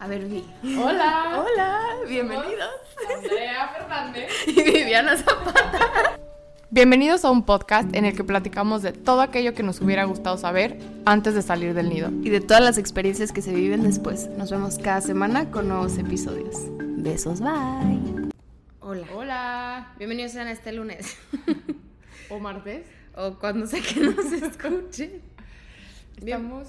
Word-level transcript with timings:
A 0.00 0.06
ver, 0.08 0.24
Vi. 0.24 0.42
Hola. 0.78 1.44
Hola, 1.44 1.78
bienvenidos. 2.08 2.70
Andrea 3.14 3.68
Fernández. 3.68 4.30
Y 4.46 4.62
Viviana 4.62 5.14
Zapata. 5.14 6.18
Bienvenidos 6.70 7.22
a 7.26 7.30
un 7.30 7.44
podcast 7.44 7.94
en 7.94 8.06
el 8.06 8.16
que 8.16 8.24
platicamos 8.24 8.80
de 8.80 8.92
todo 8.92 9.20
aquello 9.20 9.52
que 9.52 9.62
nos 9.62 9.82
hubiera 9.82 10.04
gustado 10.04 10.38
saber 10.38 10.78
antes 11.04 11.34
de 11.34 11.42
salir 11.42 11.74
del 11.74 11.90
nido. 11.90 12.08
Y 12.22 12.30
de 12.30 12.40
todas 12.40 12.62
las 12.62 12.78
experiencias 12.78 13.30
que 13.30 13.42
se 13.42 13.52
viven 13.52 13.82
después. 13.82 14.28
Nos 14.38 14.50
vemos 14.50 14.78
cada 14.78 15.02
semana 15.02 15.50
con 15.50 15.68
nuevos 15.68 15.98
episodios. 15.98 16.56
Besos, 16.78 17.40
bye. 17.40 18.30
Hola. 18.80 19.06
Hola. 19.14 19.94
Bienvenidos 19.98 20.32
sean 20.32 20.46
a 20.46 20.52
este 20.52 20.72
lunes. 20.72 21.18
O 22.30 22.38
martes. 22.38 22.86
o 23.16 23.38
cuando 23.38 23.66
sea 23.66 23.82
que 23.82 24.00
nos 24.00 24.24
escuchen. 24.32 25.20
Bien. 26.22 26.38
Estamos. 26.38 26.68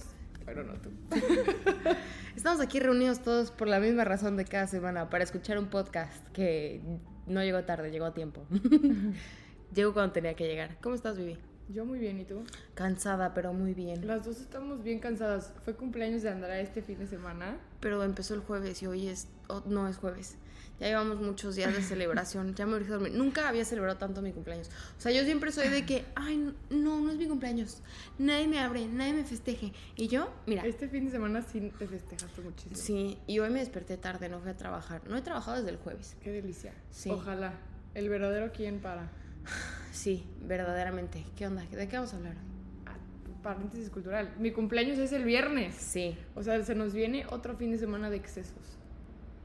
Pero 0.54 0.65
no 0.65 0.73
tú. 0.73 0.89
Estamos 2.36 2.59
aquí 2.59 2.81
reunidos 2.81 3.21
todos 3.21 3.51
por 3.51 3.70
la 3.70 3.79
misma 3.79 4.04
razón 4.04 4.36
de 4.36 4.43
cada 4.43 4.68
semana, 4.68 5.10
para 5.10 5.24
escuchar 5.24 5.57
un 5.57 5.68
podcast 5.68 6.27
que 6.33 6.82
no 7.25 7.41
llegó 7.41 7.64
tarde, 7.64 7.89
llegó 7.89 8.04
a 8.04 8.14
tiempo. 8.14 8.46
Llegó 9.74 9.93
cuando 9.93 10.11
tenía 10.11 10.33
que 10.33 10.46
llegar. 10.46 10.75
¿Cómo 10.82 10.96
estás, 10.96 11.18
Vivi? 11.18 11.37
Yo 11.69 11.86
muy 11.86 12.00
bien, 12.00 12.19
¿y 12.19 12.25
tú? 12.25 12.43
Cansada, 12.74 13.33
pero 13.33 13.54
muy 13.54 13.74
bien. 13.74 14.05
Las 14.05 14.25
dos 14.25 14.41
estamos 14.41 14.83
bien 14.83 15.00
cansadas. 15.00 15.54
Fue 15.64 15.74
cumpleaños 15.74 16.21
de 16.21 16.29
Andrea 16.29 16.60
este 16.60 16.82
fin 16.82 16.99
de 16.99 17.07
semana. 17.07 17.55
Pero 17.79 18.04
empezó 18.04 18.33
el 18.33 18.41
jueves 18.41 18.83
y 18.83 18.88
hoy 18.88 19.07
es... 19.07 19.29
oh, 19.47 19.63
no 19.68 19.88
es 19.88 19.96
jueves. 19.96 20.36
Ya 20.81 20.87
llevamos 20.87 21.21
muchos 21.21 21.55
días 21.55 21.75
de 21.75 21.83
celebración. 21.83 22.55
Ya 22.55 22.65
me 22.65 22.75
urge 22.75 22.89
dormir. 22.89 23.13
Nunca 23.13 23.47
había 23.47 23.63
celebrado 23.63 23.99
tanto 23.99 24.23
mi 24.23 24.31
cumpleaños. 24.31 24.67
O 24.97 24.99
sea, 24.99 25.11
yo 25.11 25.23
siempre 25.25 25.51
soy 25.51 25.69
de 25.69 25.85
que, 25.85 26.05
ay, 26.15 26.37
no, 26.71 26.99
no 26.99 27.11
es 27.11 27.17
mi 27.17 27.27
cumpleaños. 27.27 27.83
Nadie 28.17 28.47
me 28.47 28.57
abre, 28.57 28.87
nadie 28.87 29.13
me 29.13 29.23
festeje. 29.23 29.73
Y 29.95 30.07
yo, 30.07 30.33
mira, 30.47 30.63
Este 30.65 30.89
fin 30.89 31.05
de 31.05 31.11
semana 31.11 31.43
sí 31.43 31.71
te 31.77 31.85
festejaste 31.85 32.41
muchísimo. 32.41 32.75
sí, 32.75 33.19
y 33.27 33.38
hoy 33.38 33.52
me 33.52 33.59
desperté 33.59 33.95
tarde, 33.97 34.27
no 34.27 34.39
fui 34.39 34.49
a 34.49 34.57
trabajar. 34.57 35.03
No 35.07 35.16
he 35.17 35.21
trabajado 35.21 35.57
desde 35.57 35.69
el 35.69 35.77
jueves. 35.77 36.17
Qué 36.19 36.31
delicia. 36.31 36.73
Sí. 36.89 37.11
Ojalá. 37.11 37.53
El 37.93 38.09
verdadero 38.09 38.51
quién 38.51 38.79
para. 38.79 39.11
Sí, 39.91 40.25
verdaderamente. 40.41 41.23
¿Qué 41.35 41.45
onda? 41.45 41.61
¿De 41.61 41.88
qué 41.88 41.97
vamos 41.97 42.11
a 42.13 42.16
hablar? 42.17 42.38
Ah, 42.88 42.95
paréntesis 43.43 43.91
cultural. 43.91 44.33
Mi 44.39 44.49
cumpleaños 44.51 44.97
es 44.97 45.11
el 45.11 45.25
viernes. 45.25 45.75
Sí, 45.75 46.17
O 46.33 46.41
sea, 46.41 46.63
se 46.63 46.73
nos 46.73 46.93
viene 46.95 47.27
otro 47.29 47.55
fin 47.55 47.69
de 47.71 47.77
semana 47.77 48.09
de 48.09 48.16
excesos. 48.16 48.79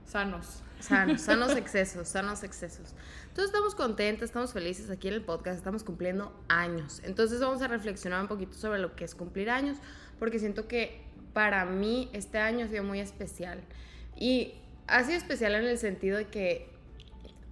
Sanos. 0.06 0.62
sanos, 0.78 1.20
sanos 1.20 1.56
excesos, 1.56 2.08
sanos 2.08 2.44
excesos. 2.44 2.94
Entonces 3.22 3.46
estamos 3.46 3.74
contentas, 3.74 4.26
estamos 4.26 4.52
felices 4.52 4.88
aquí 4.90 5.08
en 5.08 5.14
el 5.14 5.22
podcast, 5.22 5.58
estamos 5.58 5.82
cumpliendo 5.82 6.32
años. 6.48 7.02
Entonces 7.04 7.40
vamos 7.40 7.60
a 7.60 7.68
reflexionar 7.68 8.22
un 8.22 8.28
poquito 8.28 8.54
sobre 8.54 8.78
lo 8.78 8.94
que 8.94 9.04
es 9.04 9.14
cumplir 9.14 9.50
años, 9.50 9.78
porque 10.18 10.38
siento 10.38 10.68
que 10.68 11.02
para 11.32 11.64
mí 11.66 12.08
este 12.12 12.38
año 12.38 12.64
ha 12.64 12.68
sido 12.68 12.84
muy 12.84 13.00
especial. 13.00 13.60
Y 14.16 14.54
ha 14.86 15.02
sido 15.02 15.18
especial 15.18 15.54
en 15.56 15.64
el 15.64 15.76
sentido 15.76 16.16
de 16.16 16.28
que, 16.28 16.70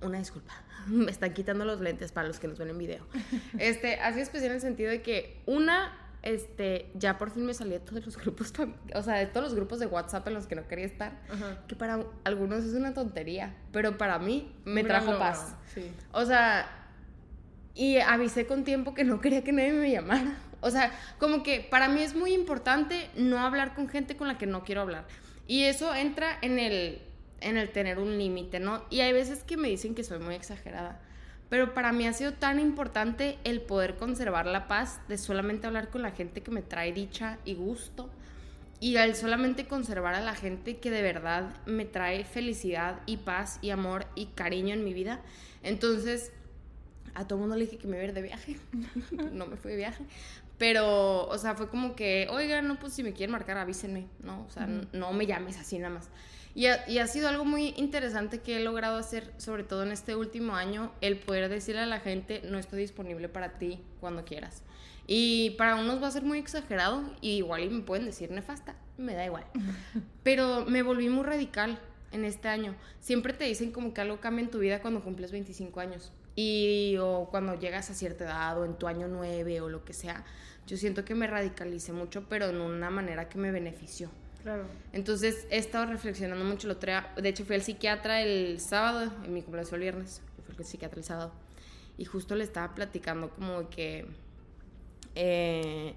una 0.00 0.18
disculpa, 0.18 0.54
me 0.86 1.10
están 1.10 1.34
quitando 1.34 1.64
los 1.64 1.80
lentes 1.80 2.12
para 2.12 2.28
los 2.28 2.38
que 2.38 2.48
nos 2.48 2.58
ven 2.58 2.70
en 2.70 2.78
video. 2.78 3.06
Este, 3.58 4.00
ha 4.00 4.10
sido 4.12 4.22
especial 4.22 4.52
en 4.52 4.56
el 4.56 4.60
sentido 4.60 4.90
de 4.90 5.02
que, 5.02 5.42
una, 5.46 5.92
este, 6.24 6.90
ya 6.94 7.18
por 7.18 7.30
fin 7.30 7.44
me 7.44 7.52
salí 7.52 7.72
de 7.72 7.80
todos 7.80 8.04
los 8.04 8.16
grupos, 8.16 8.52
o 8.94 9.02
sea, 9.02 9.16
de 9.16 9.26
todos 9.26 9.44
los 9.44 9.54
grupos 9.54 9.78
de 9.78 9.86
WhatsApp 9.86 10.26
en 10.28 10.34
los 10.34 10.46
que 10.46 10.54
no 10.54 10.66
quería 10.66 10.86
estar 10.86 11.20
Ajá. 11.30 11.58
que 11.68 11.76
para 11.76 12.02
algunos 12.24 12.64
es 12.64 12.72
una 12.72 12.94
tontería, 12.94 13.54
pero 13.72 13.98
para 13.98 14.18
mí 14.18 14.50
me 14.64 14.82
trajo 14.84 15.18
paz. 15.18 15.54
Sí. 15.74 15.92
O 16.12 16.24
sea, 16.24 16.66
y 17.74 17.98
avisé 17.98 18.46
con 18.46 18.64
tiempo 18.64 18.94
que 18.94 19.04
no 19.04 19.20
quería 19.20 19.44
que 19.44 19.52
nadie 19.52 19.72
me 19.72 19.90
llamara. 19.90 20.38
O 20.62 20.70
sea, 20.70 20.92
como 21.18 21.42
que 21.42 21.60
para 21.60 21.88
mí 21.90 22.00
es 22.00 22.14
muy 22.14 22.32
importante 22.32 23.10
no 23.16 23.40
hablar 23.40 23.74
con 23.74 23.86
gente 23.86 24.16
con 24.16 24.26
la 24.26 24.38
que 24.38 24.46
no 24.46 24.64
quiero 24.64 24.80
hablar. 24.80 25.06
Y 25.46 25.64
eso 25.64 25.94
entra 25.94 26.38
en 26.40 26.58
el, 26.58 27.02
en 27.42 27.58
el 27.58 27.70
tener 27.70 27.98
un 27.98 28.16
límite, 28.16 28.60
¿no? 28.60 28.82
Y 28.88 29.00
hay 29.00 29.12
veces 29.12 29.42
que 29.42 29.58
me 29.58 29.68
dicen 29.68 29.94
que 29.94 30.04
soy 30.04 30.20
muy 30.20 30.34
exagerada. 30.34 31.02
Pero 31.48 31.74
para 31.74 31.92
mí 31.92 32.06
ha 32.06 32.12
sido 32.12 32.32
tan 32.32 32.58
importante 32.58 33.38
el 33.44 33.60
poder 33.60 33.96
conservar 33.96 34.46
la 34.46 34.66
paz 34.66 35.00
de 35.08 35.18
solamente 35.18 35.66
hablar 35.66 35.90
con 35.90 36.02
la 36.02 36.10
gente 36.10 36.42
que 36.42 36.50
me 36.50 36.62
trae 36.62 36.92
dicha 36.92 37.38
y 37.44 37.54
gusto. 37.54 38.10
Y 38.80 38.96
al 38.96 39.14
solamente 39.14 39.66
conservar 39.66 40.14
a 40.14 40.20
la 40.20 40.34
gente 40.34 40.78
que 40.78 40.90
de 40.90 41.02
verdad 41.02 41.54
me 41.66 41.84
trae 41.84 42.24
felicidad 42.24 43.00
y 43.06 43.18
paz 43.18 43.58
y 43.62 43.70
amor 43.70 44.06
y 44.14 44.26
cariño 44.26 44.74
en 44.74 44.84
mi 44.84 44.92
vida. 44.92 45.20
Entonces, 45.62 46.32
a 47.14 47.26
todo 47.26 47.38
mundo 47.38 47.56
le 47.56 47.64
dije 47.64 47.78
que 47.78 47.86
me 47.86 47.96
iba 47.96 48.02
a 48.02 48.08
ir 48.08 48.14
de 48.14 48.22
viaje. 48.22 48.58
no 49.32 49.46
me 49.46 49.56
fui 49.56 49.70
de 49.70 49.76
viaje. 49.76 50.04
Pero, 50.58 51.26
o 51.26 51.38
sea, 51.38 51.54
fue 51.54 51.68
como 51.68 51.96
que, 51.96 52.28
oigan, 52.30 52.68
no, 52.68 52.78
pues 52.78 52.92
si 52.92 53.02
me 53.02 53.12
quieren 53.12 53.32
marcar, 53.32 53.56
avísenme, 53.58 54.06
¿no? 54.22 54.44
O 54.44 54.50
sea, 54.50 54.66
no 54.66 55.12
me 55.12 55.26
llames 55.26 55.58
así 55.58 55.78
nada 55.78 55.94
más. 55.94 56.08
Y 56.54 56.66
ha, 56.66 56.88
y 56.88 56.98
ha 56.98 57.06
sido 57.06 57.28
algo 57.28 57.44
muy 57.44 57.74
interesante 57.76 58.40
que 58.40 58.56
he 58.56 58.60
logrado 58.60 58.96
hacer, 58.96 59.32
sobre 59.38 59.64
todo 59.64 59.82
en 59.82 59.90
este 59.90 60.14
último 60.14 60.54
año, 60.54 60.92
el 61.00 61.18
poder 61.18 61.48
decirle 61.48 61.82
a 61.82 61.86
la 61.86 62.00
gente, 62.00 62.42
no 62.44 62.58
estoy 62.58 62.80
disponible 62.80 63.28
para 63.28 63.58
ti 63.58 63.80
cuando 64.00 64.24
quieras. 64.24 64.62
Y 65.06 65.50
para 65.58 65.76
unos 65.76 66.02
va 66.02 66.06
a 66.06 66.10
ser 66.10 66.22
muy 66.22 66.38
exagerado, 66.38 67.02
y 67.20 67.36
igual 67.36 67.64
y 67.64 67.68
me 67.68 67.82
pueden 67.82 68.06
decir 68.06 68.30
nefasta, 68.30 68.76
me 68.96 69.14
da 69.14 69.24
igual. 69.24 69.44
Pero 70.22 70.64
me 70.64 70.82
volví 70.82 71.08
muy 71.08 71.24
radical 71.24 71.78
en 72.12 72.24
este 72.24 72.48
año. 72.48 72.74
Siempre 73.00 73.32
te 73.32 73.44
dicen 73.44 73.72
como 73.72 73.92
que 73.92 74.00
algo 74.00 74.20
cambia 74.20 74.44
en 74.44 74.50
tu 74.50 74.60
vida 74.60 74.80
cuando 74.80 75.02
cumples 75.02 75.32
25 75.32 75.80
años. 75.80 76.12
Y 76.36 76.96
o 77.00 77.28
cuando 77.30 77.58
llegas 77.58 77.90
a 77.90 77.94
cierta 77.94 78.24
edad 78.24 78.58
o 78.58 78.64
en 78.64 78.74
tu 78.74 78.86
año 78.86 79.08
9 79.08 79.60
o 79.60 79.68
lo 79.68 79.84
que 79.84 79.92
sea. 79.92 80.24
Yo 80.66 80.76
siento 80.76 81.04
que 81.04 81.14
me 81.14 81.26
radicalicé 81.26 81.92
mucho, 81.92 82.26
pero 82.28 82.46
en 82.46 82.60
una 82.60 82.90
manera 82.90 83.28
que 83.28 83.38
me 83.38 83.50
benefició. 83.50 84.10
Claro. 84.44 84.66
Entonces 84.92 85.46
he 85.50 85.56
estado 85.56 85.86
reflexionando 85.86 86.44
mucho. 86.44 86.68
Lo 86.68 86.74
de 86.74 87.28
hecho, 87.28 87.46
fui 87.46 87.56
al 87.56 87.62
psiquiatra 87.62 88.20
el 88.20 88.60
sábado, 88.60 89.10
en 89.24 89.32
mi 89.32 89.40
cumpleaños 89.40 89.72
el 89.72 89.80
viernes. 89.80 90.20
Fui 90.44 90.54
al 90.58 90.64
psiquiatra 90.66 90.98
el 90.98 91.04
sábado. 91.04 91.32
Y 91.96 92.04
justo 92.04 92.34
le 92.34 92.44
estaba 92.44 92.74
platicando 92.74 93.30
como 93.30 93.70
que 93.70 94.06
eh, 95.14 95.94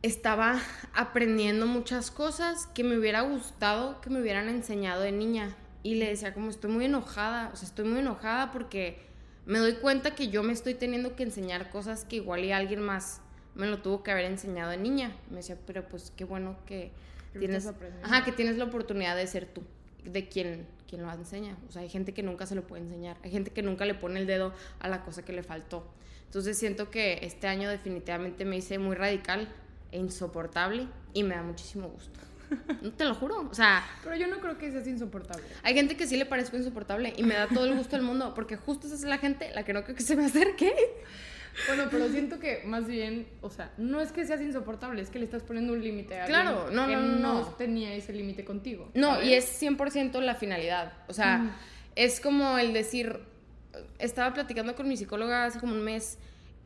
estaba 0.00 0.58
aprendiendo 0.94 1.66
muchas 1.66 2.10
cosas 2.10 2.68
que 2.68 2.84
me 2.84 2.96
hubiera 2.96 3.20
gustado 3.20 4.00
que 4.00 4.08
me 4.08 4.20
hubieran 4.22 4.48
enseñado 4.48 5.02
de 5.02 5.12
niña. 5.12 5.54
Y 5.82 5.96
le 5.96 6.08
decía 6.08 6.32
como 6.32 6.48
estoy 6.48 6.70
muy 6.70 6.86
enojada, 6.86 7.50
o 7.52 7.56
sea, 7.56 7.68
estoy 7.68 7.84
muy 7.84 7.98
enojada 7.98 8.50
porque 8.50 8.98
me 9.44 9.58
doy 9.58 9.74
cuenta 9.74 10.14
que 10.14 10.28
yo 10.28 10.42
me 10.42 10.54
estoy 10.54 10.72
teniendo 10.72 11.16
que 11.16 11.24
enseñar 11.24 11.68
cosas 11.68 12.06
que 12.06 12.16
igual 12.16 12.50
alguien 12.50 12.80
más 12.80 13.20
me 13.54 13.66
lo 13.66 13.82
tuvo 13.82 14.02
que 14.02 14.10
haber 14.10 14.24
enseñado 14.24 14.70
de 14.70 14.78
niña. 14.78 15.14
Me 15.28 15.36
decía, 15.36 15.58
pero 15.66 15.86
pues 15.86 16.12
qué 16.16 16.24
bueno 16.24 16.56
que 16.64 16.92
Que 17.38 17.46
tienes, 17.46 17.66
ajá, 18.02 18.24
que 18.24 18.32
tienes 18.32 18.56
la 18.56 18.64
oportunidad 18.64 19.16
de 19.16 19.26
ser 19.26 19.46
tú, 19.46 19.62
de 20.04 20.28
quien, 20.28 20.66
quien 20.88 21.02
lo 21.02 21.12
enseña. 21.12 21.56
O 21.68 21.72
sea, 21.72 21.82
hay 21.82 21.88
gente 21.88 22.12
que 22.14 22.22
nunca 22.22 22.46
se 22.46 22.54
lo 22.54 22.66
puede 22.66 22.82
enseñar, 22.82 23.16
hay 23.22 23.30
gente 23.30 23.50
que 23.50 23.62
nunca 23.62 23.84
le 23.84 23.94
pone 23.94 24.20
el 24.20 24.26
dedo 24.26 24.52
a 24.80 24.88
la 24.88 25.02
cosa 25.04 25.24
que 25.24 25.32
le 25.32 25.42
faltó. 25.42 25.86
Entonces 26.24 26.58
siento 26.58 26.90
que 26.90 27.20
este 27.22 27.46
año 27.46 27.68
definitivamente 27.70 28.44
me 28.44 28.56
hice 28.56 28.78
muy 28.78 28.96
radical 28.96 29.48
e 29.92 29.98
insoportable 29.98 30.88
y 31.12 31.22
me 31.22 31.34
da 31.34 31.42
muchísimo 31.42 31.88
gusto. 31.88 32.18
No 32.82 32.92
te 32.92 33.04
lo 33.04 33.14
juro. 33.14 33.48
O 33.50 33.54
sea, 33.54 33.84
Pero 34.04 34.14
yo 34.16 34.28
no 34.28 34.38
creo 34.38 34.56
que 34.56 34.70
seas 34.70 34.86
insoportable. 34.86 35.42
hay 35.64 35.74
gente 35.74 35.96
que 35.96 36.06
sí 36.06 36.16
le 36.16 36.26
parezco 36.26 36.56
insoportable 36.56 37.12
y 37.16 37.24
me 37.24 37.34
da 37.34 37.48
todo 37.48 37.64
el 37.64 37.74
gusto 37.74 37.96
del 37.96 38.04
mundo 38.04 38.34
porque 38.34 38.56
justo 38.56 38.86
esa 38.86 38.94
es 38.96 39.02
la 39.02 39.18
gente 39.18 39.50
la 39.52 39.64
que 39.64 39.72
no 39.72 39.82
creo 39.82 39.96
que 39.96 40.02
se 40.02 40.14
me 40.14 40.26
acerque. 40.26 40.72
Bueno, 41.66 41.84
pero 41.90 42.08
siento 42.08 42.38
que 42.38 42.62
más 42.64 42.86
bien, 42.86 43.26
o 43.40 43.50
sea, 43.50 43.72
no 43.78 44.00
es 44.00 44.12
que 44.12 44.26
seas 44.26 44.40
insoportable, 44.40 45.00
es 45.00 45.10
que 45.10 45.18
le 45.18 45.24
estás 45.24 45.42
poniendo 45.42 45.72
un 45.72 45.82
límite 45.82 46.18
a 46.18 46.24
alguien 46.24 46.40
Claro, 46.40 46.70
no, 46.70 46.86
no, 46.86 47.00
no, 47.00 47.40
no. 47.40 47.46
tenía 47.54 47.94
ese 47.94 48.12
límite 48.12 48.44
contigo. 48.44 48.90
No, 48.94 49.14
¿sabes? 49.14 49.28
y 49.28 49.34
es 49.34 49.62
100% 49.62 50.20
la 50.20 50.34
finalidad. 50.34 50.92
O 51.08 51.12
sea, 51.12 51.56
es 51.94 52.20
como 52.20 52.58
el 52.58 52.72
decir, 52.72 53.20
estaba 53.98 54.34
platicando 54.34 54.74
con 54.74 54.88
mi 54.88 54.96
psicóloga 54.96 55.46
hace 55.46 55.58
como 55.58 55.72
un 55.72 55.82
mes 55.82 56.18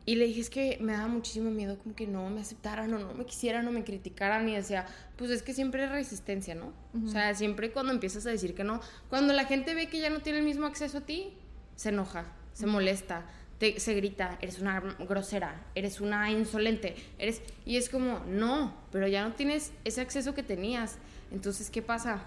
y 0.06 0.16
le 0.16 0.26
dije, 0.26 0.40
es 0.40 0.50
que 0.50 0.78
me 0.80 0.92
daba 0.92 1.08
muchísimo 1.08 1.50
miedo 1.50 1.78
como 1.78 1.94
que 1.94 2.06
no 2.06 2.28
me 2.30 2.40
aceptaran 2.40 2.92
o 2.94 2.98
no 2.98 3.14
me 3.14 3.26
quisieran 3.26 3.68
o 3.68 3.70
me 3.70 3.84
criticaran 3.84 4.48
y 4.48 4.56
decía, 4.56 4.86
pues 5.16 5.30
es 5.30 5.42
que 5.42 5.52
siempre 5.52 5.84
es 5.84 5.90
resistencia, 5.90 6.54
¿no? 6.54 6.72
O 7.04 7.08
sea, 7.08 7.34
siempre 7.34 7.70
cuando 7.70 7.92
empiezas 7.92 8.26
a 8.26 8.30
decir 8.30 8.54
que 8.54 8.64
no, 8.64 8.80
cuando 9.08 9.32
la 9.34 9.44
gente 9.44 9.74
ve 9.74 9.88
que 9.88 10.00
ya 10.00 10.10
no 10.10 10.20
tiene 10.20 10.38
el 10.38 10.44
mismo 10.44 10.66
acceso 10.66 10.98
a 10.98 11.00
ti, 11.02 11.34
se 11.76 11.90
enoja, 11.90 12.32
se 12.54 12.66
molesta. 12.66 13.26
Te- 13.60 13.78
se 13.78 13.94
grita, 13.94 14.36
eres 14.40 14.58
una 14.58 14.80
grosera, 14.98 15.62
eres 15.76 16.00
una 16.00 16.30
insolente, 16.32 16.96
eres... 17.18 17.42
Y 17.64 17.76
es 17.76 17.88
como, 17.88 18.18
no, 18.26 18.74
pero 18.90 19.06
ya 19.06 19.22
no 19.22 19.34
tienes 19.34 19.70
ese 19.84 20.00
acceso 20.00 20.34
que 20.34 20.42
tenías. 20.42 20.96
Entonces, 21.30 21.70
¿qué 21.70 21.82
pasa? 21.82 22.22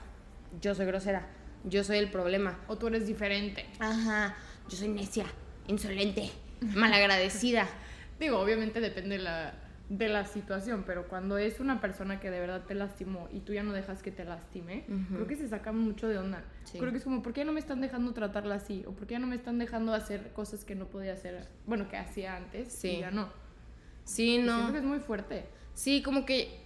Yo 0.62 0.75
soy 0.75 0.85
grosera, 0.85 1.27
yo 1.65 1.83
soy 1.83 1.97
el 1.97 2.09
problema. 2.09 2.59
O 2.68 2.77
tú 2.77 2.88
eres 2.88 3.07
diferente. 3.07 3.65
Ajá, 3.80 4.38
yo 4.69 4.77
soy 4.77 4.88
necia, 4.89 5.25
insolente, 5.68 6.30
malagradecida. 6.62 7.68
Digo, 8.19 8.39
obviamente 8.39 8.79
depende 8.79 9.18
de 9.18 9.24
la, 9.24 9.53
de 9.89 10.07
la 10.07 10.25
situación, 10.25 10.83
pero 10.88 11.07
cuando 11.07 11.38
es 11.38 11.59
una 11.59 11.81
persona 11.81 12.19
que 12.19 12.31
de 12.31 12.39
verdad 12.39 12.63
te 12.65 12.74
lastimó 12.74 13.27
y 13.31 13.41
tú 13.41 13.53
ya 13.53 13.63
no 13.63 13.74
dejas 13.74 14.01
que 14.01 14.12
te 14.12 14.24
lastime, 14.25 14.85
Ujú. 14.88 15.15
creo 15.15 15.27
que 15.27 15.35
se 15.35 15.47
saca 15.50 15.71
mucho 15.71 16.07
de 16.07 16.18
onda. 16.18 16.44
Sí. 16.63 16.80
Creo 16.80 16.91
que 16.91 16.97
es 16.97 17.03
como, 17.03 17.21
¿por 17.21 17.33
qué 17.33 17.44
no 17.45 17.51
me 17.51 17.59
están 17.59 17.81
dejando 17.81 18.13
tratarla 18.13 18.56
así? 18.56 18.83
¿O 18.88 18.94
por 18.94 19.07
qué 19.07 19.19
no 19.19 19.27
me 19.27 19.35
están 19.35 19.59
dejando 19.59 19.94
hacer 19.94 20.31
cosas 20.33 20.63
que 20.63 20.74
no 20.75 20.88
podía 20.88 21.13
hacer, 21.13 21.47
bueno, 21.68 21.89
que 21.89 21.97
hacía 21.97 22.38
antes 22.38 22.71
Sí. 22.71 22.89
y 22.89 23.00
ya 23.01 23.12
no? 23.12 23.30
Sí, 24.06 24.38
no. 24.39 24.56
Siento 24.56 24.71
que 24.74 24.80
es 24.80 24.83
muy 24.85 25.00
fuerte. 25.00 25.45
Sí, 25.75 26.01
como 26.01 26.25
que 26.25 26.59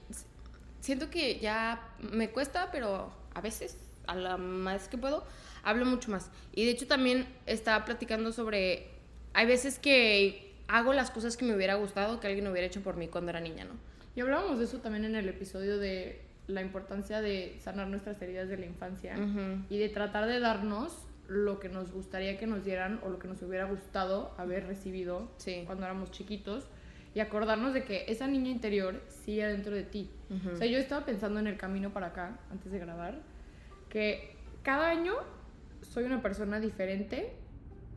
siento 0.80 1.10
que 1.10 1.40
ya 1.40 1.82
me 2.00 2.30
cuesta, 2.30 2.70
pero 2.72 3.12
a 3.34 3.42
veces, 3.42 3.78
a 4.06 4.16
la 4.16 4.38
más 4.38 4.88
que 4.88 4.98
puedo, 4.98 5.26
hablo 5.64 5.86
mucho 5.86 6.12
más. 6.12 6.32
Y 6.54 6.66
de 6.66 6.72
hecho 6.72 6.88
también 6.88 7.28
estaba 7.46 7.84
platicando 7.84 8.32
sobre, 8.32 8.88
hay 9.34 9.46
veces 9.48 9.80
que 9.80 10.47
hago 10.68 10.94
las 10.94 11.12
cosas 11.12 11.38
que 11.38 11.46
me 11.46 11.56
hubiera 11.56 11.76
gustado 11.76 12.20
que 12.20 12.28
alguien 12.28 12.48
hubiera 12.48 12.68
hecho 12.68 12.82
por 12.82 12.98
mí 12.98 13.08
cuando 13.08 13.30
era 13.32 13.40
niña, 13.40 13.66
¿no? 13.66 13.74
Y 14.16 14.22
hablábamos 14.22 14.60
de 14.60 14.66
eso 14.66 14.80
también 14.80 15.06
en 15.06 15.16
el 15.16 15.30
episodio 15.30 15.78
de 15.78 16.22
la 16.48 16.62
importancia 16.62 17.22
de 17.22 17.58
sanar 17.60 17.88
nuestras 17.88 18.22
heridas 18.22 18.48
de 18.50 18.58
la 18.58 18.66
infancia 18.66 19.16
Ujú. 19.18 19.64
y 19.70 19.78
de 19.78 19.90
tratar 19.90 20.26
de 20.28 20.40
darnos 20.40 21.06
lo 21.28 21.60
que 21.60 21.68
nos 21.68 21.92
gustaría 21.92 22.38
que 22.38 22.48
nos 22.48 22.64
dieran 22.64 23.02
o 23.04 23.10
lo 23.10 23.20
que 23.20 23.28
nos 23.28 23.42
hubiera 23.42 23.66
gustado 23.66 24.34
haber 24.38 24.66
recibido 24.66 25.30
Sí. 25.38 25.64
cuando 25.66 25.86
éramos 25.86 26.10
chiquitos 26.12 26.68
y 27.14 27.20
acordarnos 27.20 27.74
de 27.74 27.84
que 27.84 28.06
esa 28.08 28.28
niña 28.28 28.50
interior 28.50 29.02
sigue 29.10 29.46
dentro 29.46 29.74
de 29.76 29.84
ti. 29.84 30.10
Ujú. 30.30 30.52
O 30.52 30.56
sea, 30.56 30.68
yo 30.68 30.78
estaba 30.78 31.06
pensando 31.06 31.40
en 31.40 31.48
el 31.48 31.58
camino 31.58 31.92
para 31.92 32.08
acá, 32.08 32.40
antes 32.50 32.72
de 32.72 32.80
grabar, 32.80 33.20
que 33.90 34.36
cada 34.64 34.90
año 34.90 35.16
soy 35.82 36.06
una 36.06 36.22
persona 36.22 36.60
diferente. 36.60 37.34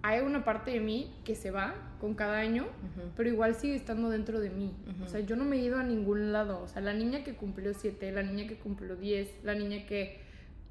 Hay 0.02 0.20
una 0.20 0.44
parte 0.44 0.70
de 0.70 0.80
mí 0.80 1.14
que 1.24 1.34
se 1.34 1.50
va 1.50 1.74
con 2.00 2.14
cada 2.14 2.38
año, 2.38 2.62
Ujú. 2.64 3.10
pero 3.16 3.28
igual 3.28 3.54
sigue 3.54 3.74
estando 3.74 4.08
dentro 4.08 4.40
de 4.40 4.48
mí. 4.50 4.74
Ujú. 4.88 5.04
O 5.04 5.08
sea, 5.08 5.20
yo 5.20 5.36
no 5.36 5.44
me 5.44 5.56
he 5.56 5.60
ido 5.60 5.78
a 5.78 5.82
ningún 5.82 6.32
lado. 6.32 6.62
O 6.62 6.68
sea, 6.68 6.80
la 6.80 6.94
niña 6.94 7.22
que 7.22 7.34
cumplió 7.34 7.74
7, 7.74 8.10
la 8.12 8.22
niña 8.22 8.46
que 8.48 8.56
cumplió 8.56 8.96
10, 8.96 9.28
la 9.44 9.54
niña 9.54 9.84
que 9.86 10.18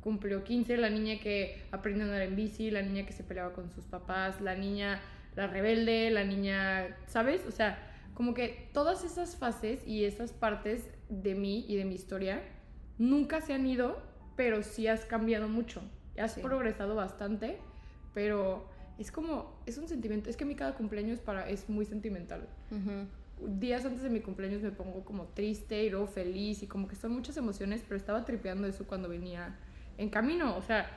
cumplió 0.01 0.43
15, 0.43 0.77
la 0.77 0.89
niña 0.89 1.19
que 1.19 1.61
aprendió 1.71 2.03
a 2.03 2.07
andar 2.07 2.21
en 2.23 2.35
bici, 2.35 2.71
la 2.71 2.81
niña 2.81 3.05
que 3.05 3.13
se 3.13 3.23
peleaba 3.23 3.53
con 3.53 3.69
sus 3.69 3.85
papás, 3.85 4.41
la 4.41 4.55
niña, 4.55 4.99
la 5.35 5.45
rebelde, 5.45 6.09
la 6.09 6.23
niña, 6.23 6.97
¿sabes? 7.05 7.45
O 7.47 7.51
sea, 7.51 7.77
como 8.15 8.33
que 8.33 8.69
todas 8.73 9.03
esas 9.03 9.35
fases 9.35 9.85
y 9.87 10.05
esas 10.05 10.31
partes 10.33 10.89
de 11.09 11.35
mí 11.35 11.65
y 11.67 11.75
de 11.75 11.85
mi 11.85 11.95
historia 11.95 12.41
nunca 12.97 13.41
se 13.41 13.53
han 13.53 13.65
ido, 13.67 14.01
pero 14.35 14.63
sí 14.63 14.87
has 14.87 15.05
cambiado 15.05 15.47
mucho. 15.47 15.81
Has 16.17 16.33
Sí. 16.33 16.41
progresado 16.41 16.95
bastante, 16.95 17.57
pero 18.13 18.67
es 18.99 19.11
como, 19.11 19.59
es 19.65 19.77
un 19.77 19.87
sentimiento, 19.87 20.29
es 20.29 20.37
que 20.37 20.43
a 20.43 20.47
mí 20.47 20.55
cada 20.55 20.75
cumpleaños 20.75 21.19
para, 21.19 21.49
es 21.49 21.69
muy 21.69 21.85
sentimental. 21.85 22.47
Días 23.59 23.85
antes 23.85 24.03
de 24.03 24.09
mi 24.09 24.19
cumpleaños 24.19 24.61
me 24.61 24.71
pongo 24.71 25.05
como 25.05 25.25
triste 25.27 25.83
y 25.85 25.89
luego 25.89 26.07
feliz 26.07 26.61
y 26.61 26.67
como 26.67 26.87
que 26.87 26.95
son 26.95 27.13
muchas 27.13 27.37
emociones, 27.37 27.81
pero 27.87 27.95
estaba 27.95 28.25
tripeando 28.25 28.67
eso 28.67 28.85
cuando 28.85 29.07
venía 29.07 29.55
en 29.97 30.09
camino. 30.09 30.57
O 30.57 30.61
sea, 30.61 30.89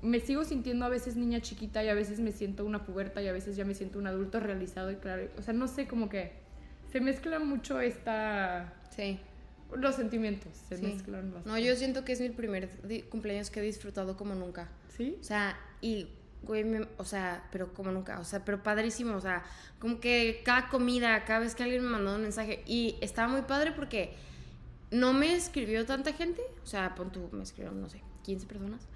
me 0.00 0.20
sigo 0.20 0.44
sintiendo 0.44 0.86
a 0.86 0.88
veces 0.88 1.16
niña 1.16 1.40
chiquita 1.40 1.84
y 1.84 1.88
a 1.88 1.94
veces 1.94 2.20
me 2.20 2.32
siento 2.32 2.64
una 2.64 2.84
puberta 2.86 3.20
y 3.20 3.28
a 3.28 3.32
veces 3.32 3.54
ya 3.56 3.66
me 3.66 3.74
siento 3.74 3.98
un 3.98 4.06
adulto 4.06 4.40
realizado 4.40 4.90
y 4.90 4.96
claro. 4.96 5.28
O 5.36 5.42
sea, 5.42 5.52
no 5.52 5.68
sé, 5.68 5.86
como 5.86 6.08
que 6.08 6.32
se 6.90 7.00
mezcla 7.00 7.38
mucho 7.38 7.80
esta... 7.80 8.72
Sí. 8.96 9.20
Los 9.76 9.96
sentimientos 9.96 10.50
se 10.68 10.78
Sí. 10.78 10.82
mezclan 10.86 11.30
bastante. 11.34 11.50
No, 11.50 11.58
yo 11.58 11.76
siento 11.76 12.02
que 12.02 12.12
es 12.12 12.20
mi 12.22 12.30
primer 12.30 12.70
cumpleaños 13.10 13.50
que 13.50 13.60
he 13.60 13.62
disfrutado 13.62 14.16
como 14.16 14.34
nunca. 14.34 14.70
¿Sí? 14.96 15.18
O 15.20 15.22
sea, 15.22 15.58
y, 15.82 16.08
güey, 16.42 16.64
me- 16.64 16.88
o 16.96 17.04
sea, 17.04 17.44
pero 17.50 17.72
como 17.74 17.90
nunca, 17.90 18.18
o 18.20 18.24
sea, 18.24 18.44
pero 18.44 18.62
padrísimo, 18.62 19.16
o 19.16 19.20
sea, 19.20 19.42
como 19.78 20.00
que 20.00 20.42
cada 20.44 20.68
comida, 20.68 21.24
cada 21.24 21.40
vez 21.40 21.54
que 21.54 21.62
alguien 21.62 21.82
me 21.84 21.90
mandó 21.90 22.14
un 22.14 22.22
mensaje, 22.22 22.62
y 22.66 22.96
estaba 23.00 23.28
muy 23.28 23.42
padre 23.42 23.72
porque 23.72 24.14
no 24.90 25.12
me 25.12 25.34
escribió 25.34 25.84
tanta 25.84 26.12
gente, 26.12 26.40
o 26.62 26.66
sea, 26.66 26.94
pon 26.94 27.10
tú, 27.12 27.28
me 27.32 27.42
escribieron, 27.42 27.80
no 27.80 27.88
sé, 27.88 28.02
15 28.22 28.46
personas, 28.46 28.86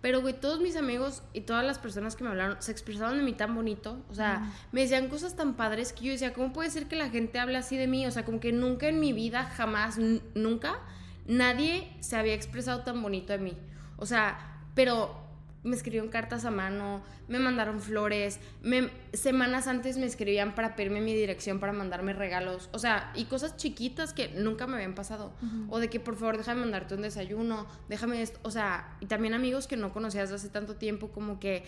pero, 0.00 0.22
güey, 0.22 0.32
todos 0.40 0.60
mis 0.60 0.76
amigos 0.76 1.22
y 1.34 1.42
todas 1.42 1.62
las 1.64 1.78
personas 1.78 2.16
que 2.16 2.24
me 2.24 2.30
hablaron 2.30 2.56
se 2.62 2.72
expresaron 2.72 3.18
de 3.18 3.22
mí 3.22 3.34
tan 3.34 3.54
bonito, 3.54 4.02
o 4.08 4.14
sea, 4.14 4.50
me 4.72 4.80
decían 4.80 5.08
cosas 5.08 5.36
tan 5.36 5.54
padres 5.56 5.92
que 5.92 6.04
yo 6.06 6.12
decía, 6.12 6.32
¿cómo 6.32 6.54
puede 6.54 6.70
ser 6.70 6.86
que 6.86 6.96
la 6.96 7.10
gente 7.10 7.38
hable 7.38 7.58
así 7.58 7.76
de 7.76 7.86
mí? 7.86 8.06
O 8.06 8.10
sea, 8.10 8.24
como 8.24 8.40
que 8.40 8.50
nunca 8.52 8.88
en 8.88 8.98
mi 8.98 9.12
vida, 9.12 9.44
jamás, 9.44 9.98
nunca, 10.34 10.78
nadie 11.26 11.94
se 12.00 12.16
había 12.16 12.32
expresado 12.32 12.80
tan 12.80 13.02
bonito 13.02 13.34
de 13.34 13.40
mí. 13.40 13.58
O 13.98 14.06
sea, 14.06 14.62
pero 14.74 15.19
me 15.62 15.76
escribieron 15.76 16.08
cartas 16.08 16.44
a 16.46 16.50
mano, 16.50 17.02
me 17.28 17.38
mandaron 17.38 17.80
flores, 17.80 18.40
me, 18.62 18.88
semanas 19.12 19.66
antes 19.66 19.98
me 19.98 20.06
escribían 20.06 20.54
para 20.54 20.74
pedirme 20.74 21.00
mi 21.02 21.14
dirección, 21.14 21.60
para 21.60 21.72
mandarme 21.72 22.14
regalos, 22.14 22.70
o 22.72 22.78
sea, 22.78 23.12
y 23.14 23.24
cosas 23.26 23.56
chiquitas 23.56 24.12
que 24.14 24.28
nunca 24.28 24.66
me 24.66 24.76
habían 24.76 24.94
pasado. 24.94 25.32
O 25.68 25.78
de 25.78 25.88
que 25.90 26.00
por 26.00 26.16
favor 26.16 26.38
déjame 26.38 26.60
mandarte 26.62 26.94
un 26.94 27.02
desayuno, 27.02 27.66
déjame 27.88 28.22
esto, 28.22 28.40
o 28.42 28.50
sea, 28.50 28.96
y 29.00 29.06
también 29.06 29.34
amigos 29.34 29.66
que 29.66 29.76
no 29.76 29.92
conocías 29.92 30.32
hace 30.32 30.48
tanto 30.48 30.76
tiempo, 30.76 31.08
como 31.08 31.38
que 31.40 31.64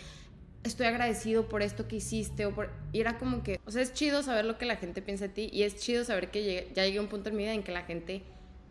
estoy 0.63 0.87
agradecido 0.87 1.47
por 1.49 1.61
esto 1.61 1.87
que 1.87 1.97
hiciste, 1.97 2.45
o 2.45 2.55
por... 2.55 2.71
y 2.93 3.01
era 3.01 3.17
como 3.19 3.43
que, 3.43 3.59
o 3.65 3.71
sea, 3.71 3.81
es 3.81 3.93
chido 3.93 4.23
saber 4.23 4.45
lo 4.45 4.57
que 4.57 4.65
la 4.65 4.77
gente 4.77 5.01
piensa 5.01 5.27
de 5.27 5.33
ti, 5.33 5.49
y 5.53 5.63
es 5.63 5.75
chido 5.75 6.03
saber 6.03 6.31
que 6.31 6.41
llegué- 6.41 6.73
ya 6.73 6.85
llegué 6.85 6.97
a 6.97 7.01
un 7.01 7.09
punto 7.09 7.29
en 7.29 7.35
mi 7.35 7.43
vida 7.43 7.53
en 7.53 7.63
que 7.63 7.71
la 7.73 7.83
gente 7.83 8.23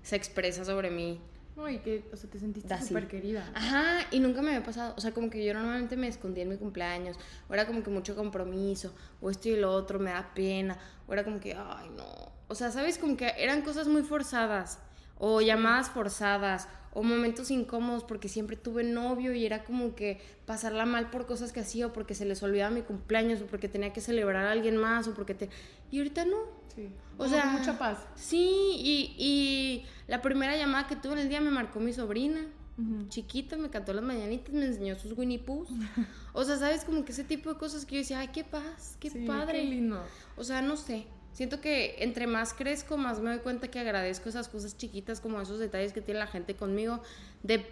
se 0.03 0.17
expresa 0.17 0.65
sobre 0.65 0.91
mí 0.91 1.21
No, 1.57 1.69
y 1.69 1.79
que, 1.79 2.09
o 2.13 2.17
sea, 2.17 2.31
te 2.31 2.39
sentiste 2.39 2.75
súper 2.81 3.09
querida. 3.09 3.51
Ajá, 3.55 4.07
y 4.11 4.21
nunca 4.21 4.41
me 4.41 4.49
había 4.49 4.65
pasado. 4.65 4.95
O 4.97 5.01
sea, 5.01 5.13
como 5.13 5.29
que 5.29 5.45
yo 5.45 5.53
normalmente 5.53 5.97
me 5.97 6.09
escondía 6.09 6.45
en 6.45 6.51
mi 6.51 6.57
cumpleaños, 6.57 7.17
o 7.49 7.55
era 7.55 7.67
como 7.67 7.83
que 7.83 7.91
mucho 7.91 8.17
compromiso, 8.17 8.95
o 9.21 9.31
esto 9.31 9.49
y 9.51 9.57
lo 9.57 9.71
otro, 9.71 9.99
me 9.99 10.11
da 10.11 10.33
pena, 10.35 10.79
o 11.07 11.13
era 11.13 11.25
como 11.25 11.41
que, 11.41 11.55
ay, 11.55 11.91
no. 11.97 12.33
O 12.49 12.55
sea, 12.55 12.71
¿sabes? 12.71 12.97
Como 12.99 13.17
que 13.17 13.33
eran 13.37 13.63
cosas 13.63 13.87
muy 13.87 14.03
forzadas, 14.03 14.79
o 15.19 15.41
llamadas 15.41 15.91
forzadas, 15.91 16.69
o 16.93 17.03
momentos 17.03 17.51
incómodos 17.51 18.05
porque 18.05 18.29
siempre 18.29 18.57
tuve 18.57 18.85
novio 18.85 19.33
y 19.35 19.47
era 19.47 19.65
como 19.65 19.95
que 19.95 20.21
pasarla 20.47 20.85
mal 20.87 21.11
por 21.11 21.27
cosas 21.27 21.53
que 21.53 21.61
hacía, 21.61 21.87
o 21.87 21.93
porque 21.93 22.15
se 22.15 22.25
les 22.25 22.43
olvidaba 22.43 22.71
mi 22.71 22.83
cumpleaños, 22.83 23.41
o 23.41 23.47
porque 23.47 23.69
tenía 23.69 23.93
que 23.93 24.01
celebrar 24.01 24.47
a 24.47 24.53
alguien 24.53 24.77
más, 24.77 25.09
o 25.09 25.15
porque 25.15 25.35
te. 25.35 25.49
Y 25.91 25.99
ahorita 25.99 26.25
no. 26.25 26.39
Sí. 26.75 26.89
O 27.19 27.29
sea, 27.29 27.47
mucha 27.47 27.79
paz. 27.79 27.99
Sí, 28.15 28.49
y, 28.77 29.15
y 29.19 29.85
la 30.09 30.23
primera 30.23 30.57
llamada 30.57 30.87
que 30.87 30.97
tuve 30.97 31.13
en 31.15 31.19
el 31.21 31.29
día 31.29 31.41
me 31.41 31.51
marcó 31.51 31.81
mi 31.81 31.93
sobrina 31.93 32.47
chiquita, 33.09 33.57
me 33.57 33.71
cantó 33.71 33.93
las 33.93 34.03
mañanitas, 34.03 34.53
me 34.55 34.65
enseñó 34.65 34.99
sus 34.99 35.17
Winnie 35.17 35.39
Poohs. 35.39 35.69
O 36.33 36.45
sea, 36.45 36.57
¿sabes? 36.57 36.85
Como 36.85 37.05
que 37.05 37.13
ese 37.13 37.23
tipo 37.25 37.53
de 37.53 37.59
cosas 37.59 37.85
que 37.85 37.97
yo 37.97 38.01
decía, 38.01 38.21
ay, 38.21 38.29
qué 38.33 38.45
paz, 38.45 38.97
qué 38.99 39.11
Sí, 39.11 39.25
padre. 39.27 39.61
Qué 39.61 39.69
lindo. 39.69 40.03
O 40.37 40.43
sea, 40.43 40.63
no 40.63 40.77
sé. 40.77 41.05
Siento 41.33 41.61
que 41.61 41.97
entre 41.99 42.27
más 42.27 42.53
crezco, 42.53 42.97
más 42.97 43.21
me 43.21 43.31
doy 43.31 43.41
cuenta 43.41 43.69
que 43.69 43.81
agradezco 43.81 44.29
esas 44.29 44.49
cosas 44.49 44.77
chiquitas, 44.77 45.21
como 45.21 45.41
esos 45.41 45.59
detalles 45.59 45.93
que 45.93 46.01
tiene 46.01 46.21
la 46.21 46.27
gente 46.27 46.55
conmigo, 46.55 47.03
de 47.43 47.67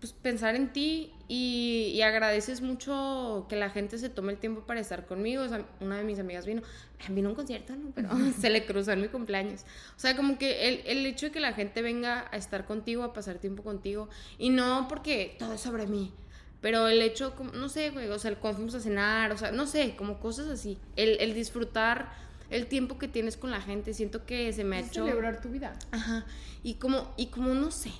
pues, 0.00 0.12
pensar 0.12 0.54
en 0.54 0.72
ti 0.72 1.12
y, 1.26 1.92
y 1.94 2.02
agradeces 2.02 2.60
mucho 2.60 3.46
que 3.48 3.56
la 3.56 3.70
gente 3.70 3.96
se 3.96 4.10
tome 4.10 4.32
el 4.32 4.38
tiempo 4.38 4.60
para 4.66 4.80
estar 4.80 5.06
conmigo. 5.06 5.42
O 5.42 5.48
sea, 5.48 5.64
una 5.80 5.96
de 5.96 6.04
mis 6.04 6.18
amigas 6.18 6.44
vino, 6.44 6.62
vino 7.08 7.28
a 7.28 7.30
un 7.30 7.36
concierto, 7.36 7.74
¿no? 7.74 7.90
Pero 7.94 8.10
se 8.40 8.50
le 8.50 8.66
cruzó 8.66 8.92
en 8.92 9.00
mi 9.00 9.08
cumpleaños. 9.08 9.62
O 9.96 9.98
sea, 9.98 10.14
como 10.14 10.36
que 10.36 10.68
el, 10.68 10.82
el 10.86 11.06
hecho 11.06 11.26
de 11.26 11.32
que 11.32 11.40
la 11.40 11.54
gente 11.54 11.80
venga 11.80 12.28
a 12.30 12.36
estar 12.36 12.66
contigo, 12.66 13.02
a 13.02 13.14
pasar 13.14 13.38
tiempo 13.38 13.62
contigo, 13.62 14.10
y 14.38 14.50
no 14.50 14.86
porque 14.88 15.36
todo 15.38 15.54
es 15.54 15.62
sobre 15.62 15.86
mí. 15.86 16.12
Pero 16.60 16.88
el 16.88 17.00
hecho, 17.00 17.32
no 17.54 17.68
sé, 17.68 17.90
güey, 17.90 18.08
o 18.08 18.18
sea, 18.18 18.30
el 18.30 18.38
cuando 18.38 18.56
fuimos 18.56 18.74
a 18.74 18.80
cenar, 18.80 19.32
o 19.32 19.38
sea, 19.38 19.52
no 19.52 19.66
sé, 19.66 19.94
como 19.96 20.20
cosas 20.20 20.48
así. 20.48 20.78
El, 20.96 21.16
el 21.20 21.32
disfrutar 21.32 22.25
el 22.50 22.66
tiempo 22.66 22.98
que 22.98 23.08
tienes 23.08 23.36
con 23.36 23.50
la 23.50 23.60
gente, 23.60 23.94
siento 23.94 24.24
que 24.26 24.52
se 24.52 24.64
me 24.64 24.76
ha 24.76 24.80
hecho... 24.80 25.04
celebrar 25.04 25.40
tu 25.40 25.48
vida. 25.48 25.76
Ajá, 25.90 26.26
y 26.62 26.74
como, 26.74 27.12
y 27.16 27.26
como 27.26 27.54
no 27.54 27.70
sé. 27.70 27.90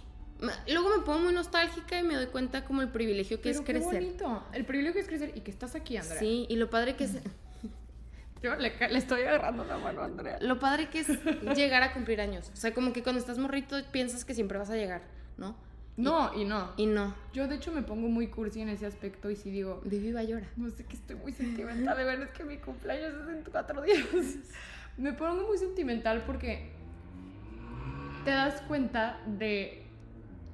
Luego 0.69 0.91
me 0.91 1.03
pongo 1.03 1.21
muy 1.21 1.33
nostálgica 1.33 1.99
y 1.99 2.03
me 2.03 2.15
doy 2.15 2.27
cuenta 2.27 2.65
como 2.65 2.83
el 2.83 2.89
privilegio 2.91 3.39
que 3.39 3.51
Pero 3.51 3.61
es 3.61 3.65
qué 3.65 3.73
crecer. 3.73 4.03
bonito. 4.03 4.45
El 4.53 4.67
privilegio 4.67 5.01
es 5.01 5.07
crecer 5.09 5.33
y 5.35 5.41
que 5.41 5.51
estás 5.51 5.75
aquí, 5.75 5.97
Andrea. 5.97 6.19
Sí, 6.19 6.47
y 6.49 6.57
lo 6.57 6.69
padre 6.69 6.95
que 6.95 7.05
es... 7.05 7.13
Yo 8.43 8.55
le, 8.55 8.71
le 8.77 8.99
estoy 8.99 9.23
agarrando 9.23 9.65
la 9.65 9.79
mano 9.79 10.03
a 10.03 10.05
Andrea. 10.05 10.39
Lo 10.43 10.59
padre 10.59 10.91
que 10.91 11.01
es 11.01 11.09
llegar 11.57 11.83
a 11.83 11.95
cumplir 11.95 12.21
años. 12.21 12.51
O 12.53 12.57
sea, 12.57 12.75
como 12.75 12.93
que 12.93 13.03
cuando 13.03 13.19
estás 13.19 13.39
morrito 13.39 13.77
piensas 13.93 14.27
que 14.27 14.35
siempre 14.35 14.59
vas 14.59 14.69
a 14.69 14.77
llegar, 14.77 15.03
¿no? 15.39 15.57
No, 15.97 16.35
y 16.35 16.45
no. 16.45 16.73
Y 16.77 16.87
no. 16.87 17.15
Yo 17.33 17.49
de 17.49 17.55
hecho 17.57 17.73
me 17.73 17.83
pongo 17.83 18.09
muy 18.09 18.29
cursi 18.29 18.61
en 18.61 18.69
ese 18.69 18.85
aspecto 18.87 19.31
y 19.31 19.37
si 19.37 19.51
digo, 19.51 19.81
Vivi 19.85 20.13
va 20.13 20.21
a 20.21 20.25
llorar. 20.25 20.49
no 20.57 20.69
sé 20.71 20.85
que 20.85 20.95
estoy 20.97 21.17
muy 21.17 21.33
sentimental, 21.33 21.97
de 21.97 22.05
verdad 22.05 22.25
es 22.29 22.31
que 22.37 22.45
mi 22.45 22.59
cumpleaños 22.59 23.15
es 23.15 23.29
en 23.35 23.45
cuatro 23.51 23.81
días. 23.83 24.05
Me 24.99 25.13
pongo 25.13 25.47
muy 25.47 25.59
sentimental 25.59 26.23
porque 26.27 26.71
te 28.25 28.31
das 28.31 28.61
cuenta 28.63 29.21
de, 29.27 29.85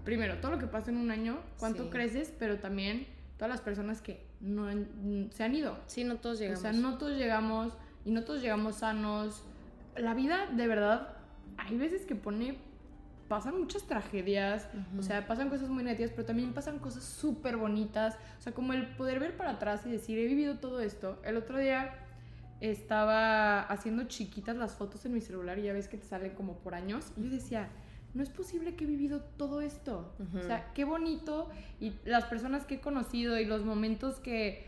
primero, 0.05 0.39
todo 0.39 0.53
lo 0.53 0.59
que 0.59 0.67
pasa 0.67 0.91
en 0.91 0.97
un 0.99 1.11
año, 1.11 1.39
cuánto 1.59 1.85
Sí. 1.85 1.91
creces, 1.91 2.33
pero 2.39 2.59
también 2.59 3.07
todas 3.37 3.51
las 3.51 3.61
personas 3.61 4.01
que 4.03 4.25
no 4.41 4.67
han- 4.67 5.29
se 5.33 5.45
han 5.45 5.55
ido. 5.55 5.79
Sí, 5.87 6.05
no 6.05 6.17
todos 6.17 6.39
llegamos. 6.39 6.59
O 6.59 6.63
sea, 6.63 6.73
no 6.73 6.99
todos 6.99 7.17
llegamos 7.17 7.73
y 8.05 8.11
no 8.11 8.25
todos 8.25 8.43
llegamos 8.43 8.77
sanos. 8.77 9.45
La 9.97 10.15
vida, 10.15 10.47
de 10.53 10.67
verdad, 10.67 11.17
hay 11.57 11.77
veces 11.77 12.05
que 12.05 12.15
pone, 12.15 12.59
pasan 13.33 13.59
muchas 13.59 13.85
tragedias, 13.85 14.69
o 14.99 15.01
sea, 15.01 15.27
pasan 15.27 15.49
cosas 15.49 15.71
muy 15.71 15.83
negativas, 15.83 16.11
pero 16.11 16.27
también 16.27 16.53
pasan 16.53 16.79
cosas 16.79 17.03
súper 17.03 17.57
bonitas. 17.57 18.19
O 18.39 18.43
sea, 18.43 18.53
como 18.53 18.75
el 18.75 18.89
poder 18.95 19.21
ver 19.21 19.39
para 19.39 19.53
atrás 19.53 19.87
y 19.87 19.91
decir, 19.91 20.19
he 20.19 20.27
vivido 20.27 20.59
todo 20.59 20.81
esto. 20.81 21.19
El 21.25 21.39
otro 21.39 21.57
día 21.57 21.95
estaba 22.61 23.63
haciendo 23.63 24.05
chiquitas 24.05 24.55
las 24.55 24.75
fotos 24.75 25.07
en 25.07 25.15
mi 25.15 25.23
celular 25.23 25.59
y 25.59 25.63
ya 25.63 25.73
ves 25.73 25.89
que 25.89 25.97
te 25.97 26.05
salen 26.05 26.35
como 26.35 26.59
por 26.59 26.75
años. 26.75 27.11
Y 27.17 27.23
yo 27.23 27.31
decía, 27.31 27.71
no 28.13 28.23
es 28.23 28.29
posible 28.29 28.75
que 28.75 28.85
he 28.85 28.87
vivido 28.87 29.23
todo 29.39 29.63
esto. 29.63 30.13
O 30.39 30.43
sea, 30.43 30.71
qué 30.75 30.85
bonito. 30.85 31.49
Y 31.81 31.95
las 32.05 32.27
personas 32.27 32.67
que 32.67 32.75
he 32.75 32.81
conocido 32.81 33.41
y 33.41 33.47
los 33.47 33.65
momentos 33.65 34.21
que, 34.21 34.67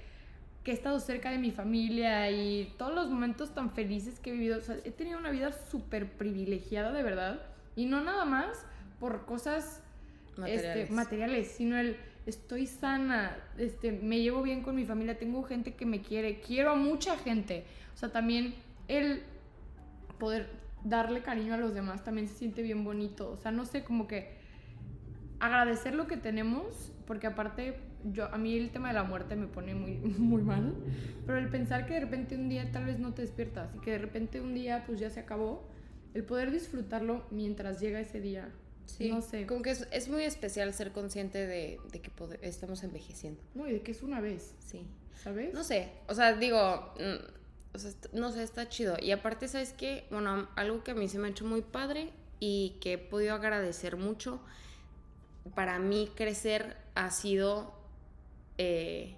que 0.62 0.71
he 0.71 0.75
estado 0.75 1.00
cerca 1.00 1.30
de 1.30 1.37
mi 1.37 1.50
familia 1.50 2.30
y 2.30 2.73
todos 2.78 2.94
los 2.94 3.11
momentos 3.11 3.52
tan 3.52 3.73
felices 3.73 4.21
que 4.21 4.30
he 4.30 4.33
vivido. 4.33 4.56
O 4.56 4.62
sea, 4.62 4.76
he 4.85 4.90
tenido 4.90 5.18
una 5.18 5.30
vida 5.30 5.52
súper 5.52 6.16
privilegiada, 6.16 6.92
de 6.92 7.02
verdad. 7.02 7.54
Y 7.76 7.87
no 7.87 8.02
nada 8.02 8.25
más 8.25 8.64
por 8.99 9.25
cosas 9.26 9.83
Materiales. 10.37 10.76
Este, 10.76 10.95
materiales, 10.95 11.49
sino 11.49 11.78
el 11.78 11.97
estoy 12.26 12.66
sana, 12.66 13.37
este, 13.59 13.93
me 13.93 14.21
llevo 14.21 14.43
bien 14.43 14.62
con 14.62 14.75
mi 14.75 14.85
familia, 14.85 15.19
tengo 15.19 15.43
gente 15.43 15.75
que 15.75 15.87
me 15.87 16.00
quiere, 16.00 16.40
quiero 16.40 16.71
a 16.71 16.75
mucha 16.75 17.16
gente. 17.19 17.64
O 17.95 17.97
sea, 17.97 18.11
también 18.11 18.54
el 18.88 19.23
poder 20.19 20.49
darle 20.85 21.23
cariño 21.23 21.54
a 21.54 21.57
los 21.57 21.75
demás 21.75 22.02
también 22.04 22.28
se 22.28 22.35
siente 22.35 22.62
bien 22.62 22.85
bonito. 22.85 23.31
O 23.31 23.37
sea, 23.37 23.50
no 23.50 23.64
sé, 23.64 23.85
como 23.85 24.07
que 24.07 24.33
agradecer 25.38 25.95
lo 25.95 26.07
que 26.07 26.16
tenemos, 26.16 26.93
porque 27.07 27.26
aparte 27.26 27.76
yo 28.04 28.26
a 28.33 28.38
mí 28.38 28.57
el 28.57 28.71
tema 28.71 28.88
de 28.88 28.95
la 28.95 29.02
muerte 29.02 29.37
me 29.37 29.47
pone 29.47 29.75
muy 29.75 29.93
muy 30.19 30.43
mal, 30.43 30.75
pero 31.26 31.38
el 31.38 31.49
pensar 31.49 31.87
que 31.87 31.95
de 31.95 32.00
repente 32.00 32.37
un 32.37 32.49
día 32.49 32.71
tal 32.73 32.87
vez 32.87 32.99
no 32.99 33.12
te 33.14 33.23
despiertas 33.23 33.75
y 33.75 33.78
que 33.78 33.93
de 33.93 33.99
repente 33.99 34.40
un 34.40 34.54
día 34.54 34.85
pues 34.87 34.99
ya 35.00 35.11
se 35.11 35.21
acabó, 35.21 35.69
el 36.14 36.25
poder 36.25 36.50
disfrutarlo 36.50 37.25
mientras 37.30 37.80
llega 37.80 38.00
ese 38.00 38.21
día. 38.21 38.49
Sí, 38.87 39.11
no 39.11 39.21
sé. 39.23 39.47
Como 39.47 39.62
que 39.62 39.71
es, 39.71 39.88
es 39.90 40.09
muy 40.09 40.23
especial 40.25 40.73
ser 40.75 40.92
consciente 40.92 41.47
de, 41.47 41.80
de 41.90 42.00
que 42.00 42.11
estamos 42.42 42.83
envejeciendo. 42.83 43.40
No, 43.54 43.66
y 43.66 43.73
de 43.73 43.83
que 43.83 43.92
es 43.92 44.02
una 44.02 44.21
vez, 44.21 44.54
Sí. 44.61 44.87
¿sabes? 45.23 45.52
No 45.54 45.64
sé, 45.64 45.90
o 46.09 46.14
sea, 46.14 46.35
digo, 46.35 46.92
mm, 46.99 47.75
o 47.75 47.78
sea, 47.78 47.90
est- 47.90 48.12
no 48.12 48.30
sé, 48.30 48.42
está 48.42 48.68
chido. 48.68 48.97
Y 49.00 49.11
aparte, 49.11 49.49
¿sabes 49.49 49.73
qué? 49.73 50.06
Bueno, 50.11 50.49
algo 50.56 50.85
que 50.85 50.90
a 50.92 50.94
mí 50.94 51.09
se 51.09 51.18
me 51.18 51.28
ha 51.28 51.30
hecho 51.30 51.44
muy 51.47 51.62
padre 51.62 52.11
y 52.40 52.76
que 52.80 52.92
he 52.94 52.99
podido 52.99 53.35
agradecer 53.35 53.97
mucho, 53.97 54.40
para 55.54 55.78
mí 55.78 56.11
crecer 56.14 56.76
ha 56.94 57.11
sido 57.11 57.73
eh, 58.59 59.16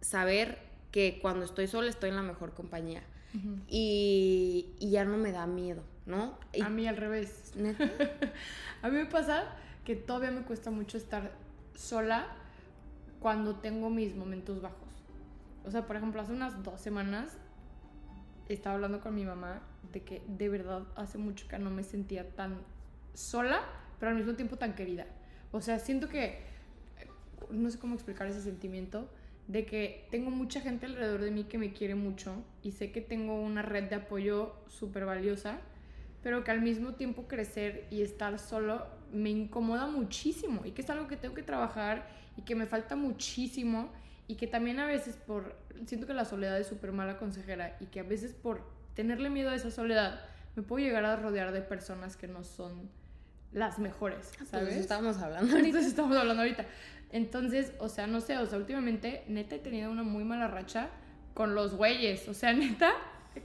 saber 0.00 0.58
que 0.90 1.18
cuando 1.20 1.44
estoy 1.44 1.66
sola 1.66 1.90
estoy 1.90 2.10
en 2.10 2.16
la 2.16 2.22
mejor 2.22 2.54
compañía. 2.54 3.02
Ujú. 3.34 3.56
Y, 3.68 4.74
y 4.78 4.90
ya 4.90 5.04
no 5.04 5.16
me 5.16 5.32
da 5.32 5.46
miedo, 5.46 5.82
¿no? 6.06 6.38
Y, 6.52 6.62
A 6.62 6.68
mí 6.68 6.86
al 6.86 6.96
revés. 6.96 7.52
neta, 7.56 7.84
A 8.82 8.88
mí 8.88 8.96
me 8.96 9.06
pasa 9.06 9.44
que 9.84 9.96
todavía 9.96 10.30
me 10.30 10.42
cuesta 10.42 10.70
mucho 10.70 10.96
estar 10.96 11.32
sola 11.74 12.26
cuando 13.20 13.56
tengo 13.56 13.90
mis 13.90 14.14
momentos 14.14 14.60
bajos. 14.62 14.78
O 15.64 15.70
sea, 15.70 15.86
por 15.86 15.96
ejemplo, 15.96 16.20
hace 16.20 16.32
unas 16.32 16.62
dos 16.62 16.80
semanas 16.80 17.36
estaba 18.48 18.74
hablando 18.76 19.00
con 19.00 19.14
mi 19.14 19.24
mamá 19.24 19.62
de 19.92 20.02
que 20.02 20.22
de 20.28 20.48
verdad 20.48 20.82
hace 20.96 21.18
mucho 21.18 21.48
que 21.48 21.58
no 21.58 21.70
me 21.70 21.82
sentía 21.82 22.28
tan 22.34 22.58
sola, 23.14 23.62
pero 23.98 24.10
al 24.10 24.16
mismo 24.16 24.34
tiempo 24.34 24.56
tan 24.56 24.74
querida. 24.74 25.06
O 25.52 25.60
sea, 25.60 25.78
siento 25.78 26.08
que, 26.08 26.24
eh, 26.98 27.08
no 27.50 27.70
sé 27.70 27.78
cómo 27.78 27.94
explicar 27.94 28.26
ese 28.26 28.42
sentimiento, 28.42 29.08
de 29.48 29.66
que 29.66 30.06
tengo 30.10 30.30
mucha 30.30 30.60
gente 30.60 30.86
alrededor 30.86 31.20
de 31.20 31.30
mí 31.30 31.44
que 31.44 31.58
me 31.58 31.72
quiere 31.72 31.94
mucho 31.94 32.42
y 32.62 32.72
sé 32.72 32.92
que 32.92 33.00
tengo 33.00 33.40
una 33.40 33.62
red 33.62 33.84
de 33.84 33.96
apoyo 33.96 34.54
súper 34.68 35.04
valiosa, 35.04 35.60
pero 36.22 36.44
que 36.44 36.50
al 36.50 36.62
mismo 36.62 36.94
tiempo 36.94 37.28
crecer 37.28 37.86
y 37.90 38.02
estar 38.02 38.38
solo 38.38 38.86
me 39.12 39.30
incomoda 39.30 39.86
muchísimo 39.86 40.62
y 40.64 40.72
que 40.72 40.82
es 40.82 40.90
algo 40.90 41.06
que 41.06 41.16
tengo 41.16 41.34
que 41.34 41.42
trabajar 41.42 42.08
y 42.36 42.42
que 42.42 42.54
me 42.54 42.66
falta 42.66 42.96
muchísimo 42.96 43.90
y 44.26 44.36
que 44.36 44.46
también 44.46 44.80
a 44.80 44.86
veces 44.86 45.16
por, 45.16 45.56
siento 45.86 46.06
que 46.06 46.14
la 46.14 46.24
soledad 46.24 46.58
es 46.58 46.66
súper 46.66 46.92
mala 46.92 47.18
consejera 47.18 47.76
y 47.80 47.86
que 47.86 48.00
a 48.00 48.04
veces 48.04 48.32
por 48.32 48.62
tenerle 48.94 49.28
miedo 49.28 49.50
a 49.50 49.54
esa 49.54 49.70
soledad 49.70 50.20
me 50.56 50.62
puedo 50.62 50.84
llegar 50.84 51.04
a 51.04 51.16
rodear 51.16 51.52
de 51.52 51.60
personas 51.60 52.16
que 52.16 52.28
no 52.28 52.44
son 52.44 52.88
las 53.54 53.78
mejores, 53.78 54.32
pues 54.36 54.50
¿sabes? 54.50 54.76
estábamos 54.76 55.16
hablando 55.18 55.52
Ahorita 55.54 55.78
ahorita. 55.78 55.88
estamos 55.88 56.16
hablando 56.16 56.42
ahorita. 56.42 56.66
Entonces, 57.12 57.72
o 57.78 57.88
sea, 57.88 58.06
no 58.08 58.20
sé, 58.20 58.36
o 58.38 58.46
sea, 58.46 58.58
últimamente, 58.58 59.22
neta, 59.28 59.54
he 59.54 59.60
tenido 59.60 59.90
una 59.90 60.02
muy 60.02 60.24
mala 60.24 60.48
racha 60.48 60.88
con 61.32 61.54
los 61.54 61.76
güeyes. 61.76 62.28
O 62.28 62.34
sea, 62.34 62.52
neta, 62.54 62.92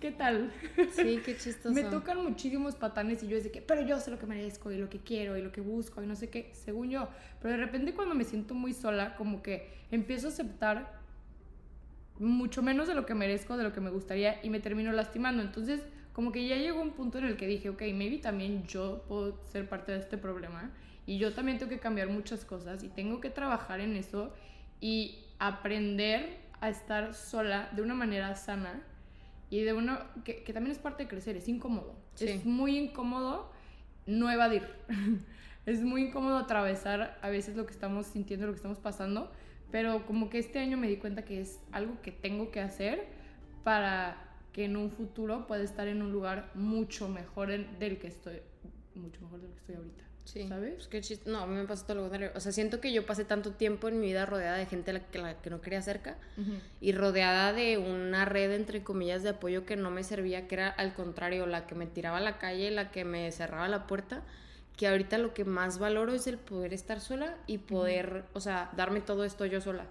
¿qué 0.02 0.12
tal? 0.12 0.52
Sí, 0.96 1.22
qué 1.24 1.38
chistoso. 1.38 1.74
Me 1.74 1.84
tocan 1.84 2.24
muchísimos 2.24 2.76
patanes 2.76 3.22
y 3.22 3.28
yo 3.28 3.38
es 3.38 3.44
de 3.44 3.52
que, 3.52 3.62
pero 3.62 3.82
yo 3.82 4.00
sé 4.00 4.10
lo 4.10 4.18
que 4.18 4.26
merezco 4.26 4.72
y 4.72 4.78
lo 4.78 4.90
que 4.90 5.00
quiero 5.00 5.38
y 5.38 5.44
lo 5.44 5.52
que 5.52 5.62
busco 5.62 6.02
y 6.02 6.08
no 6.08 6.16
sé 6.16 6.30
qué, 6.30 6.50
según 6.54 6.90
yo. 6.90 7.08
Pero 7.42 7.56
de 7.56 7.64
repente 7.64 7.94
cuando 7.94 8.16
me 8.16 8.24
siento 8.24 8.56
muy 8.56 8.74
sola, 8.74 9.16
como 9.16 9.44
que 9.44 9.70
empiezo 9.92 10.28
a 10.28 10.32
aceptar 10.32 11.00
mucho 12.18 12.62
menos 12.64 12.88
de 12.88 12.96
lo 12.96 13.06
que 13.06 13.14
merezco, 13.14 13.56
de 13.58 13.64
lo 13.64 13.72
que 13.74 13.82
me 13.82 13.92
gustaría 13.92 14.44
y 14.44 14.50
me 14.50 14.60
termino 14.60 14.92
lastimando. 14.92 15.42
Entonces, 15.44 15.82
como 16.20 16.34
que 16.34 16.46
ya 16.46 16.58
llegó 16.58 16.82
un 16.82 16.92
punto 16.92 17.18
en 17.18 17.24
el 17.24 17.38
que 17.38 17.48
dije, 17.48 17.70
ok, 17.70 17.82
maybe 17.94 18.18
también 18.18 18.68
yo 18.68 19.06
puedo 19.08 19.42
ser 19.46 19.70
parte 19.70 19.94
de 19.94 20.00
este 20.00 20.18
problema 20.18 20.70
y 21.06 21.18
yo 21.18 21.34
también 21.34 21.58
tengo 21.58 21.70
que 21.70 21.80
cambiar 21.80 22.10
muchas 22.10 22.44
cosas 22.44 22.84
y 22.84 22.90
tengo 22.90 23.22
que 23.22 23.30
trabajar 23.30 23.80
en 23.80 23.96
eso 23.96 24.34
y 24.82 25.24
aprender 25.40 26.40
a 26.60 26.68
estar 26.68 27.14
sola 27.14 27.70
de 27.74 27.84
una 27.84 27.94
manera 27.94 28.36
sana 28.36 28.82
y 29.50 29.62
de 29.62 29.72
una 29.72 30.08
que, 30.26 30.44
que 30.44 30.52
también 30.52 30.74
es 30.74 30.78
parte 30.78 31.04
de 31.04 31.10
crecer, 31.10 31.38
es 31.38 31.48
incómodo. 31.48 31.96
Sí. 32.16 32.28
Es 32.28 32.46
muy 32.46 32.78
incómodo 32.78 33.50
no 34.06 34.30
evadir. 34.30 34.68
es 35.66 35.82
muy 35.84 36.08
incómodo 36.08 36.38
atravesar 36.38 37.18
a 37.22 37.30
veces 37.30 37.56
lo 37.56 37.66
que 37.66 37.72
estamos 37.72 38.08
sintiendo, 38.08 38.46
lo 38.46 38.52
que 38.52 38.58
estamos 38.58 38.80
pasando, 38.80 39.32
pero 39.72 40.06
como 40.06 40.30
que 40.30 40.40
este 40.40 40.60
año 40.60 40.76
me 40.76 40.90
di 40.90 40.98
cuenta 40.98 41.24
que 41.24 41.40
es 41.40 41.62
algo 41.72 42.02
que 42.02 42.12
tengo 42.12 42.52
que 42.52 42.60
hacer 42.60 43.08
para 43.64 44.29
que 44.60 44.66
en 44.66 44.76
un 44.76 44.92
futuro 44.92 45.48
pueda 45.48 45.64
estar 45.64 45.88
en 45.88 46.02
un 46.02 46.12
lugar 46.12 46.52
mucho 46.54 47.08
mejor 47.08 47.50
en- 47.50 47.80
del 47.80 47.98
que 47.98 48.08
estoy, 48.08 48.42
mucho 48.94 49.22
mejor 49.22 49.40
del 49.40 49.52
que 49.52 49.58
estoy 49.58 49.76
ahorita. 49.76 50.04
Sí. 50.26 50.48
¿Sabes? 50.50 50.74
Pues 50.74 50.88
qué 50.90 51.00
chis- 51.00 51.26
No, 51.26 51.40
a 51.40 51.48
mí 51.48 51.56
me 51.56 51.64
pasó 51.64 51.86
todo 51.86 51.96
lo 51.96 52.02
contrario. 52.02 52.32
O 52.36 52.42
sea, 52.42 52.52
siento 52.52 52.82
que 52.82 52.92
yo 52.92 53.06
pasé 53.06 53.24
tanto 53.24 53.54
tiempo 53.54 53.88
en 53.88 54.02
mi 54.02 54.08
vida 54.08 54.26
rodeada 54.26 54.58
de 54.58 54.66
gente 54.66 54.92
a 54.92 54.96
la 54.96 55.00
que, 55.08 55.18
la 55.18 55.42
que 55.42 55.50
no 55.50 55.62
quería 55.62 55.82
cerca 55.82 56.18
y 56.82 56.92
rodeada 56.92 57.54
de 57.54 57.78
una 57.78 58.26
red, 58.26 58.52
entre 58.52 58.84
comillas, 58.84 59.24
de 59.24 59.30
apoyo 59.30 59.66
que 59.66 59.78
no 59.78 59.92
me 59.92 60.04
servía, 60.04 60.46
que 60.50 60.56
era 60.56 60.68
al 60.68 60.94
contrario, 60.94 61.46
la 61.46 61.66
que 61.66 61.76
me 61.76 61.88
tiraba 61.88 62.18
a 62.18 62.22
la 62.22 62.38
calle, 62.38 62.70
la 62.70 62.92
que 62.92 63.06
me 63.06 63.32
cerraba 63.32 63.70
la 63.70 63.88
puerta, 63.88 64.24
que 64.80 64.88
ahorita 64.88 65.18
lo 65.18 65.34
que 65.34 65.44
más 65.44 65.78
valoro 65.78 66.14
es 66.14 66.26
el 66.26 66.38
poder 66.38 66.74
estar 66.74 67.02
sola 67.02 67.36
y 67.48 67.58
poder, 67.58 68.24
o 68.32 68.40
sea, 68.40 68.72
darme 68.78 69.02
todo 69.02 69.26
esto 69.26 69.46
yo 69.46 69.60
sola. 69.60 69.86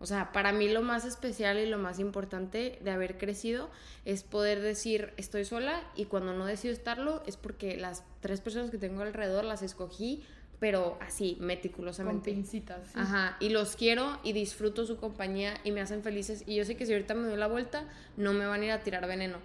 O 0.00 0.06
sea, 0.06 0.32
para 0.32 0.50
mí 0.50 0.68
lo 0.68 0.82
más 0.82 1.04
especial 1.04 1.56
y 1.60 1.66
lo 1.66 1.78
más 1.78 2.00
importante 2.00 2.80
de 2.82 2.90
haber 2.90 3.16
crecido 3.16 3.70
es 4.04 4.24
poder 4.24 4.60
decir 4.60 5.12
estoy 5.18 5.44
sola 5.44 5.80
y 5.94 6.06
cuando 6.06 6.34
no 6.34 6.46
decido 6.46 6.74
estarlo 6.74 7.22
es 7.26 7.36
porque 7.36 7.76
las 7.76 8.02
tres 8.18 8.40
personas 8.40 8.72
que 8.72 8.78
tengo 8.78 9.02
alrededor 9.02 9.44
las 9.44 9.62
escogí, 9.62 10.24
pero 10.64 10.96
así, 11.02 11.34
Con 11.34 11.46
meticulosamente. 11.48 12.30
pincitas. 12.32 12.86
sí. 12.86 12.92
Ajá, 12.94 13.36
y 13.38 13.50
los 13.50 13.76
quiero 13.76 14.18
y 14.24 14.32
disfruto 14.32 14.86
su 14.86 14.96
compañía 14.96 15.58
y 15.62 15.72
me 15.72 15.82
hacen 15.82 16.02
felices 16.02 16.42
y 16.46 16.54
yo 16.56 16.64
sé 16.64 16.74
que 16.74 16.86
si 16.86 16.94
ahorita 16.94 17.12
me 17.12 17.28
doy 17.28 17.36
la 17.36 17.48
vuelta 17.48 17.84
no 18.16 18.32
me 18.32 18.46
van 18.46 18.62
a 18.62 18.64
ir 18.64 18.70
a 18.70 18.80
tirar 18.80 19.06
veneno. 19.06 19.36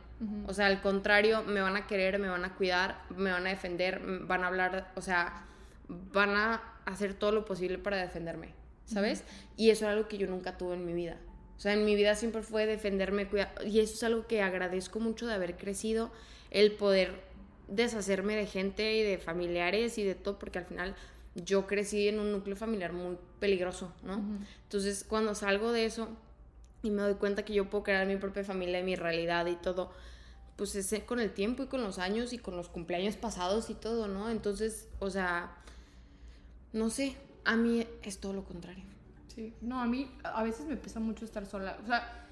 O 0.48 0.54
sea, 0.54 0.68
al 0.68 0.80
contrario, 0.82 1.44
me 1.44 1.60
van 1.60 1.76
a 1.76 1.88
querer, 1.88 2.20
me 2.20 2.30
van 2.30 2.46
a 2.46 2.56
cuidar, 2.56 3.02
me 3.18 3.32
van 3.32 3.46
a 3.48 3.50
defender, 3.50 4.02
van 4.28 4.46
a 4.46 4.48
hablar, 4.48 4.94
o 4.96 5.02
sea, 5.02 5.46
van 5.90 6.38
a 6.38 6.62
hacer 6.86 7.14
todo 7.16 7.34
lo 7.34 7.44
posible 7.44 7.78
para 7.80 7.98
defenderme, 7.98 8.54
¿sabes? 8.86 9.26
Y 9.58 9.72
eso 9.72 9.88
es 9.88 9.92
algo 9.92 10.08
que 10.08 10.18
yo 10.18 10.28
nunca 10.28 10.58
tuve 10.58 10.76
en 10.76 10.86
mi 10.86 10.94
vida. 10.94 11.18
O 11.58 11.60
sea, 11.60 11.74
en 11.74 11.84
mi 11.84 11.96
vida 11.96 12.16
siempre 12.16 12.44
fue 12.44 12.66
defenderme, 12.66 13.28
cuidar, 13.28 13.54
y 13.66 13.82
eso 13.82 13.94
es 13.94 14.04
algo 14.04 14.26
que 14.26 14.42
agradezco 14.42 15.02
mucho 15.02 15.28
de 15.28 15.34
haber 15.34 15.58
crecido, 15.58 16.12
el 16.50 16.72
poder 16.72 17.28
deshacerme 17.70 18.36
de 18.36 18.46
gente 18.46 18.96
y 18.96 19.04
de 19.04 19.18
familiares 19.18 19.98
y 19.98 20.04
de 20.04 20.16
todo, 20.16 20.40
porque 20.40 20.60
al 20.60 20.66
final 20.66 20.96
yo 21.36 21.68
crecí 21.68 22.08
en 22.08 22.20
un 22.20 22.32
núcleo 22.32 22.56
familiar 22.56 22.94
muy 22.94 23.18
peligroso, 23.40 23.94
¿no? 24.04 24.18
Ujú. 24.18 24.38
Entonces, 24.64 25.06
cuando 25.08 25.36
salgo 25.36 25.72
de 25.72 25.86
eso 25.86 26.10
y 26.82 26.90
me 26.90 27.02
doy 27.02 27.16
cuenta 27.16 27.44
que 27.44 27.54
yo 27.54 27.70
puedo 27.70 27.84
crear 27.84 28.06
mi 28.08 28.16
propia 28.16 28.44
familia, 28.44 28.84
mi 28.84 28.96
realidad 28.96 29.46
y 29.46 29.56
todo, 29.56 29.92
pues 30.56 30.76
es 30.76 31.04
con 31.04 31.20
el 31.20 31.32
tiempo 31.32 31.64
y 31.64 31.68
con 31.68 31.82
los 31.82 32.00
años 32.00 32.34
y 32.34 32.38
con 32.38 32.58
los 32.58 32.68
cumpleaños 32.70 33.16
pasados 33.16 33.70
y 33.70 33.76
todo, 33.76 34.08
¿no? 34.08 34.30
Entonces, 34.30 34.88
o 35.00 35.10
sea, 35.10 35.56
no 36.74 36.90
sé, 36.90 37.16
a 37.46 37.56
mí 37.56 37.88
es 38.04 38.20
todo 38.20 38.34
lo 38.34 38.44
contrario. 38.44 38.84
Sí, 39.34 39.54
no, 39.62 39.80
a 39.80 39.86
mí 39.86 40.12
a 40.24 40.44
veces 40.44 40.66
me 40.66 40.76
pesa 40.76 41.00
mucho 41.00 41.24
estar 41.24 41.46
sola. 41.46 41.78
O 41.84 41.88
sea, 41.88 42.28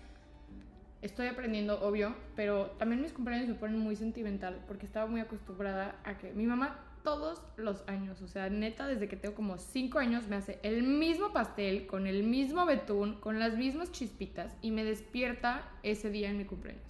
estoy 1.01 1.27
aprendiendo, 1.27 1.79
obvio, 1.81 2.15
pero 2.35 2.71
también 2.77 3.01
mis 3.01 3.13
cumpleaños 3.13 3.47
me 3.47 3.55
ponen 3.55 3.79
muy 3.79 3.95
sentimental 3.95 4.63
porque 4.67 4.85
estaba 4.85 5.07
muy 5.07 5.21
acostumbrada 5.21 5.95
a 6.03 6.17
que 6.17 6.33
mi 6.33 6.45
mamá 6.45 6.79
todos 7.03 7.41
los 7.55 7.87
años, 7.87 8.21
o 8.21 8.27
sea, 8.27 8.49
neta, 8.49 8.85
desde 8.85 9.07
que 9.07 9.15
tengo 9.15 9.33
como 9.33 9.57
5 9.57 9.97
años, 9.97 10.27
me 10.27 10.35
hace 10.35 10.59
el 10.61 10.83
mismo 10.83 11.31
pastel, 11.31 11.87
con 11.87 12.05
el 12.05 12.23
mismo 12.23 12.65
betún, 12.65 13.21
con 13.21 13.39
las 13.39 13.55
mismas 13.55 13.93
chispitas 13.93 14.53
y 14.61 14.71
me 14.71 14.83
despierta 14.83 15.63
ese 15.83 16.09
día 16.09 16.29
en 16.29 16.37
mi 16.37 16.43
cumpleaños. 16.43 16.83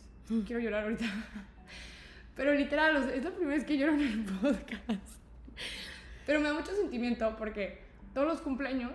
Quiero 0.47 0.59
llorar 0.59 0.85
ahorita. 0.85 1.05
Pero 2.35 2.53
literal, 2.55 2.95
o 2.95 3.03
sea, 3.03 3.13
es 3.13 3.23
la 3.23 3.29
primera 3.29 3.57
vez 3.57 3.65
que 3.65 3.77
lloro 3.77 3.93
en 3.93 4.01
el 4.01 4.23
podcast. 4.41 5.19
Pero 6.25 6.39
me 6.39 6.47
da 6.47 6.55
mucho 6.55 6.73
sentimiento 6.73 7.35
porque 7.37 7.81
todos 8.15 8.27
los 8.27 8.41
cumpleaños 8.41 8.93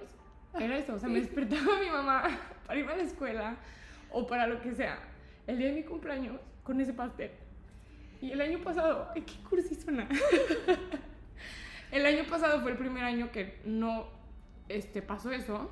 era 0.58 0.76
eso. 0.76 0.94
O 0.94 0.98
sea, 0.98 1.08
me 1.08 1.20
despertaba 1.20 1.78
mi 1.78 1.88
mamá 1.88 2.24
para 2.66 2.80
ir 2.80 2.88
a 2.88 2.96
la 2.96 3.02
escuela 3.04 3.56
o 4.12 4.26
para 4.26 4.46
lo 4.46 4.60
que 4.60 4.74
sea. 4.74 4.98
El 5.46 5.58
día 5.58 5.68
de 5.68 5.74
mi 5.74 5.82
cumpleaños 5.82 6.40
con 6.62 6.80
ese 6.80 6.92
pastel. 6.92 7.30
Y 8.20 8.30
el 8.30 8.40
año 8.40 8.60
pasado, 8.62 9.08
ay, 9.14 9.22
qué 9.22 9.34
cursi 9.48 9.74
suena. 9.74 10.08
el 11.90 12.06
año 12.06 12.24
pasado 12.28 12.60
fue 12.60 12.72
el 12.72 12.78
primer 12.78 13.04
año 13.04 13.32
que 13.32 13.58
no 13.64 14.06
este, 14.68 15.02
pasó 15.02 15.32
eso, 15.32 15.70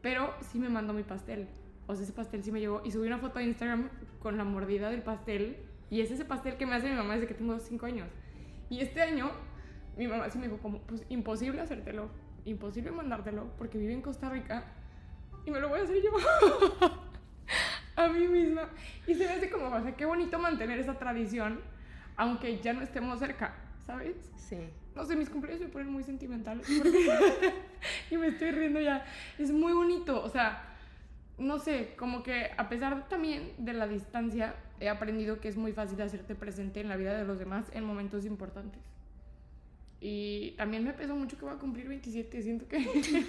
pero 0.00 0.32
sí 0.52 0.58
me 0.58 0.68
mandó 0.68 0.92
mi 0.92 1.02
pastel. 1.02 1.48
O 1.86 1.94
sea, 1.94 2.04
ese 2.04 2.12
pastel 2.12 2.44
sí 2.44 2.52
me 2.52 2.60
llegó. 2.60 2.82
Y 2.84 2.92
subí 2.92 3.06
una 3.06 3.18
foto 3.18 3.40
a 3.40 3.42
Instagram 3.42 3.90
con 4.20 4.38
la 4.38 4.44
mordida 4.44 4.90
del 4.90 5.02
pastel. 5.02 5.56
Y 5.90 6.00
es 6.00 6.10
ese 6.10 6.24
pastel 6.24 6.56
que 6.56 6.66
me 6.66 6.76
hace 6.76 6.88
mi 6.88 6.94
mamá 6.94 7.14
desde 7.14 7.26
que 7.26 7.34
tengo 7.34 7.58
5 7.58 7.86
años. 7.86 8.08
Y 8.68 8.80
este 8.80 9.02
año 9.02 9.32
mi 9.96 10.06
mamá 10.06 10.30
sí 10.30 10.38
me 10.38 10.46
dijo 10.46 10.58
como, 10.58 10.80
pues 10.80 11.04
imposible 11.08 11.60
hacértelo, 11.60 12.08
imposible 12.44 12.90
mandártelo, 12.90 13.50
porque 13.58 13.78
vive 13.78 13.92
en 13.92 14.02
Costa 14.02 14.30
Rica 14.30 14.64
y 15.44 15.50
me 15.50 15.60
lo 15.60 15.68
voy 15.68 15.80
a 15.80 15.82
hacer 15.82 16.02
yo 16.02 16.10
a 18.04 18.08
mí 18.08 18.26
misma. 18.28 18.68
Y 19.06 19.14
se 19.14 19.26
me 19.26 19.32
hace 19.32 19.50
como, 19.50 19.66
o 19.68 19.80
sea, 19.82 19.96
qué 19.96 20.04
bonito 20.04 20.38
mantener 20.38 20.78
esa 20.78 20.98
tradición, 20.98 21.60
aunque 22.16 22.58
ya 22.60 22.72
no 22.72 22.82
estemos 22.82 23.18
cerca, 23.18 23.54
¿sabes? 23.86 24.16
Sí. 24.36 24.58
No 24.94 25.04
sé, 25.04 25.14
mis 25.16 25.30
cumpleaños 25.30 25.62
me 25.62 25.68
ponen 25.68 25.88
muy 25.92 26.02
sentimental. 26.02 26.60
porque- 26.60 27.52
y 28.10 28.16
me 28.16 28.28
estoy 28.28 28.50
riendo 28.50 28.80
ya. 28.80 29.04
Es 29.38 29.50
muy 29.52 29.72
bonito, 29.72 30.22
o 30.22 30.28
sea, 30.28 30.64
no 31.38 31.58
sé, 31.58 31.94
como 31.96 32.22
que 32.22 32.50
a 32.56 32.68
pesar 32.68 33.08
también 33.08 33.52
de 33.58 33.72
la 33.72 33.86
distancia, 33.86 34.54
he 34.80 34.88
aprendido 34.88 35.40
que 35.40 35.48
es 35.48 35.56
muy 35.56 35.72
fácil 35.72 36.00
hacerte 36.02 36.34
presente 36.34 36.80
en 36.80 36.88
la 36.88 36.96
vida 36.96 37.16
de 37.16 37.24
los 37.24 37.38
demás 37.38 37.66
en 37.72 37.84
momentos 37.84 38.24
importantes. 38.26 38.80
Y 40.02 40.52
también 40.52 40.82
me 40.84 40.92
pesó 40.94 41.14
mucho 41.14 41.36
que 41.38 41.44
voy 41.44 41.54
a 41.54 41.58
cumplir 41.58 41.86
27. 41.86 42.42
Siento 42.42 42.66
que. 42.66 42.78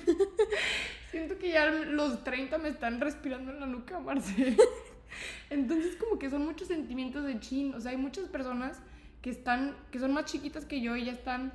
siento 1.12 1.38
que 1.38 1.50
ya 1.50 1.70
los 1.70 2.24
30 2.24 2.58
me 2.58 2.70
están 2.70 3.00
respirando 3.00 3.52
en 3.52 3.60
la 3.60 3.66
nuca, 3.66 4.00
Marce. 4.00 4.58
Entonces, 5.50 5.96
como 5.98 6.18
que 6.18 6.30
son 6.30 6.46
muchos 6.46 6.70
sentimientos 6.70 7.26
de 7.26 7.40
chin. 7.40 7.76
O 7.76 7.82
sea, 7.82 7.92
hay 7.92 7.98
muchas 7.98 8.30
personas 8.30 8.82
que 9.22 9.30
están. 9.30 9.76
que 9.92 10.00
son 10.00 10.14
más 10.14 10.26
chiquitas 10.26 10.66
que 10.66 10.82
yo 10.82 10.96
y 10.96 11.06
ya 11.06 11.12
están. 11.12 11.54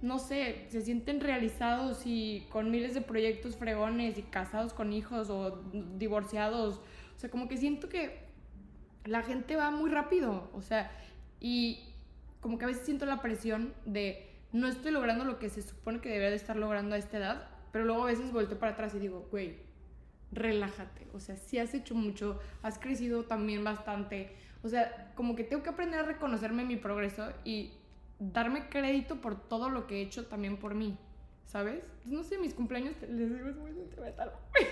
No 0.00 0.20
sé, 0.20 0.66
se 0.68 0.82
sienten 0.82 1.20
realizados 1.20 2.02
y 2.04 2.46
con 2.50 2.70
miles 2.70 2.94
de 2.94 3.00
proyectos 3.00 3.56
fregones 3.56 4.16
y 4.16 4.22
casados 4.22 4.72
con 4.72 4.92
hijos 4.92 5.28
o 5.30 5.60
divorciados. 5.96 6.76
O 7.16 7.18
sea, 7.18 7.30
como 7.30 7.48
que 7.48 7.56
siento 7.56 7.88
que 7.88 8.28
la 9.04 9.22
gente 9.22 9.56
va 9.56 9.70
muy 9.72 9.90
rápido. 9.90 10.50
O 10.52 10.62
sea, 10.62 10.92
y 11.40 11.80
como 12.40 12.58
que 12.58 12.64
a 12.66 12.68
veces 12.68 12.84
siento 12.84 13.06
la 13.06 13.20
presión 13.20 13.74
de 13.86 14.28
no 14.52 14.68
estoy 14.68 14.92
logrando 14.92 15.24
lo 15.24 15.38
que 15.38 15.48
se 15.48 15.62
supone 15.62 16.00
que 16.00 16.08
debería 16.08 16.30
de 16.30 16.36
estar 16.36 16.56
logrando 16.56 16.94
a 16.94 16.98
esta 16.98 17.18
edad, 17.18 17.48
pero 17.72 17.84
luego 17.84 18.02
a 18.04 18.06
veces 18.06 18.32
volteo 18.32 18.58
para 18.58 18.72
atrás 18.72 18.94
y 18.94 18.98
digo, 18.98 19.26
güey, 19.30 19.56
relájate. 20.32 21.06
O 21.14 21.20
sea, 21.20 21.36
sí 21.36 21.58
has 21.58 21.74
hecho 21.74 21.94
mucho, 21.94 22.38
has 22.62 22.78
crecido 22.78 23.24
también 23.24 23.64
bastante. 23.64 24.32
O 24.62 24.68
sea, 24.68 25.12
como 25.14 25.36
que 25.36 25.44
tengo 25.44 25.62
que 25.62 25.70
aprender 25.70 26.00
a 26.00 26.02
reconocerme 26.02 26.64
mi 26.64 26.76
progreso 26.76 27.32
y 27.44 27.72
darme 28.18 28.68
crédito 28.68 29.20
por 29.20 29.48
todo 29.48 29.70
lo 29.70 29.86
que 29.86 29.96
he 29.96 30.02
hecho 30.02 30.26
también 30.26 30.56
por 30.56 30.74
mí, 30.74 30.98
¿sabes? 31.44 31.82
No 32.04 32.24
sé, 32.24 32.38
mis 32.38 32.54
cumpleaños, 32.54 32.96
les 33.02 33.32
digo, 33.32 33.48
es 33.48 33.56
muy 33.56 33.72
sentimental. 33.72 34.32
me 34.54 34.70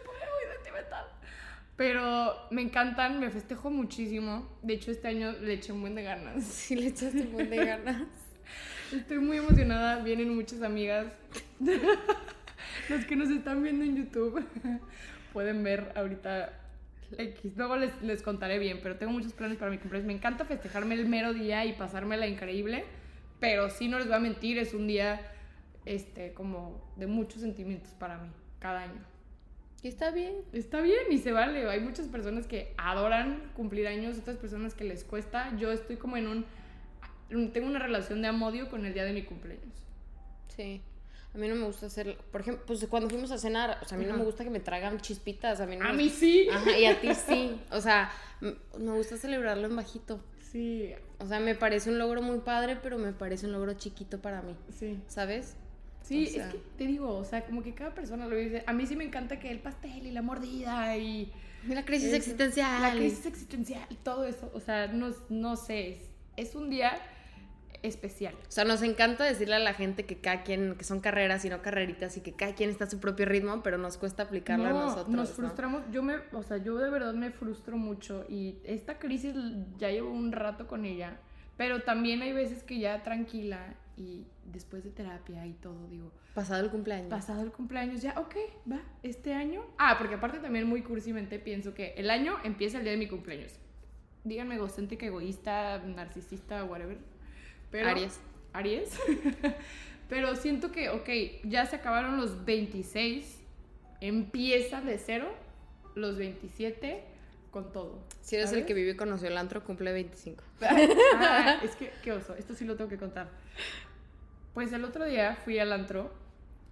pone 0.00 0.20
muy 0.20 0.54
sentimental. 0.54 1.06
Pero 1.76 2.36
me 2.50 2.62
encantan, 2.62 3.20
me 3.20 3.30
festejo 3.30 3.70
muchísimo. 3.70 4.48
De 4.62 4.74
hecho, 4.74 4.90
este 4.90 5.08
año 5.08 5.32
le 5.32 5.54
eché 5.54 5.72
un 5.72 5.80
buen 5.82 5.94
de 5.94 6.02
ganas. 6.02 6.44
Sí, 6.44 6.76
le 6.76 6.88
echaste 6.88 7.22
un 7.22 7.32
buen 7.32 7.50
de 7.50 7.64
ganas. 7.64 8.25
Estoy 8.92 9.18
muy 9.18 9.38
emocionada, 9.38 10.02
vienen 10.02 10.34
muchas 10.34 10.62
amigas. 10.62 11.06
Los 12.88 13.04
que 13.04 13.16
nos 13.16 13.30
están 13.30 13.62
viendo 13.62 13.84
en 13.84 13.96
YouTube 13.96 14.44
pueden 15.32 15.64
ver 15.64 15.92
ahorita 15.96 16.52
X. 17.18 17.56
Luego 17.56 17.76
les, 17.76 18.00
les 18.02 18.22
contaré 18.22 18.58
bien, 18.58 18.80
pero 18.82 18.96
tengo 18.96 19.12
muchos 19.12 19.32
planes 19.32 19.58
para 19.58 19.70
mi 19.70 19.78
cumpleaños. 19.78 20.06
Me 20.06 20.14
encanta 20.14 20.44
festejarme 20.44 20.94
el 20.94 21.06
mero 21.08 21.34
día 21.34 21.64
y 21.64 21.72
pasármela 21.72 22.26
increíble, 22.26 22.84
pero 23.40 23.70
sí 23.70 23.88
no 23.88 23.98
les 23.98 24.06
voy 24.06 24.16
a 24.16 24.20
mentir, 24.20 24.58
es 24.58 24.72
un 24.72 24.86
día 24.86 25.20
este, 25.84 26.32
como 26.32 26.92
de 26.96 27.06
muchos 27.06 27.42
sentimientos 27.42 27.92
para 27.94 28.18
mí, 28.18 28.30
cada 28.60 28.82
año. 28.82 29.16
Y 29.82 29.88
está 29.88 30.10
bien. 30.10 30.34
Está 30.52 30.80
bien 30.80 31.10
y 31.10 31.18
se 31.18 31.32
vale. 31.32 31.68
Hay 31.68 31.80
muchas 31.80 32.06
personas 32.06 32.46
que 32.46 32.74
adoran 32.76 33.50
cumplir 33.54 33.86
años, 33.86 34.18
otras 34.18 34.36
personas 34.36 34.74
que 34.74 34.84
les 34.84 35.04
cuesta. 35.04 35.56
Yo 35.56 35.72
estoy 35.72 35.96
como 35.96 36.16
en 36.16 36.28
un... 36.28 36.44
Tengo 37.28 37.66
una 37.66 37.78
relación 37.78 38.22
de 38.22 38.28
amodio 38.28 38.68
con 38.70 38.86
el 38.86 38.94
día 38.94 39.04
de 39.04 39.12
mi 39.12 39.22
cumpleaños. 39.22 39.74
Sí. 40.54 40.80
A 41.34 41.38
mí 41.38 41.48
no 41.48 41.54
me 41.54 41.64
gusta 41.66 41.86
hacer, 41.86 42.16
por 42.32 42.40
ejemplo, 42.40 42.64
pues 42.66 42.86
cuando 42.88 43.10
fuimos 43.10 43.30
a 43.30 43.36
cenar, 43.36 43.78
o 43.82 43.84
sea, 43.84 43.98
a 43.98 44.00
mí 44.00 44.06
no 44.06 44.16
me 44.16 44.24
gusta 44.24 44.42
que 44.42 44.48
me 44.48 44.60
traigan 44.60 44.98
chispitas, 45.00 45.60
a 45.60 45.66
mí 45.66 45.76
no 45.76 45.84
A 45.84 45.88
me- 45.92 46.04
mí 46.04 46.08
sí. 46.08 46.48
Ajá, 46.50 46.78
y 46.78 46.86
a 46.86 46.98
ti 47.00 47.08
sí. 47.14 47.60
O 47.70 47.80
sea, 47.80 48.10
me 48.40 48.92
gusta 48.92 49.16
celebrarlo 49.18 49.66
en 49.66 49.76
bajito. 49.76 50.24
Sí, 50.40 50.92
O 51.18 51.26
sea, 51.26 51.40
me 51.40 51.54
parece 51.54 51.90
un 51.90 51.98
logro 51.98 52.22
muy 52.22 52.38
padre, 52.38 52.76
pero 52.82 52.96
me 52.96 53.12
parece 53.12 53.46
un 53.46 53.52
logro 53.52 53.74
chiquito 53.74 54.20
para 54.22 54.40
mí, 54.42 54.54
sí. 54.70 54.98
¿sabes? 55.08 55.56
Sí, 56.02 56.26
O 56.28 56.30
sea- 56.30 56.46
es 56.48 56.54
que 56.54 56.60
te 56.78 56.86
digo, 56.86 57.14
o 57.16 57.24
sea, 57.24 57.44
como 57.44 57.62
que 57.62 57.74
cada 57.74 57.92
persona 57.94 58.26
lo 58.26 58.36
dice. 58.36 58.62
A 58.66 58.72
mí 58.72 58.86
sí 58.86 58.96
me 58.96 59.04
encanta 59.04 59.38
que 59.40 59.50
el 59.50 59.58
pastel 59.58 60.06
y 60.06 60.12
la 60.12 60.22
mordida 60.22 60.96
y 60.96 61.30
La 61.68 61.84
crisis 61.84 62.14
existencial. 62.14 62.80
la 62.80 62.92
crisis 62.92 63.26
existencial, 63.26 63.86
todo 64.04 64.24
eso. 64.24 64.50
O 64.54 64.60
sea, 64.60 64.86
no, 64.86 65.12
no 65.28 65.56
sé, 65.56 65.90
es, 65.94 65.98
es 66.36 66.54
un 66.54 66.70
día 66.70 66.92
especial. 67.82 68.34
O 68.48 68.50
sea, 68.50 68.64
nos 68.64 68.82
encanta 68.82 69.24
decirle 69.24 69.54
a 69.56 69.58
la 69.58 69.74
gente 69.74 70.04
que 70.06 70.16
cada 70.18 70.42
quien, 70.42 70.74
que 70.76 70.84
son 70.84 71.00
carreras 71.00 71.44
y 71.44 71.50
no 71.50 71.62
carreritas 71.62 72.16
y 72.16 72.20
que 72.20 72.32
cada 72.32 72.54
quien 72.54 72.70
está 72.70 72.84
a 72.84 72.90
su 72.90 73.00
propio 73.00 73.26
ritmo, 73.26 73.62
pero 73.62 73.78
nos 73.78 73.96
cuesta 73.96 74.24
aplicarlo 74.24 74.66
a 74.66 74.70
No, 74.70 74.80
nosotros. 74.86 75.08
nos 75.08 75.28
¿no? 75.30 75.34
frustramos. 75.34 75.82
Yo 75.92 76.02
me, 76.02 76.16
o 76.32 76.42
sea, 76.42 76.58
yo 76.58 76.76
de 76.78 76.90
verdad 76.90 77.14
me 77.14 77.30
frustro 77.30 77.76
mucho 77.76 78.24
y 78.28 78.58
esta 78.64 78.98
crisis 78.98 79.34
ya 79.78 79.90
llevo 79.90 80.10
un 80.10 80.32
rato 80.32 80.66
con 80.66 80.84
ella, 80.84 81.18
pero 81.56 81.82
también 81.82 82.22
hay 82.22 82.32
veces 82.32 82.62
que 82.62 82.78
ya 82.78 83.02
tranquila 83.02 83.74
y 83.96 84.26
después 84.44 84.84
de 84.84 84.90
terapia 84.90 85.46
y 85.46 85.54
todo 85.54 85.86
digo, 85.88 86.12
Pasado 86.34 86.62
el 86.62 86.70
cumpleaños. 86.70 87.08
pasado 87.08 87.42
el 87.42 87.50
cumpleaños 87.50 88.02
ya, 88.02 88.12
ok, 88.18 88.36
va, 88.70 88.80
este 89.02 89.32
año. 89.32 89.62
Ah, 89.78 89.96
porque 89.98 90.16
aparte 90.16 90.38
también 90.38 90.66
muy 90.66 90.82
cursimente 90.82 91.38
pienso 91.38 91.72
que 91.72 91.94
el 91.96 92.10
año 92.10 92.36
empieza 92.44 92.76
el 92.76 92.84
día 92.84 92.92
de 92.92 92.98
mi 92.98 93.08
cumpleaños. 93.08 93.58
Díganme 94.24 94.56
egocéntrica, 94.56 95.06
egoísta, 95.06 95.78
narcisista, 95.78 96.64
whatever. 96.64 96.98
Pero, 97.78 97.90
Aries. 97.90 98.20
Aries. 98.52 98.98
Pero 100.08 100.34
siento 100.36 100.70
que, 100.72 100.88
ok, 100.90 101.08
ya 101.44 101.66
se 101.66 101.76
acabaron 101.76 102.16
los 102.16 102.44
26, 102.44 103.40
empieza 104.00 104.80
de 104.80 104.98
cero, 104.98 105.32
los 105.94 106.16
27 106.16 107.02
con 107.50 107.72
todo. 107.72 108.04
Si 108.20 108.36
eres 108.36 108.52
el 108.52 108.66
que 108.66 108.74
vive 108.74 108.92
y 108.92 108.96
conoció 108.96 109.28
el 109.28 109.36
antro, 109.36 109.64
cumple 109.64 109.92
25. 109.92 110.42
Ah, 111.16 111.58
es 111.62 111.74
que, 111.76 111.90
qué 112.02 112.12
oso, 112.12 112.34
esto 112.36 112.54
sí 112.54 112.64
lo 112.64 112.76
tengo 112.76 112.88
que 112.88 112.98
contar. 112.98 113.28
Pues 114.54 114.72
el 114.72 114.84
otro 114.84 115.04
día 115.04 115.36
fui 115.36 115.58
al 115.58 115.72
antro 115.72 116.12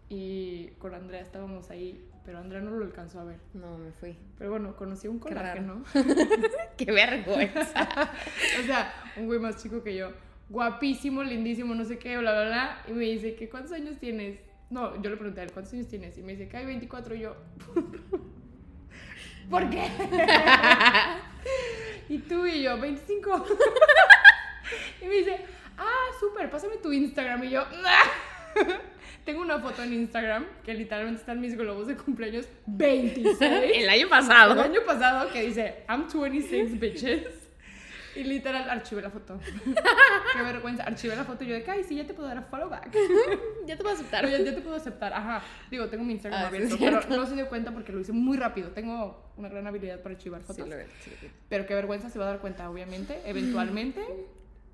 y 0.09 0.69
con 0.79 0.95
Andrea 0.95 1.21
estábamos 1.21 1.71
ahí, 1.71 2.03
pero 2.25 2.38
Andrea 2.38 2.61
no 2.61 2.71
lo 2.71 2.85
alcanzó 2.85 3.21
a 3.21 3.25
ver. 3.25 3.38
No, 3.53 3.77
me 3.79 3.90
fui. 3.93 4.17
Pero 4.38 4.51
bueno, 4.53 4.77
conocí 4.77 5.07
a 5.07 5.11
un 5.11 5.19
Qué 5.21 5.29
coraje, 5.31 5.61
raro. 5.61 5.62
¿no? 5.62 5.85
Qué 6.77 6.93
vergüenza. 6.93 7.88
o 8.61 8.67
sea, 8.67 8.95
un 9.17 9.27
güey 9.27 9.38
más 9.40 9.62
chico 9.62 9.83
que 9.83 9.97
yo. 9.97 10.12
Guapísimo, 10.49 11.23
lindísimo, 11.23 11.75
no 11.75 11.85
sé 11.85 11.99
qué, 11.99 12.19
bla, 12.19 12.33
bla, 12.33 12.45
bla. 12.45 12.83
Y 12.89 12.93
me 12.93 13.05
dice, 13.05 13.35
que 13.35 13.49
¿cuántos 13.49 13.73
años 13.73 13.99
tienes? 13.99 14.39
No, 14.71 15.01
yo 15.01 15.11
le 15.11 15.17
pregunté 15.17 15.41
a 15.41 15.45
él, 15.45 15.53
¿cuántos 15.53 15.73
años 15.73 15.89
tienes? 15.89 16.17
Y 16.19 16.23
me 16.23 16.33
dice, 16.33 16.49
que 16.49 16.57
hay 16.57 16.67
24 16.67 17.15
y 17.15 17.21
yo. 17.21 17.37
¿Por 19.51 19.71
qué? 19.71 19.89
y 22.09 22.19
tú 22.19 22.47
y 22.47 22.63
yo, 22.63 22.79
25. 22.79 23.47
y 25.03 25.07
me 25.07 25.15
dice, 25.15 25.39
ah, 25.79 26.07
súper, 26.21 26.51
pásame 26.51 26.77
tu 26.77 26.93
Instagram. 26.93 27.45
Y 27.45 27.51
yo, 27.51 27.65
tengo 29.25 29.41
una 29.41 29.59
foto 29.59 29.83
en 29.83 29.93
Instagram 29.93 30.45
que 30.65 30.75
literalmente 30.75 31.21
están 31.21 31.41
mis 31.41 31.57
globos 31.57 31.87
de 31.87 31.97
cumpleaños 31.97 32.47
26. 32.67 33.39
el 33.75 33.89
año 33.89 34.09
pasado. 34.09 34.53
El 34.53 34.61
año 34.61 34.81
pasado 34.87 35.31
que 35.33 35.43
dice, 35.43 35.85
I'm 35.89 36.07
26 36.13 36.79
bitches. 36.79 37.44
Y 38.16 38.24
literal, 38.24 38.68
archivé 38.70 39.03
la 39.03 39.11
foto. 39.11 39.38
Qué 40.37 40.42
vergüenza. 40.42 40.85
Archivé 40.85 41.16
la 41.16 41.24
foto 41.24 41.44
y 41.44 41.48
yo 41.48 41.55
de, 41.55 41.64
ay, 41.68 41.85
sí, 41.85 41.96
ya 41.96 42.07
te 42.07 42.14
puedo 42.14 42.29
dar 42.29 42.38
a 42.38 42.42
follow 42.42 42.68
back. 42.68 42.90
Ya 43.66 43.77
te 43.77 43.87
a 43.87 43.92
aceptar. 43.92 44.29
Ya, 44.29 44.38
ya 44.38 44.55
te 44.55 44.61
puedo 44.61 44.77
aceptar. 44.77 45.12
Ajá. 45.12 45.42
Digo, 45.70 45.88
tengo 45.88 46.05
mi 46.05 46.12
Instagram 46.12 46.40
Ah, 46.40 46.48
sí, 46.50 46.57
abierto, 46.57 46.77
pero 46.79 47.16
no 47.20 47.27
se 47.27 47.35
dio 47.35 47.48
cuenta 47.48 47.72
porque 47.72 47.92
lo 47.92 48.00
hice 48.00 48.12
muy 48.12 48.37
rápido. 48.37 48.70
Tengo 48.70 49.33
una 49.37 49.48
gran 49.48 49.66
habilidad 49.66 50.00
para 50.00 50.14
archivar 50.14 50.40
Sí, 50.42 50.46
fotos. 50.48 50.68
lo 50.68 50.77
veo, 50.77 50.87
sí, 51.03 51.11
lo 51.11 51.20
veo. 51.22 51.31
Pero 51.48 51.66
qué 51.66 51.74
vergüenza 51.74 52.11
se 52.11 52.18
va 52.18 52.27
a 52.27 52.29
dar 52.29 52.40
cuenta, 52.40 52.68
obviamente, 52.70 53.20
eventualmente. 53.27 54.03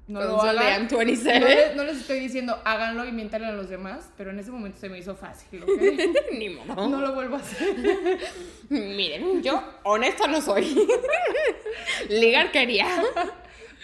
No 0.09 0.21
lo 0.21 0.43
hagan. 0.43 0.83
I'm 0.83 0.89
27. 0.89 1.41
No 1.41 1.47
les, 1.47 1.77
no 1.77 1.85
les 1.85 1.97
estoy 1.99 2.19
diciendo 2.19 2.61
háganlo 2.65 3.05
y 3.05 3.13
mientan 3.13 3.45
a 3.45 3.53
los 3.53 3.69
demás, 3.69 4.11
pero 4.17 4.31
en 4.31 4.41
ese 4.41 4.51
momento 4.51 4.79
se 4.81 4.89
me 4.89 4.99
hizo 4.99 5.15
fácil. 5.15 5.65
Ni 6.33 6.49
modo. 6.49 6.89
No 6.89 7.01
lo 7.01 7.15
vuelvo 7.15 7.37
a 7.37 7.39
hacer. 7.39 8.19
Miren, 8.69 9.43
yo 9.43 9.63
honesta 9.85 10.27
no 10.27 10.41
soy. 10.41 10.89
Ligar 12.09 12.51
quería. 12.51 12.89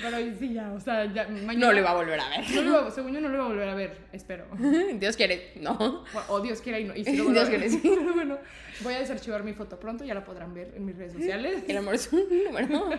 Pero 0.00 0.16
sí, 0.38 0.52
ya, 0.52 0.72
o 0.72 0.80
sea, 0.80 1.04
ya 1.12 1.26
mañana. 1.28 1.66
No 1.66 1.72
lo 1.72 1.78
iba 1.78 1.90
a 1.90 1.94
volver 1.94 2.20
a 2.20 2.28
ver. 2.28 2.50
No 2.50 2.62
lo 2.62 2.68
iba- 2.68 2.90
según 2.90 3.12
yo 3.14 3.20
no 3.20 3.28
lo 3.28 3.34
iba 3.34 3.44
a 3.44 3.48
volver 3.48 3.68
a 3.68 3.74
ver, 3.74 3.96
espero. 4.12 4.46
Dios 4.98 5.16
quiere. 5.16 5.52
No. 5.56 6.04
O, 6.28 6.34
o 6.34 6.40
Dios 6.40 6.60
quiera 6.60 6.78
y 6.78 6.84
no. 6.84 6.94
Y 6.94 7.04
sí 7.04 7.16
lo 7.16 7.30
Dios 7.30 7.48
quiere, 7.48 7.68
sí. 7.70 7.80
Pero 7.82 8.12
bueno, 8.14 8.38
voy 8.82 8.94
a 8.94 8.98
desarchivar 9.00 9.42
mi 9.42 9.54
foto 9.54 9.80
pronto, 9.80 10.04
ya 10.04 10.14
la 10.14 10.24
podrán 10.24 10.52
ver 10.54 10.72
en 10.76 10.84
mis 10.84 10.96
redes 10.96 11.12
sociales. 11.14 11.64
El 11.66 11.76
amor 11.78 11.94
es 11.94 12.12
un 12.12 12.20
número. 12.44 12.90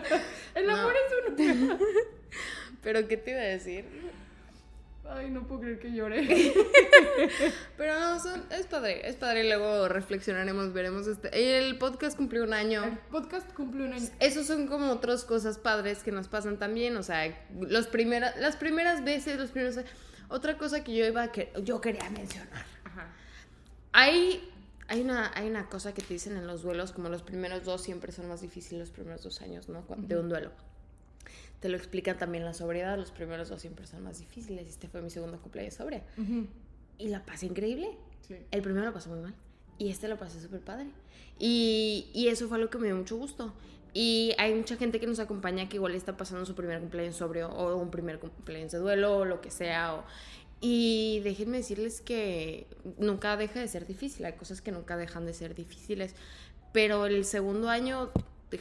El 0.54 0.70
amor 0.70 0.92
No. 0.92 1.44
es 1.44 1.56
uno. 1.60 1.78
Pero, 2.82 3.06
¿qué 3.08 3.16
te 3.16 3.30
iba 3.32 3.40
a 3.40 3.44
decir? 3.44 3.84
Ay, 5.10 5.30
no 5.30 5.46
puedo 5.46 5.62
creer 5.62 5.78
que 5.78 5.90
llore. 5.90 6.28
Pero 7.78 7.98
no, 7.98 8.20
son, 8.20 8.44
es 8.50 8.66
padre, 8.66 9.08
es 9.08 9.16
padre. 9.16 9.44
Y 9.44 9.48
luego 9.48 9.88
reflexionaremos, 9.88 10.74
veremos. 10.74 11.06
Este. 11.06 11.58
El 11.58 11.78
podcast 11.78 12.16
cumplió 12.16 12.44
un 12.44 12.52
año. 12.52 12.84
El 12.84 12.98
podcast 13.10 13.50
cumplió 13.54 13.86
un 13.86 13.94
año. 13.94 14.06
Esos 14.20 14.46
son 14.46 14.66
como 14.66 14.90
otras 14.90 15.24
cosas 15.24 15.56
padres 15.58 16.02
que 16.02 16.12
nos 16.12 16.28
pasan 16.28 16.58
también. 16.58 16.96
O 16.98 17.02
sea, 17.02 17.34
los 17.58 17.86
primera, 17.86 18.34
las 18.38 18.56
primeras 18.56 19.02
veces, 19.02 19.38
los 19.38 19.50
primeros. 19.50 19.78
Otra 20.28 20.58
cosa 20.58 20.84
que 20.84 20.94
yo 20.94 21.06
iba 21.06 21.22
a 21.22 21.32
que 21.32 21.52
yo 21.62 21.80
quería 21.80 22.10
mencionar. 22.10 22.66
Ajá. 22.84 23.06
Hay, 23.92 24.46
hay, 24.88 25.00
una, 25.00 25.32
hay 25.34 25.48
una 25.48 25.70
cosa 25.70 25.94
que 25.94 26.02
te 26.02 26.12
dicen 26.12 26.36
en 26.36 26.46
los 26.46 26.62
duelos, 26.62 26.92
como 26.92 27.08
los 27.08 27.22
primeros 27.22 27.64
dos 27.64 27.82
siempre 27.82 28.12
son 28.12 28.28
más 28.28 28.42
difíciles 28.42 28.80
los 28.80 28.90
primeros 28.90 29.22
dos 29.22 29.40
años, 29.40 29.70
¿no? 29.70 29.86
De 29.96 30.18
un 30.18 30.28
duelo 30.28 30.50
te 31.60 31.68
lo 31.68 31.76
explican 31.76 32.18
también 32.18 32.44
la 32.44 32.54
sobriedad, 32.54 32.96
los 32.96 33.10
primeros 33.10 33.48
dos 33.48 33.60
siempre 33.60 33.86
son 33.86 34.02
más 34.04 34.18
difíciles. 34.18 34.68
Este 34.68 34.88
fue 34.88 35.02
mi 35.02 35.10
segundo 35.10 35.40
cumpleaños 35.40 35.74
sobria. 35.74 36.02
Y 36.98 37.08
la 37.08 37.24
pasé 37.24 37.46
increíble. 37.46 37.90
El 38.50 38.62
primero 38.62 38.86
lo 38.86 38.92
pasó 38.92 39.10
muy 39.10 39.20
mal. 39.20 39.34
Y 39.78 39.90
este 39.90 40.08
lo 40.08 40.16
pasé 40.18 40.40
súper 40.40 40.60
padre. 40.60 40.86
Y, 41.38 42.10
y, 42.12 42.28
eso 42.28 42.48
fue 42.48 42.58
algo 42.58 42.68
que 42.68 42.78
me 42.78 42.86
dio 42.86 42.96
mucho 42.96 43.16
gusto. 43.16 43.54
Y 43.94 44.34
hay 44.38 44.54
mucha 44.54 44.76
gente 44.76 45.00
que 45.00 45.06
nos 45.06 45.18
acompaña 45.18 45.68
que 45.68 45.76
igual 45.76 45.94
está 45.94 46.16
pasando 46.16 46.44
su 46.44 46.54
primer 46.54 46.80
cumpleaños 46.80 47.16
sobrio 47.16 47.48
o 47.48 47.76
un 47.76 47.90
primer 47.90 48.18
cumpleaños 48.18 48.72
de 48.72 48.78
duelo 48.78 49.18
o 49.18 49.24
lo 49.24 49.40
que 49.40 49.50
sea. 49.50 49.94
O, 49.94 50.04
y 50.60 51.20
déjenme 51.24 51.58
decirles 51.58 52.00
que 52.00 52.66
nunca 52.98 53.36
deja 53.36 53.60
de 53.60 53.68
ser 53.68 53.86
difícil. 53.86 54.26
Hay 54.26 54.34
cosas 54.34 54.60
que 54.60 54.72
nunca 54.72 54.96
dejan 54.96 55.26
de 55.26 55.34
ser 55.34 55.54
difíciles. 55.54 56.14
Pero 56.72 57.06
el 57.06 57.24
segundo 57.24 57.68
año 57.68 58.10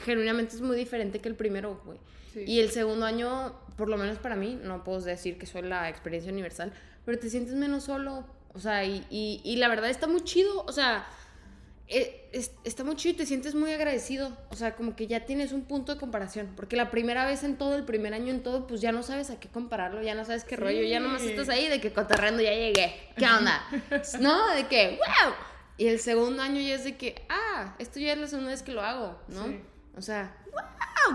genuinamente 0.04 0.56
es 0.56 0.62
muy 0.62 0.78
diferente 0.78 1.20
que 1.20 1.30
el 1.30 1.36
primero, 1.36 1.82
güey. 1.86 2.00
Y 2.46 2.60
el 2.60 2.72
segundo 2.72 3.06
año, 3.06 3.54
por 3.76 3.90
lo 3.90 3.98
menos 3.98 4.18
para 4.20 4.36
mí, 4.36 4.60
no 4.62 4.84
puedo 4.84 5.02
decir 5.02 5.38
que 5.38 5.46
soy 5.46 5.64
la 5.64 5.90
experiencia 5.90 6.32
universal, 6.32 6.74
pero 7.06 7.18
te 7.20 7.30
sientes 7.30 7.56
menos 7.56 7.86
solo. 7.86 8.26
O 8.54 8.60
sea, 8.60 8.86
y, 8.86 9.06
y, 9.10 9.56
la 9.58 9.68
verdad 9.68 9.90
está 9.90 10.08
muy 10.08 10.24
chido. 10.24 10.64
O 10.66 10.72
sea, 10.72 11.08
eh, 11.88 12.30
está 12.64 12.84
muy 12.84 12.96
chido 12.96 13.14
y 13.14 13.18
te 13.18 13.26
sientes 13.26 13.56
muy 13.56 13.72
agradecido. 13.72 14.36
O 14.50 14.56
sea, 14.56 14.76
como 14.76 14.96
que 14.96 15.08
ya 15.08 15.26
tienes 15.26 15.52
un 15.52 15.64
punto 15.64 15.94
de 15.94 16.00
comparación. 16.00 16.54
Porque 16.56 16.76
la 16.76 16.90
primera 16.90 17.26
vez 17.26 17.44
en 17.44 17.58
todo, 17.58 17.76
el 17.76 17.84
primer 17.84 18.14
año 18.14 18.32
en 18.32 18.44
todo, 18.44 18.68
pues 18.68 18.82
ya 18.82 18.92
no 18.92 19.04
sabes 19.04 19.30
a 19.30 19.40
qué 19.40 19.48
compararlo, 19.48 20.02
ya 20.02 20.16
no 20.16 20.26
sabes 20.26 20.44
qué 20.44 20.56
rollo, 20.56 20.82
ya 20.84 21.00
nomás 21.00 21.22
estás 21.22 21.50
ahí 21.50 21.68
de 21.68 21.80
que 21.80 21.94
cotarrando 21.94 22.42
ya 22.42 22.54
llegué. 22.54 22.96
¿Qué 23.16 23.26
onda? 23.26 23.64
no, 24.20 24.54
de 24.56 24.68
que, 24.68 24.98
wow. 24.98 25.34
Y 25.78 25.88
el 25.88 26.00
segundo 26.00 26.42
año 26.42 26.60
ya 26.60 26.76
es 26.76 26.84
de 26.84 26.98
que, 26.98 27.24
ah, 27.30 27.76
esto 27.78 28.00
ya 28.00 28.14
es 28.14 28.18
la 28.18 28.28
segunda 28.28 28.52
vez 28.52 28.64
que 28.64 28.72
lo 28.72 28.82
hago, 28.82 29.20
¿no? 29.28 29.46
O 29.96 30.02
sea, 30.02 30.36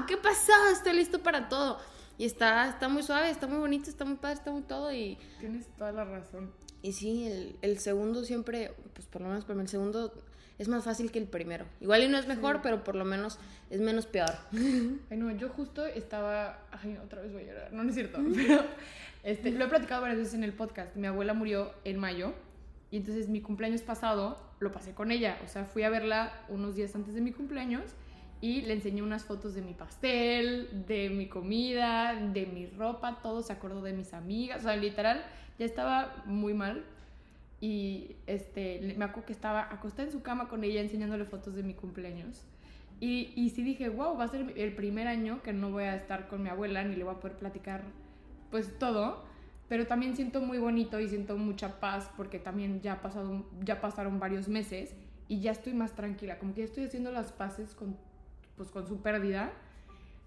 ¿qué 0.07 0.17
pasó? 0.17 0.53
Estoy 0.73 0.95
listo 0.95 1.23
para 1.23 1.49
todo. 1.49 1.79
Y 2.19 2.25
está, 2.25 2.69
está 2.69 2.89
muy 2.89 3.03
suave, 3.03 3.31
está 3.31 3.47
muy 3.47 3.59
bonito, 3.59 3.91
está 3.91 4.05
muy 4.05 4.17
padre, 4.17 4.35
está 4.35 4.51
muy 4.51 4.63
todo 4.63 4.93
y... 4.93 5.19
Tienes 5.41 5.67
toda 5.77 5.93
la 5.93 6.05
razón. 6.05 6.53
Y 6.83 6.93
sí, 6.93 7.27
el, 7.27 7.57
el 7.63 7.79
segundo 7.79 8.25
siempre, 8.25 8.75
pues 8.95 9.07
por 9.07 9.23
lo 9.23 9.29
menos 9.29 9.45
para 9.45 9.57
mí 9.57 9.63
el 9.63 9.69
segundo 9.69 10.13
es 10.59 10.69
más 10.69 10.85
fácil 10.85 11.11
que 11.11 11.19
el 11.19 11.27
primero. 11.27 11.65
Igual 11.81 12.05
y 12.05 12.09
no 12.09 12.19
es 12.19 12.27
mejor, 12.27 12.61
pero 12.63 12.85
por 12.85 12.95
lo 12.95 13.05
menos 13.05 13.39
es 13.71 13.81
menos 13.81 14.07
peor. 14.07 14.31
Ay, 14.53 15.17
no, 15.17 15.31
yo 15.33 15.49
justo 15.49 15.87
estaba... 15.87 16.61
Ay, 16.71 16.99
otra 17.03 17.23
vez 17.23 17.33
voy 17.33 17.43
a 17.43 17.47
llorar. 17.47 17.73
No, 17.73 17.83
no 17.83 17.89
es 17.89 17.95
cierto. 17.95 18.21
Pero 18.35 18.65
este, 19.23 19.51
lo 19.53 19.65
he 19.65 19.69
platicado 19.69 20.03
varias 20.03 20.19
veces 20.19 20.35
en 20.35 20.45
el 20.45 20.53
podcast. 20.53 20.95
Mi 20.97 21.07
abuela 21.07 21.35
murió 21.35 21.73
en 21.85 21.99
mayo 21.99 22.35
y 22.91 22.99
entonces 22.99 23.29
mi 23.29 23.41
cumpleaños 23.41 23.83
pasado 23.83 24.39
lo 24.61 24.71
pasé 24.71 24.93
con 24.95 25.11
ella. 25.11 25.39
O 25.45 25.49
sea, 25.49 25.65
fui 25.65 25.83
a 25.83 25.91
verla 25.91 26.45
unos 26.49 26.77
días 26.77 26.95
antes 26.95 27.15
de 27.15 27.21
mi 27.21 27.33
cumpleaños 27.33 27.85
y 28.43 28.63
le 28.63 28.75
enseñé 28.75 29.03
unas 29.03 29.25
fotos 29.25 29.55
de 29.55 29.63
mi 29.63 29.73
pastel, 29.73 30.85
de 30.89 31.09
mi 31.11 31.29
comida, 31.29 32.13
de 32.13 32.45
mi 32.45 32.67
ropa, 32.67 33.21
todo 33.23 33.41
se 33.41 33.53
acordó 33.53 33.83
de 33.83 33.93
mis 33.93 34.13
amigas, 34.15 34.59
o 34.59 34.63
sea, 34.65 34.77
literal, 34.77 35.25
ya 35.61 35.65
estaba 35.65 36.25
muy 36.27 36.53
mal. 36.53 36.85
Y 37.61 38.17
este, 38.27 38.97
me 38.99 39.05
acuerdo 39.05 39.27
que 39.27 39.33
estaba 39.33 39.73
acostada 39.73 40.09
en 40.09 40.13
su 40.13 40.23
cama 40.23 40.49
con 40.49 40.65
ella 40.65 40.81
enseñándole 40.81 41.25
fotos 41.25 41.55
de 41.55 41.63
mi 41.63 41.75
cumpleaños. 41.75 42.43
Y, 42.99 43.33
y 43.37 43.51
sí 43.51 43.63
dije, 43.63 43.89
wow, 43.89 44.19
va 44.19 44.25
a 44.25 44.29
ser 44.29 44.53
el 44.57 44.75
primer 44.75 45.07
año 45.07 45.41
que 45.45 45.53
no 45.53 45.71
voy 45.71 45.85
a 45.85 45.95
estar 45.95 46.27
con 46.27 46.43
mi 46.43 46.49
abuela 46.49 46.83
ni 46.83 46.97
le 46.97 47.05
voy 47.05 47.15
a 47.15 47.21
poder 47.21 47.37
platicar 47.37 47.83
pues 48.51 48.77
todo. 48.77 49.23
Pero 49.69 49.87
también 49.87 50.17
siento 50.17 50.41
muy 50.41 50.59
bonito 50.59 50.99
y 50.99 51.09
siento 51.09 51.39
mucha 51.39 51.79
paz 51.79 52.11
porque 52.17 52.41
también 52.41 52.81
ya, 52.81 53.01
pasado, 53.01 53.45
ya 53.63 53.81
pasaron 53.81 54.19
varios 54.19 54.49
meses 54.49 54.97
y 55.29 55.39
ya 55.39 55.53
estoy 55.53 55.75
más 55.75 55.93
tranquila. 55.93 56.41
Como 56.41 56.55
que 56.55 56.63
ya 56.63 56.67
estoy 56.67 56.85
haciendo 56.85 57.13
las 57.13 57.31
paces 57.31 57.75
con 57.75 57.97
pues 58.63 58.71
con 58.71 58.87
su 58.87 59.03
pérdida. 59.03 59.53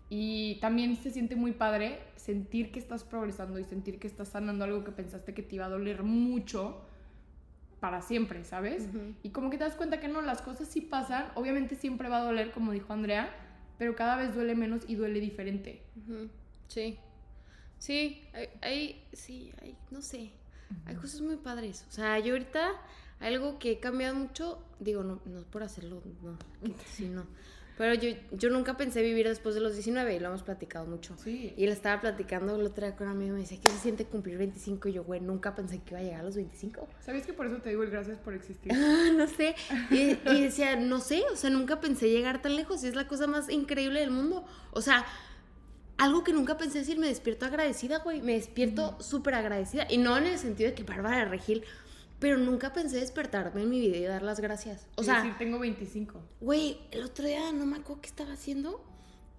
Y 0.10 0.60
también 0.60 0.98
se 0.98 1.10
siente 1.10 1.36
muy 1.36 1.54
padre 1.54 2.00
sentir 2.16 2.72
que 2.72 2.80
estás 2.80 3.04
progresando 3.04 3.58
y 3.60 3.64
sentir 3.64 3.98
que 3.98 4.08
estás 4.08 4.30
sanando 4.30 4.66
algo 4.66 4.84
que 4.84 4.92
pensaste 4.92 5.34
que 5.34 5.42
te 5.42 5.56
iba 5.56 5.66
a 5.66 5.70
doler 5.70 6.04
mucho 6.04 6.82
para 7.80 8.02
siempre, 8.02 8.44
¿sabes? 8.44 8.88
Y 9.24 9.30
como 9.30 9.50
que 9.50 9.58
te 9.58 9.64
das 9.64 9.76
cuenta 9.76 10.00
que 10.00 10.08
no, 10.08 10.22
las 10.22 10.42
cosas 10.42 10.68
sí 10.68 10.82
pasan, 10.82 11.26
obviamente 11.36 11.76
siempre 11.76 12.10
va 12.10 12.18
a 12.18 12.26
doler, 12.26 12.52
como 12.52 12.72
dijo 12.72 12.94
Andrea, 12.94 13.30
pero 13.78 13.96
cada 13.96 14.16
vez 14.16 14.36
duele 14.36 14.56
menos 14.56 14.84
y 14.88 14.96
duele 14.96 15.20
diferente. 15.20 15.82
Sí. 16.68 16.98
Sí, 17.78 18.22
hay, 18.62 19.04
sí, 19.14 19.52
hay, 19.62 19.78
no 19.92 20.02
sé, 20.02 20.32
hay 20.86 20.96
cosas 20.96 21.22
muy 21.22 21.38
padres. 21.38 21.86
O 21.90 21.92
sea, 21.92 22.20
yo 22.20 22.34
ahorita 22.34 22.72
algo 23.20 23.60
que 23.60 23.74
he 23.74 23.80
cambiado 23.80 24.16
mucho, 24.16 24.64
digo, 24.80 25.04
no, 25.04 25.20
no 25.26 25.42
por 25.44 25.64
hacerlo, 25.64 26.02
no, 26.22 26.38
sino 26.86 27.26
pero 27.78 27.94
yo, 27.94 28.16
yo 28.32 28.50
nunca 28.50 28.78
pensé 28.78 29.02
vivir 29.02 29.28
después 29.28 29.54
de 29.56 29.62
los 29.62 29.74
19 29.74 30.16
y 30.16 30.20
lo 30.20 30.28
hemos 30.28 30.44
platicado 30.44 30.86
mucho. 30.86 31.16
Sí. 31.22 31.54
Y 31.58 31.66
le 31.66 31.74
estaba 31.74 32.00
platicando 32.00 32.56
el 32.56 32.66
otro 32.66 32.86
día 32.86 32.96
con 32.96 33.08
un 33.08 33.14
amigo 33.14 33.32
y 33.32 33.34
me 33.34 33.42
decía, 33.42 33.60
¿qué 33.62 33.70
se 33.70 33.80
siente 33.80 34.06
cumplir 34.06 34.38
25? 34.38 34.88
Y 34.90 34.94
yo, 34.94 35.04
güey, 35.04 35.20
nunca 35.20 35.56
pensé 35.56 35.80
que 35.80 35.92
iba 35.92 36.00
a 36.00 36.04
llegar 36.04 36.20
a 36.22 36.24
los 36.24 36.36
25. 36.36 36.88
¿Sabes 37.02 37.26
que 37.26 37.34
por 37.34 37.48
eso 37.48 37.58
te 37.58 37.70
digo 37.70 37.84
el 37.84 37.90
gracias 37.90 38.18
por 38.20 38.34
existir? 38.34 38.72
no 39.18 39.28
sé. 39.28 39.56
Y, 39.92 40.18
y, 40.30 40.42
decía, 40.42 40.76
no 40.78 41.00
sé, 41.00 41.24
o 41.32 41.36
sea, 41.36 41.50
nunca 41.50 41.82
pensé 41.82 42.10
llegar 42.10 42.42
tan 42.42 42.56
lejos 42.56 42.84
y 42.84 42.88
es 42.88 42.96
la 42.96 43.08
cosa 43.08 43.28
más 43.28 43.50
increíble 43.50 44.00
del 44.00 44.12
mundo. 44.12 44.46
O 44.72 44.82
sea, 44.82 45.06
algo 45.98 46.24
que 46.24 46.34
nunca 46.34 46.58
pensé 46.58 46.80
decir, 46.80 46.98
me 46.98 47.08
despierto 47.08 47.46
agradecida, 47.46 48.00
güey. 48.00 48.22
Me 48.22 48.34
despierto 48.34 48.98
súper 49.02 49.36
agradecida. 49.36 49.86
Y 49.90 49.98
no 49.98 50.18
en 50.18 50.26
el 50.28 50.38
sentido 50.38 50.70
de 50.70 50.76
que 50.76 50.84
Bárbara 50.84 51.26
Regil 51.26 51.64
pero 52.20 52.38
nunca 52.38 52.74
pensé 52.74 53.00
despertarme 53.00 53.64
en 53.64 53.70
mi 53.70 53.80
vida 53.80 53.98
y 53.98 54.04
dar 54.04 54.22
las 54.22 54.40
gracias. 54.40 54.88
O 54.96 55.04
sea, 55.04 55.18
decir, 55.18 55.38
tengo 55.38 55.60
25. 55.60 56.22
Güey, 56.42 56.80
el 56.92 57.04
otro 57.04 57.28
día 57.28 57.52
no 57.52 57.66
me 57.66 57.78
acuerdo 57.78 58.02
qué 58.02 58.10
estaba 58.10 58.34
haciendo. 58.34 58.84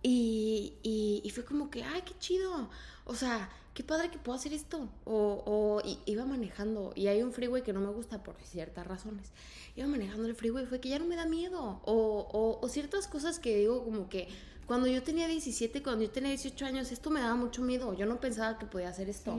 Y, 0.02 0.74
y, 0.84 1.28
fue 1.30 1.44
como 1.44 1.68
que, 1.68 1.82
ay, 1.82 2.02
qué 2.02 2.14
chido. 2.20 2.70
O 3.06 3.14
sea, 3.16 3.50
qué 3.74 3.82
padre 3.82 4.08
que 4.10 4.18
puedo 4.18 4.38
hacer 4.38 4.52
esto. 4.52 4.88
O, 5.04 5.42
o 5.44 5.82
iba 6.04 6.24
manejando 6.24 6.92
y 6.94 7.08
hay 7.08 7.22
un 7.22 7.32
freeway 7.32 7.62
que 7.62 7.72
no 7.72 7.80
me 7.80 7.90
gusta 7.90 8.22
por 8.22 8.36
ciertas 8.42 8.86
razones. 8.86 9.32
Iba 9.74 9.88
manejando 9.88 10.28
el 10.28 10.36
freeway 10.36 10.64
y 10.64 10.66
fue 10.68 10.80
que 10.80 10.90
ya 10.90 10.98
no 10.98 11.06
me 11.06 11.16
da 11.16 11.26
miedo. 11.26 11.80
O, 11.84 12.58
o, 12.62 12.68
ciertas 12.68 13.08
cosas 13.08 13.40
que 13.40 13.56
digo 13.56 13.84
como 13.84 14.08
que 14.08 14.28
cuando 14.66 14.86
yo 14.86 15.02
tenía 15.02 15.26
17, 15.26 15.82
cuando 15.82 16.04
yo 16.04 16.10
tenía 16.10 16.30
18 16.30 16.66
años, 16.66 16.92
esto 16.92 17.10
me 17.10 17.20
daba 17.20 17.34
mucho 17.34 17.62
miedo. 17.62 17.92
Yo 17.94 18.06
no 18.06 18.20
pensaba 18.20 18.58
que 18.58 18.66
podía 18.66 18.90
hacer 18.90 19.08
esto. 19.08 19.36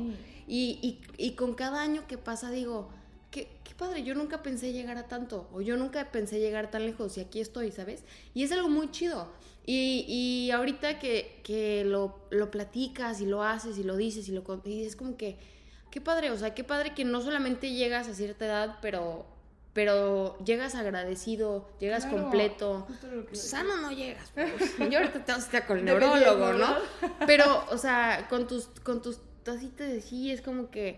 Y, 0.48 0.80
y, 0.82 1.02
y 1.18 1.36
con 1.36 1.54
cada 1.54 1.82
año 1.82 2.08
que 2.08 2.18
pasa 2.18 2.52
digo, 2.52 2.90
qué, 3.32 3.48
padre, 3.78 4.04
yo 4.04 4.16
nunca 4.16 4.42
pensé 4.42 4.74
llegar 4.74 4.98
a 4.98 5.08
tanto, 5.08 5.48
o 5.54 5.62
yo 5.62 5.78
nunca 5.78 6.12
pensé 6.12 6.40
llegar 6.40 6.72
tan 6.72 6.86
lejos 6.86 7.18
y 7.18 7.22
aquí 7.22 7.40
estoy, 7.40 7.72
¿sabes? 7.72 8.04
Y 8.34 8.44
es 8.44 8.52
algo 8.52 8.70
muy 8.70 8.90
chido. 8.92 9.32
Y, 9.66 10.06
y 10.08 10.52
ahorita 10.52 10.98
que, 10.98 11.42
que 11.44 11.84
lo, 11.84 12.20
lo, 12.32 12.50
platicas 12.50 13.20
y 13.20 13.26
lo 13.26 13.44
haces 13.44 13.78
y 13.78 13.84
lo 13.84 13.98
dices 13.98 14.30
y 14.30 14.32
lo 14.32 14.62
y 14.64 14.84
es 14.84 14.96
como 14.96 15.18
que, 15.18 15.38
qué 15.92 16.00
padre, 16.00 16.32
o 16.32 16.38
sea, 16.38 16.56
qué 16.56 16.64
padre 16.64 16.94
que 16.96 17.04
no 17.04 17.22
solamente 17.22 17.74
llegas 17.74 18.08
a 18.08 18.14
cierta 18.14 18.46
edad, 18.46 18.78
pero, 18.82 19.26
pero 19.74 20.38
llegas 20.46 20.74
agradecido, 20.76 21.70
llegas 21.80 22.06
completo. 22.06 22.88
Sano 23.34 23.78
no 23.78 23.92
llegas. 23.92 24.32
Pues. 24.34 24.50
yo 24.90 25.00
ahorita 25.00 25.26
tengo 25.26 25.40
estar 25.40 25.68
con 25.68 25.80
el 25.80 25.86
neurólogo, 25.86 26.54
¿no? 26.54 26.76
Pero, 27.28 27.66
o 27.70 27.78
sea, 27.78 28.28
con 28.30 28.48
tus, 28.48 28.68
con 28.84 29.02
tus 29.02 29.20
tacitas 29.44 29.88
de 29.90 30.02
sí 30.02 30.32
es 30.32 30.42
como 30.42 30.70
que 30.70 30.98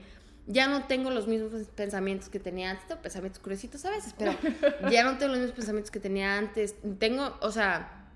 ya 0.49 0.67
no 0.67 0.85
tengo 0.85 1.11
los 1.11 1.27
mismos 1.27 1.51
pensamientos 1.75 2.27
que 2.27 2.39
tenía 2.39 2.71
antes, 2.71 2.87
tengo 2.87 3.01
pensamientos 3.03 3.39
curiositos 3.39 3.85
a 3.85 3.91
veces, 3.91 4.15
pero 4.17 4.33
ya 4.91 5.03
no 5.03 5.17
tengo 5.19 5.33
los 5.33 5.37
mismos 5.37 5.55
pensamientos 5.55 5.91
que 5.91 5.99
tenía 5.99 6.37
antes. 6.37 6.73
Tengo, 6.97 7.37
o 7.41 7.51
sea, 7.51 8.07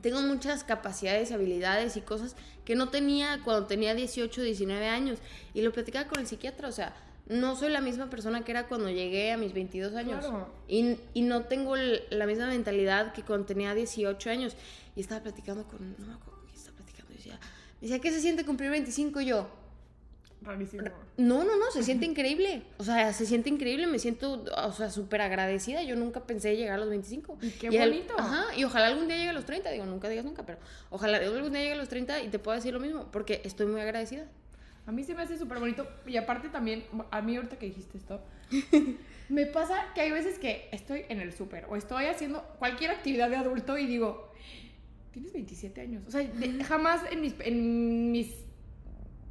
tengo 0.00 0.22
muchas 0.22 0.62
capacidades, 0.62 1.32
habilidades 1.32 1.96
y 1.96 2.00
cosas 2.00 2.36
que 2.64 2.76
no 2.76 2.90
tenía 2.90 3.40
cuando 3.44 3.66
tenía 3.66 3.92
18, 3.96 4.40
19 4.40 4.86
años. 4.86 5.18
Y 5.52 5.62
lo 5.62 5.72
platicaba 5.72 6.08
con 6.08 6.20
el 6.20 6.28
psiquiatra, 6.28 6.68
o 6.68 6.72
sea, 6.72 6.94
no 7.26 7.56
soy 7.56 7.70
la 7.70 7.80
misma 7.80 8.08
persona 8.08 8.44
que 8.44 8.52
era 8.52 8.68
cuando 8.68 8.88
llegué 8.88 9.32
a 9.32 9.36
mis 9.36 9.52
22 9.52 9.96
años. 9.96 10.24
Y, 10.68 10.96
y, 11.12 11.22
no 11.22 11.42
tengo 11.42 11.74
la 11.76 12.26
misma 12.26 12.46
mentalidad 12.46 13.12
que 13.12 13.22
cuando 13.22 13.46
tenía 13.46 13.74
18 13.74 14.30
años. 14.30 14.56
Y 14.94 15.00
estaba 15.00 15.22
platicando 15.22 15.64
con, 15.64 15.96
no 15.98 16.06
me 16.06 16.14
acuerdo 16.14 16.40
estaba 16.54 16.76
platicando, 16.76 17.12
decía, 17.14 17.40
me 17.80 17.88
decía, 17.88 17.98
¿qué 18.00 18.12
se 18.12 18.20
siente 18.20 18.44
cumplir 18.44 18.70
25? 18.70 19.20
Y 19.22 19.26
yo, 19.26 19.48
Rarísimo. 20.42 20.84
No, 21.18 21.44
no, 21.44 21.56
no, 21.56 21.70
se 21.70 21.82
siente 21.82 22.06
increíble. 22.06 22.62
O 22.78 22.84
sea, 22.84 23.12
se 23.12 23.26
siente 23.26 23.50
increíble, 23.50 23.86
me 23.86 23.98
siento, 23.98 24.44
o 24.56 24.72
sea, 24.72 24.90
súper 24.90 25.20
agradecida. 25.20 25.82
Yo 25.82 25.96
nunca 25.96 26.24
pensé 26.26 26.56
llegar 26.56 26.76
a 26.76 26.78
los 26.78 26.88
25. 26.88 27.38
Y 27.42 27.50
qué 27.50 27.70
bonito. 27.70 28.14
ajá, 28.18 28.54
y 28.56 28.64
ojalá 28.64 28.86
algún 28.86 29.06
día 29.06 29.16
llegue 29.16 29.30
a 29.30 29.34
los 29.34 29.44
30, 29.44 29.70
digo, 29.70 29.84
nunca 29.84 30.08
digas 30.08 30.24
nunca, 30.24 30.46
pero 30.46 30.58
ojalá 30.88 31.18
algún 31.18 31.52
día 31.52 31.60
llegue 31.60 31.74
a 31.74 31.76
los 31.76 31.88
30 31.88 32.22
y 32.22 32.28
te 32.28 32.38
pueda 32.38 32.56
decir 32.56 32.72
lo 32.72 32.80
mismo, 32.80 33.08
porque 33.12 33.42
estoy 33.44 33.66
muy 33.66 33.80
agradecida. 33.80 34.26
A 34.86 34.92
mí 34.92 35.04
se 35.04 35.14
me 35.14 35.22
hace 35.22 35.36
súper 35.36 35.58
bonito. 35.58 35.86
Y 36.06 36.16
aparte 36.16 36.48
también, 36.48 36.84
a 37.10 37.20
mí 37.20 37.36
ahorita 37.36 37.58
que 37.58 37.66
dijiste 37.66 37.98
esto, 37.98 38.22
me 39.28 39.46
pasa 39.46 39.92
que 39.94 40.00
hay 40.00 40.10
veces 40.10 40.38
que 40.38 40.68
estoy 40.72 41.04
en 41.08 41.20
el 41.20 41.32
súper 41.32 41.66
o 41.68 41.76
estoy 41.76 42.06
haciendo 42.06 42.42
cualquier 42.58 42.90
actividad 42.90 43.28
de 43.28 43.36
adulto 43.36 43.76
y 43.76 43.86
digo, 43.86 44.32
tienes 45.12 45.32
27 45.32 45.80
años. 45.82 46.04
O 46.08 46.10
sea, 46.10 46.26
jamás 46.64 47.02
en 47.12 47.20
mis, 47.20 47.34
en 47.40 48.10
mis 48.10 48.34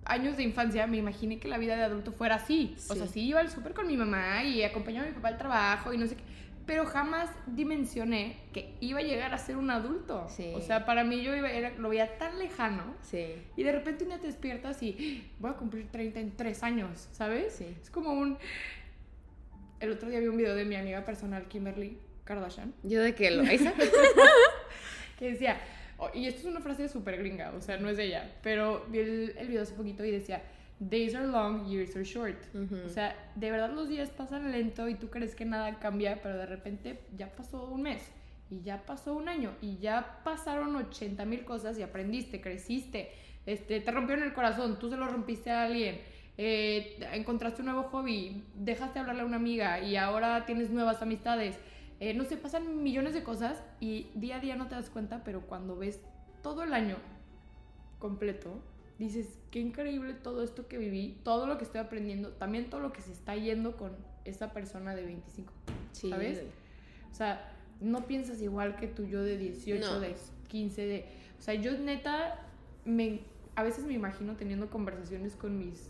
años 0.10 0.38
de 0.38 0.43
infancia 0.43 0.88
me 0.88 0.98
imaginé 0.98 1.39
que 1.39 1.48
la 1.48 1.58
vida 1.58 1.76
de 1.76 1.84
adulto 1.84 2.12
fuera 2.12 2.36
así. 2.36 2.76
O 2.89 2.95
sea, 2.95 3.08
sí 3.08 3.22
iba 3.22 3.39
al 3.39 3.50
súper 3.50 3.74
con 3.74 3.88
mi 3.88 3.95
mamá 3.95 4.43
y 4.43 4.63
acompañaba 4.63 5.06
a 5.06 5.10
mi 5.10 5.15
papá 5.15 5.30
al 5.30 5.38
trabajo 5.38 5.93
y 5.93 5.98
no 5.98 6.08
sé 6.08 6.15
qué. 6.15 6.24
Pero 6.65 6.86
jamás 6.86 7.30
dimensioné 7.48 8.38
que 8.54 8.76
iba 8.80 9.00
a 9.00 9.02
llegar 9.02 9.34
a 9.34 9.38
ser 9.38 9.58
un 9.58 9.72
adulto. 9.72 10.28
O 10.54 10.62
sea, 10.62 10.86
para 10.86 11.04
mí 11.04 11.24
yo 11.24 11.36
iba, 11.36 11.50
era, 11.50 11.72
lo 11.78 11.89
veía 11.89 12.17
tan 12.17 12.38
lejano. 12.38 12.84
Sí. 13.02 13.36
Y 13.56 13.63
de 13.63 13.72
repente 13.72 14.04
un 14.04 14.10
día 14.12 14.19
te 14.19 14.28
despiertas 14.28 14.84
y 14.84 15.24
¡Ah! 15.24 15.36
voy 15.39 15.52
a 15.52 15.54
cumplir 15.54 15.88
33 15.91 16.63
años, 16.63 17.08
¿sabes? 17.12 17.54
Sí. 17.54 17.76
Es 17.82 17.89
como 17.89 18.12
un... 18.13 18.38
El 19.80 19.91
otro 19.91 20.10
día 20.10 20.19
vi 20.19 20.28
un 20.28 20.38
video 20.38 20.56
de 20.56 20.65
mi 20.65 20.76
amiga 20.76 21.06
personal, 21.06 21.48
Kimberly 21.48 21.98
Kardashian. 22.26 22.74
¿Yo 22.84 23.02
de 23.02 23.15
qué 23.15 23.32
lo 23.32 23.43
hice? 23.43 23.74
que 25.17 25.32
decía, 25.32 25.60
y 26.14 26.28
esto 26.28 26.42
es 26.42 26.46
una 26.46 26.62
frase 26.62 26.88
súper 26.88 27.18
gringa, 27.18 27.52
o 27.52 27.62
sea, 27.62 27.78
no 27.78 27.90
es 27.90 27.98
de 27.98 28.06
ella, 28.06 28.32
pero 28.42 28.86
vi 28.90 29.00
el, 29.00 29.36
el, 29.38 29.48
video 29.48 29.64
hace 29.64 29.74
poquito 29.74 30.06
y 30.06 30.12
decía, 30.12 30.42
days 30.80 31.14
are 31.14 31.28
long, 31.28 31.68
years 31.68 31.96
are 31.96 32.06
short. 32.06 32.38
O 32.86 32.90
sea, 32.90 33.16
de 33.36 33.52
verdad 33.52 33.72
los 33.72 33.90
días 33.90 34.10
pasan 34.10 34.52
lento 34.52 34.88
y 34.88 34.96
tú 34.96 35.10
crees 35.10 35.36
que 35.36 35.46
nada 35.46 35.78
cambia, 35.80 36.22
pero 36.22 36.38
de 36.38 36.46
repente 36.46 37.02
ya 37.18 37.32
pasó 37.32 37.66
un 37.66 37.84
mes 37.84 38.02
y 38.50 38.62
ya 38.62 38.84
pasó 38.86 39.14
un 39.14 39.30
año 39.30 39.52
y 39.62 39.78
ya 39.78 40.22
pasaron 40.24 40.76
80 40.76 41.24
mil 41.26 41.44
cosas 41.44 41.78
y 41.78 41.84
aprendiste, 41.84 42.42
creciste, 42.42 43.12
este, 43.46 43.82
te 43.82 43.92
rompieron 43.92 44.24
el 44.26 44.34
corazón, 44.34 44.80
tú 44.80 44.90
se 44.90 44.98
lo 44.98 45.08
rompiste 45.08 45.52
a 45.52 45.64
alguien. 45.64 46.00
Eh, 46.42 46.98
encontraste 47.12 47.62
un 47.62 47.66
nuevo 47.66 47.84
hobby, 47.90 48.46
dejaste 48.56 49.00
hablarle 49.00 49.24
a 49.24 49.26
una 49.26 49.36
amiga 49.36 49.82
y 49.82 49.98
ahora 49.98 50.46
tienes 50.46 50.70
nuevas 50.70 51.02
amistades 51.02 51.60
eh, 52.00 52.14
no 52.14 52.24
sé, 52.24 52.38
pasan 52.38 52.82
millones 52.82 53.14
de 53.14 53.24
cosas 53.24 53.62
y 53.82 54.08
día 54.16 54.38
a 54.38 54.40
día 54.40 54.56
no 54.56 54.68
te 54.68 54.76
das 54.76 54.90
cuenta, 54.90 55.24
pero 55.26 55.42
cuando 55.42 55.76
ves 55.76 56.00
todo 56.42 56.64
el 56.64 56.74
año 56.74 56.96
completo, 58.00 58.62
dices, 58.98 59.38
qué 59.52 59.60
increíble 59.60 60.14
todo 60.14 60.42
esto 60.42 60.68
que 60.68 60.78
viví, 60.78 61.20
todo 61.24 61.46
lo 61.46 61.58
que 61.58 61.66
estoy 61.66 61.82
aprendiendo, 61.82 62.30
también 62.30 62.70
todo 62.70 62.80
lo 62.80 62.94
que 62.94 63.02
se 63.02 63.12
está 63.12 63.36
yendo 63.36 63.76
con 63.76 63.92
esa 64.24 64.54
persona 64.54 64.96
de 64.96 65.06
25, 65.06 65.52
¿sabes? 65.92 66.44
O 67.12 67.16
sea, 67.16 67.52
no 67.82 68.08
piensas 68.08 68.42
igual 68.42 68.78
que 68.78 68.88
tú 68.88 69.06
yo 69.06 69.22
de 69.22 69.38
18, 69.38 70.00
de 70.00 70.16
15, 70.48 70.86
de... 70.86 71.06
O 71.38 71.42
sea, 71.42 71.54
yo 71.56 71.78
neta, 71.78 72.40
me, 72.86 73.22
a 73.56 73.64
veces 73.64 73.84
me 73.84 73.94
imagino 73.94 74.38
teniendo 74.38 74.70
conversaciones 74.70 75.36
con 75.36 75.58
mis 75.58 75.90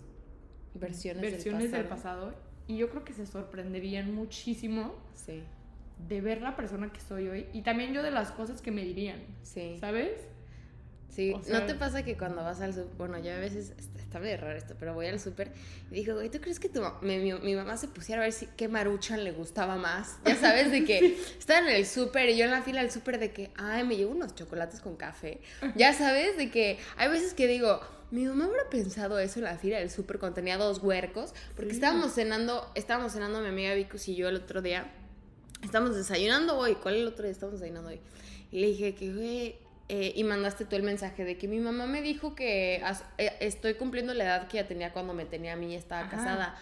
versiones, 0.74 1.22
versiones 1.22 1.72
del, 1.72 1.86
pasado. 1.86 2.26
del 2.28 2.34
pasado 2.34 2.50
y 2.68 2.78
yo 2.78 2.90
creo 2.90 3.04
que 3.04 3.14
se 3.14 3.28
sorprenderían 3.28 4.14
muchísimo. 4.14 4.94
Sí 5.14 5.44
de 6.08 6.22
ver 6.22 6.42
la 6.42 6.56
persona 6.56 6.92
que 6.92 7.02
soy 7.02 7.28
hoy 7.28 7.48
y 7.54 7.62
también 7.62 7.94
yo 7.94 8.02
de 8.04 8.12
las 8.12 8.32
cosas 8.32 8.62
que 8.62 8.72
me 8.72 8.84
dirían. 8.84 9.20
Sí. 9.44 9.78
¿Sabes? 9.80 10.30
Sí, 11.10 11.34
¿no 11.50 11.66
te 11.66 11.74
pasa 11.74 12.04
que 12.04 12.16
cuando 12.16 12.44
vas 12.44 12.62
al 12.62 12.74
súper, 12.74 12.96
bueno, 12.98 13.20
yo 13.20 13.34
a 13.34 13.40
veces, 13.40 13.74
está 13.98 14.20
medio 14.20 14.38
raro 14.38 14.58
esto, 14.58 14.76
pero 14.80 14.94
voy 14.94 15.08
al 15.08 15.20
súper 15.20 15.52
y 15.92 15.96
digo, 15.96 16.14
güey, 16.14 16.30
¿tú 16.30 16.40
crees 16.40 16.60
que 16.60 16.70
tu, 16.70 16.82
mi, 17.02 17.18
mi, 17.34 17.56
mamá 17.56 17.78
se 17.78 17.88
pusiera 17.88 18.22
a 18.22 18.26
ver 18.26 18.32
si, 18.32 18.46
qué 18.56 18.68
maruchan 18.68 19.24
le 19.24 19.32
gustaba 19.32 19.76
más? 19.76 20.18
Ya 20.24 20.36
sabes, 20.36 20.72
de 20.72 20.86
que 20.86 21.18
estaba 21.40 21.68
en 21.68 21.76
el 21.76 21.86
súper 21.86 22.30
y 22.30 22.38
yo 22.38 22.46
en 22.46 22.52
la 22.52 22.62
fila 22.62 22.82
del 22.82 22.92
súper 22.92 23.20
de 23.20 23.32
que, 23.32 23.52
ay, 23.56 23.84
me 23.84 23.98
llevo 23.98 24.12
unos 24.12 24.36
chocolates 24.36 24.82
con 24.82 24.96
café. 24.96 25.42
Ya 25.76 25.94
sabes, 25.94 26.38
de 26.38 26.52
que 26.52 26.78
hay 26.96 27.10
veces 27.10 27.34
que 27.34 27.48
digo, 27.48 27.82
mi 28.12 28.26
mamá 28.26 28.46
habrá 28.46 28.70
pensado 28.70 29.20
eso 29.20 29.40
en 29.40 29.46
la 29.46 29.58
fila 29.58 29.80
del 29.80 29.90
súper 29.90 30.20
cuando 30.20 30.36
tenía 30.36 30.58
dos 30.58 30.82
huercos, 30.82 31.34
porque 31.56 31.72
estábamos 31.72 32.14
cenando, 32.14 32.72
estábamos 32.76 33.14
cenando 33.14 33.42
mi 33.42 33.48
amiga 33.48 33.74
Vicus 33.74 34.08
y 34.08 34.16
yo 34.16 34.30
el 34.30 34.38
otro 34.38 34.62
día 34.62 34.92
estamos 35.64 35.96
desayunando 35.96 36.58
hoy, 36.58 36.76
¿cuál 36.76 36.96
es 36.96 37.02
el 37.02 37.08
otro 37.08 37.24
día 37.24 37.32
estamos 37.32 37.54
desayunando 37.54 37.90
hoy? 37.90 38.00
Y 38.52 38.60
le 38.60 38.68
dije 38.68 38.96
que, 38.96 39.14
güey, 39.14 39.56
eh, 39.90 40.14
y 40.16 40.24
mandaste 40.24 40.66
tú 40.66 40.76
el 40.76 40.84
mensaje 40.84 41.26
de 41.26 41.38
que 41.38 41.48
mi 41.48 41.60
mamá 41.60 41.88
me 41.88 42.02
dijo 42.02 42.36
que 42.36 42.82
eh, 43.18 43.32
estoy 43.40 43.74
cumpliendo 43.74 44.14
la 44.14 44.24
edad 44.24 44.48
que 44.48 44.58
ya 44.58 44.68
tenía 44.68 44.94
cuando 44.94 45.14
me 45.14 45.26
tenía 45.26 45.54
a 45.54 45.56
mí 45.56 45.74
y 45.74 45.76
estaba 45.76 46.10
casada. 46.10 46.56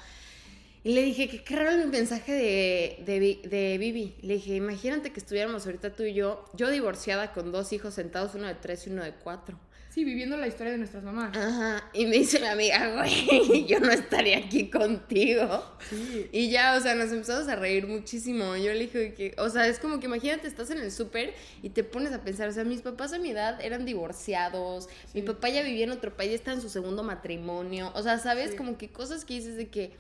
Y 0.84 0.94
le 0.94 1.02
dije 1.02 1.28
que 1.28 1.44
qué 1.44 1.56
raro 1.58 1.72
el 1.72 1.90
mensaje 1.90 2.32
de, 2.32 3.04
de, 3.06 3.50
de 3.50 3.78
Vivi. 3.78 4.16
Le 4.22 4.36
dije, 4.36 4.56
imagínate 4.56 5.12
que 5.12 5.20
estuviéramos 5.20 5.66
ahorita 5.66 5.94
tú 5.94 6.04
y 6.04 6.14
yo, 6.14 6.46
yo 6.54 6.70
divorciada 6.70 7.34
con 7.34 7.52
dos 7.52 7.74
hijos 7.74 7.94
sentados, 7.94 8.36
uno 8.36 8.48
de 8.48 8.56
tres 8.56 8.88
y 8.88 8.92
uno 8.92 9.04
de 9.04 9.12
cuatro. 9.12 9.60
Sí, 9.98 10.04
viviendo 10.04 10.38
la 10.38 10.46
historia 10.46 10.74
de 10.74 10.78
nuestras 10.78 11.04
mamás. 11.04 11.36
Ajá. 11.36 11.90
Y 11.92 12.06
me 12.06 12.18
dice 12.18 12.40
la 12.40 12.52
amiga, 12.52 12.98
güey, 12.98 13.66
yo 13.68 13.80
no 13.80 13.90
estaría 13.90 14.38
aquí 14.38 14.70
contigo. 14.70 15.64
Sí. 15.90 16.30
Y 16.32 16.52
ya, 16.52 16.76
o 16.78 16.80
sea, 16.80 16.94
nos 16.94 17.12
empezamos 17.12 17.48
a 17.48 17.56
reír 17.56 17.88
muchísimo. 17.88 18.56
Yo 18.58 18.74
le 18.74 18.82
dije 18.82 19.16
que, 19.16 19.34
o 19.40 19.50
sea, 19.50 19.66
es 19.66 19.80
como 19.80 20.00
que 20.00 20.06
imagínate, 20.06 20.48
estás 20.48 20.70
en 20.70 20.78
el 20.78 20.92
súper 20.92 21.34
y 21.64 21.70
te 21.70 21.84
pones 21.84 22.14
a 22.14 22.22
pensar, 22.22 22.48
o 22.48 22.52
sea, 22.52 22.64
mis 22.64 22.84
papás 22.84 23.12
a 23.12 23.18
mi 23.18 23.32
edad 23.32 23.60
eran 23.60 23.86
divorciados, 23.86 24.88
mi 25.16 25.24
papá 25.24 25.50
ya 25.50 25.64
vivía 25.64 25.86
en 25.86 25.92
otro 25.92 26.16
país, 26.16 26.32
está 26.34 26.54
en 26.54 26.62
su 26.62 26.70
segundo 26.70 27.02
matrimonio. 27.02 27.92
O 27.96 28.04
sea, 28.04 28.20
¿sabes? 28.20 28.54
Como 28.54 28.78
que 28.78 28.90
cosas 28.90 29.26
que 29.26 29.34
dices 29.34 29.56
de 29.56 29.70
que 29.70 29.94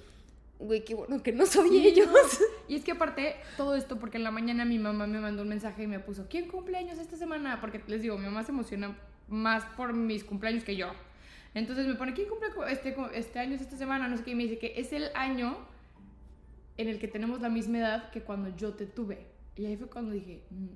güey, 0.59 0.85
qué 0.85 0.93
bueno 0.93 1.23
que 1.23 1.31
no 1.31 1.47
soy 1.47 1.87
ellos. 1.87 2.07
Y 2.67 2.75
es 2.75 2.83
que 2.83 2.91
aparte, 2.91 3.35
todo 3.55 3.75
esto, 3.75 3.97
porque 3.97 4.17
en 4.17 4.25
la 4.25 4.31
mañana 4.31 4.63
mi 4.63 4.77
mamá 4.77 5.07
me 5.07 5.19
mandó 5.21 5.41
un 5.41 5.47
mensaje 5.47 5.83
y 5.83 5.87
me 5.87 5.99
puso, 5.99 6.27
¿quién 6.29 6.49
cumpleaños 6.49 6.99
esta 6.99 7.15
semana? 7.15 7.61
Porque 7.61 7.81
les 7.87 8.01
digo, 8.01 8.17
mi 8.17 8.25
mamá 8.25 8.43
se 8.43 8.51
emociona 8.51 8.95
más 9.27 9.63
por 9.75 9.93
mis 9.93 10.23
cumpleaños 10.23 10.63
que 10.63 10.75
yo. 10.75 10.91
Entonces 11.53 11.87
me 11.87 11.95
pone, 11.95 12.13
¿quién 12.13 12.29
cumple 12.29 12.49
este, 12.69 12.95
este 13.13 13.39
año, 13.39 13.55
esta 13.55 13.77
semana? 13.77 14.07
No 14.07 14.17
sé 14.17 14.23
qué, 14.23 14.31
y 14.31 14.35
me 14.35 14.43
dice 14.43 14.59
que 14.59 14.73
es 14.79 14.93
el 14.93 15.09
año 15.15 15.57
en 16.77 16.87
el 16.87 16.99
que 16.99 17.07
tenemos 17.07 17.41
la 17.41 17.49
misma 17.49 17.79
edad 17.79 18.11
que 18.11 18.21
cuando 18.21 18.55
yo 18.55 18.73
te 18.73 18.85
tuve. 18.85 19.25
Y 19.55 19.65
ahí 19.65 19.75
fue 19.75 19.87
cuando 19.87 20.11
dije, 20.11 20.43
mm, 20.51 20.67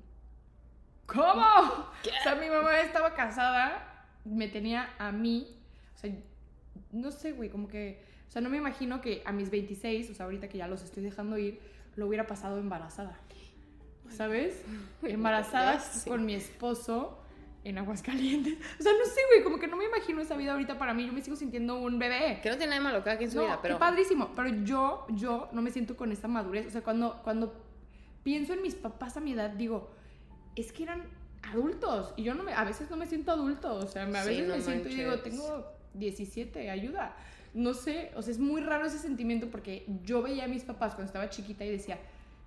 ¿cómo? 1.06 1.44
O 1.44 2.22
sea, 2.24 2.34
mi 2.34 2.48
mamá 2.48 2.80
estaba 2.80 3.14
casada, 3.14 4.08
me 4.24 4.48
tenía 4.48 4.90
a 4.98 5.12
mí, 5.12 5.56
o 5.94 5.98
sea, 5.98 6.12
no 6.90 7.12
sé, 7.12 7.32
güey, 7.32 7.48
como 7.48 7.68
que, 7.68 8.02
o 8.28 8.30
sea, 8.32 8.42
no 8.42 8.48
me 8.48 8.56
imagino 8.56 9.00
que 9.00 9.22
a 9.24 9.30
mis 9.30 9.50
26, 9.50 10.10
o 10.10 10.14
sea, 10.14 10.24
ahorita 10.24 10.48
que 10.48 10.58
ya 10.58 10.66
los 10.66 10.82
estoy 10.82 11.04
dejando 11.04 11.38
ir, 11.38 11.60
lo 11.94 12.08
hubiera 12.08 12.26
pasado 12.26 12.58
embarazada. 12.58 13.18
¿Sabes? 14.10 14.62
Embarazada 15.02 15.80
con 16.06 16.26
mi 16.26 16.34
esposo 16.34 17.21
en 17.64 17.78
Aguascalientes. 17.78 18.58
O 18.80 18.82
sea, 18.82 18.92
no 18.92 19.04
sé, 19.04 19.20
güey, 19.30 19.44
como 19.44 19.58
que 19.58 19.66
no 19.66 19.76
me 19.76 19.84
imagino 19.84 20.20
esa 20.20 20.36
vida 20.36 20.52
ahorita 20.52 20.78
para 20.78 20.94
mí. 20.94 21.06
Yo 21.06 21.12
me 21.12 21.22
sigo 21.22 21.36
sintiendo 21.36 21.78
un 21.78 21.98
bebé. 21.98 22.40
Que 22.42 22.50
no 22.50 22.56
tiene 22.56 22.70
nada 22.70 22.80
de 22.80 22.84
malo 22.92 23.04
cada 23.04 23.18
quien 23.18 23.30
su 23.30 23.40
vida, 23.40 23.58
pero. 23.62 23.78
padrísimo. 23.78 24.30
Pero 24.34 24.48
yo, 24.64 25.06
yo 25.10 25.48
no 25.52 25.62
me 25.62 25.70
siento 25.70 25.96
con 25.96 26.12
esa 26.12 26.28
madurez. 26.28 26.66
O 26.66 26.70
sea, 26.70 26.82
cuando, 26.82 27.20
cuando 27.22 27.54
pienso 28.22 28.52
en 28.52 28.62
mis 28.62 28.74
papás 28.74 29.16
a 29.16 29.20
mi 29.20 29.32
edad, 29.32 29.50
digo, 29.50 29.90
es 30.56 30.72
que 30.72 30.84
eran 30.84 31.02
adultos. 31.42 32.14
Y 32.16 32.24
yo 32.24 32.34
no 32.34 32.42
me, 32.42 32.52
a 32.52 32.64
veces 32.64 32.90
no 32.90 32.96
me 32.96 33.06
siento 33.06 33.32
adulto. 33.32 33.74
O 33.74 33.86
sea, 33.86 34.04
a 34.04 34.24
veces 34.24 34.48
me 34.48 34.60
siento 34.60 34.88
y 34.88 34.94
digo, 34.94 35.18
tengo 35.20 35.66
17, 35.94 36.70
ayuda. 36.70 37.16
No 37.54 37.74
sé, 37.74 38.12
o 38.16 38.22
sea, 38.22 38.32
es 38.32 38.38
muy 38.38 38.62
raro 38.62 38.86
ese 38.86 38.98
sentimiento 38.98 39.48
porque 39.50 39.86
yo 40.04 40.22
veía 40.22 40.44
a 40.44 40.48
mis 40.48 40.62
papás 40.62 40.94
cuando 40.94 41.06
estaba 41.06 41.28
chiquita 41.28 41.64
y 41.66 41.70
decía, 41.70 41.98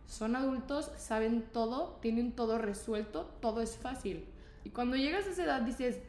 son 0.08 0.36
adultos, 0.36 0.92
saben 0.98 1.44
todo, 1.54 2.00
tienen 2.02 2.32
todo 2.32 2.58
resuelto, 2.58 3.32
todo 3.40 3.62
es 3.62 3.78
fácil. 3.78 4.26
Y 4.66 4.72
cuando 4.72 4.98
llegas 4.98 5.26
a 5.28 5.30
esa 5.30 5.44
edad 5.46 5.62
dices, 5.62 6.02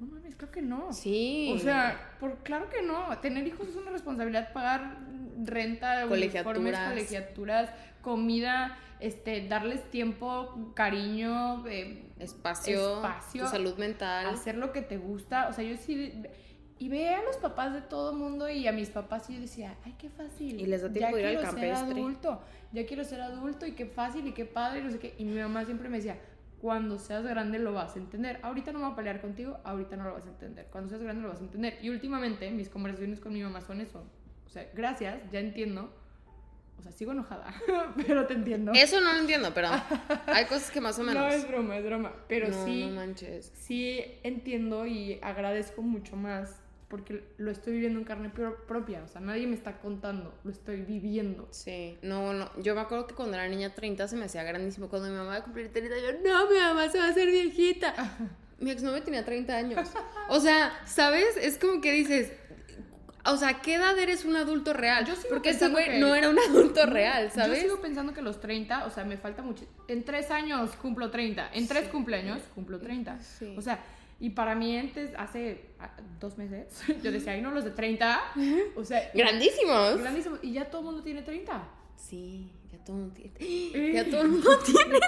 no 0.00 0.06
mames, 0.06 0.34
creo 0.36 0.50
que 0.50 0.62
no. 0.62 0.92
Sí. 0.94 1.52
O 1.54 1.58
sea, 1.58 2.16
por, 2.18 2.38
claro 2.38 2.70
que 2.70 2.80
no. 2.80 3.18
Tener 3.18 3.46
hijos 3.46 3.68
es 3.68 3.76
una 3.76 3.90
responsabilidad, 3.90 4.52
pagar 4.54 4.98
renta, 5.44 6.06
colegiaturas, 6.08 6.88
colegiaturas 6.88 7.70
comida, 8.06 8.78
este, 9.00 9.48
darles 9.48 9.90
tiempo, 9.90 10.72
cariño, 10.74 11.66
eh, 11.66 12.04
espacio, 12.20 12.98
espacio, 12.98 13.48
salud 13.48 13.76
mental. 13.78 14.26
Hacer 14.26 14.56
lo 14.56 14.72
que 14.72 14.80
te 14.80 14.96
gusta. 14.96 15.48
O 15.48 15.52
sea, 15.52 15.64
yo 15.64 15.76
sí... 15.76 16.12
Y 16.78 16.88
ve 16.88 17.08
a 17.08 17.22
los 17.24 17.38
papás 17.38 17.72
de 17.72 17.80
todo 17.80 18.12
el 18.12 18.18
mundo 18.18 18.48
y 18.48 18.68
a 18.68 18.72
mis 18.72 18.90
papás 18.90 19.28
y 19.28 19.34
yo 19.34 19.40
decía, 19.40 19.74
ay, 19.84 19.96
qué 19.98 20.08
fácil. 20.08 20.60
Y 20.60 20.66
les 20.66 20.82
da 20.82 20.92
tiempo 20.92 21.18
ya 21.18 21.32
ir 21.32 21.38
al 21.38 21.44
campestre. 21.46 21.74
Ser 21.74 21.96
adulto, 21.96 22.40
ya 22.72 22.86
quiero 22.86 23.02
ser 23.02 23.22
adulto 23.22 23.66
y 23.66 23.72
qué 23.72 23.86
fácil 23.86 24.26
y 24.28 24.32
qué 24.32 24.44
padre 24.44 24.80
y 24.80 24.82
no 24.84 24.90
sé 24.92 25.00
qué. 25.00 25.14
Y 25.18 25.24
mi 25.24 25.40
mamá 25.40 25.64
siempre 25.64 25.88
me 25.88 25.96
decía, 25.96 26.18
cuando 26.60 26.98
seas 26.98 27.24
grande 27.24 27.58
lo 27.58 27.72
vas 27.72 27.96
a 27.96 27.98
entender. 27.98 28.38
Ahorita 28.42 28.72
no 28.72 28.80
voy 28.80 28.92
a 28.92 28.96
pelear 28.96 29.20
contigo, 29.20 29.58
ahorita 29.64 29.96
no 29.96 30.04
lo 30.04 30.14
vas 30.14 30.26
a 30.26 30.30
entender. 30.30 30.66
Cuando 30.70 30.88
seas 30.88 31.02
grande 31.02 31.22
lo 31.22 31.28
vas 31.28 31.40
a 31.40 31.44
entender. 31.44 31.78
Y 31.82 31.90
últimamente 31.90 32.50
mis 32.50 32.68
conversaciones 32.68 33.20
con 33.20 33.32
mi 33.32 33.42
mamá 33.42 33.60
son 33.60 33.80
eso. 33.80 34.04
O 34.46 34.48
sea, 34.48 34.68
gracias, 34.74 35.20
ya 35.30 35.40
entiendo. 35.40 35.92
O 36.78 36.82
sea, 36.82 36.92
sigo 36.92 37.12
enojada, 37.12 37.54
pero 38.06 38.26
te 38.26 38.34
entiendo. 38.34 38.72
Eso 38.74 39.00
no 39.00 39.12
lo 39.12 39.18
entiendo, 39.18 39.52
pero 39.54 39.68
hay 40.26 40.44
cosas 40.44 40.70
que 40.70 40.80
más 40.80 40.98
o 40.98 41.04
menos. 41.04 41.22
No, 41.22 41.28
es 41.28 41.48
broma, 41.48 41.76
es 41.78 41.84
broma. 41.84 42.12
Pero 42.28 42.52
sí. 42.64 42.86
No 42.86 42.96
manches. 42.96 43.52
Sí 43.54 44.02
entiendo 44.22 44.86
y 44.86 45.18
agradezco 45.22 45.82
mucho 45.82 46.16
más 46.16 46.62
porque 46.88 47.24
lo 47.38 47.50
estoy 47.50 47.74
viviendo 47.74 47.98
en 47.98 48.04
carne 48.04 48.30
propia, 48.30 49.02
o 49.04 49.08
sea, 49.08 49.20
nadie 49.20 49.46
me 49.46 49.54
está 49.54 49.78
contando, 49.78 50.38
lo 50.44 50.50
estoy 50.50 50.82
viviendo. 50.82 51.48
Sí, 51.50 51.98
no, 52.02 52.32
no, 52.32 52.50
yo 52.60 52.74
me 52.74 52.80
acuerdo 52.80 53.06
que 53.06 53.14
cuando 53.14 53.36
era 53.36 53.48
niña 53.48 53.74
30 53.74 54.06
se 54.06 54.16
me 54.16 54.26
hacía 54.26 54.44
grandísimo, 54.44 54.88
cuando 54.88 55.08
mi 55.08 55.14
mamá 55.14 55.30
iba 55.30 55.38
a 55.38 55.44
cumplir 55.44 55.72
30, 55.72 55.96
yo, 55.98 56.12
no, 56.24 56.48
mi 56.48 56.58
mamá 56.58 56.88
se 56.88 56.98
va 56.98 57.06
a 57.06 57.10
hacer 57.10 57.28
viejita. 57.30 57.94
mi 58.58 58.70
exnovio 58.70 59.02
tenía 59.02 59.24
30 59.24 59.56
años. 59.56 59.88
O 60.28 60.40
sea, 60.40 60.72
¿sabes? 60.86 61.36
Es 61.36 61.58
como 61.58 61.80
que 61.80 61.92
dices, 61.92 62.32
o 63.26 63.36
sea, 63.36 63.48
¿a 63.48 63.60
qué 63.60 63.74
edad 63.74 63.98
eres 63.98 64.24
un 64.24 64.36
adulto 64.36 64.72
real? 64.72 65.04
Yo 65.04 65.14
sigo 65.16 65.28
Porque 65.30 65.50
ese 65.50 65.68
güey 65.68 65.98
no 65.98 66.14
era 66.14 66.30
un 66.30 66.38
adulto 66.38 66.86
real, 66.86 67.30
¿sabes? 67.32 67.58
Yo 67.58 67.62
sigo 67.62 67.82
pensando 67.82 68.14
que 68.14 68.22
los 68.22 68.40
30, 68.40 68.86
o 68.86 68.90
sea, 68.90 69.04
me 69.04 69.16
falta 69.16 69.42
mucho. 69.42 69.66
En 69.88 70.04
tres 70.04 70.30
años 70.30 70.70
cumplo 70.76 71.10
30. 71.10 71.50
En 71.52 71.66
tres 71.66 71.88
cumpleaños 71.88 72.42
cumplo 72.54 72.78
30. 72.78 73.20
Sí. 73.20 73.54
O 73.58 73.62
sea, 73.62 73.80
y 74.18 74.30
para 74.30 74.54
mí 74.54 74.76
antes, 74.78 75.10
hace 75.16 75.66
ah, 75.78 75.90
dos 76.20 76.38
meses, 76.38 76.66
yo 77.02 77.12
decía, 77.12 77.32
ay, 77.32 77.42
no, 77.42 77.50
los 77.50 77.64
de 77.64 77.70
30. 77.70 78.20
O 78.76 78.84
sea, 78.84 79.10
Grandísimos. 79.14 79.98
grandísimos. 79.98 80.38
Y 80.42 80.52
ya 80.52 80.70
todo 80.70 80.80
el 80.80 80.86
mundo 80.86 81.02
tiene 81.02 81.22
30. 81.22 81.68
Sí, 81.96 82.50
ya 82.72 82.78
todo 82.84 82.96
el 82.96 83.02
mundo 83.02 83.14
tiene. 83.70 83.92
Ya 83.92 84.04
todo 84.04 84.20
el 84.22 84.28
mundo 84.28 84.58
tiene 84.64 84.98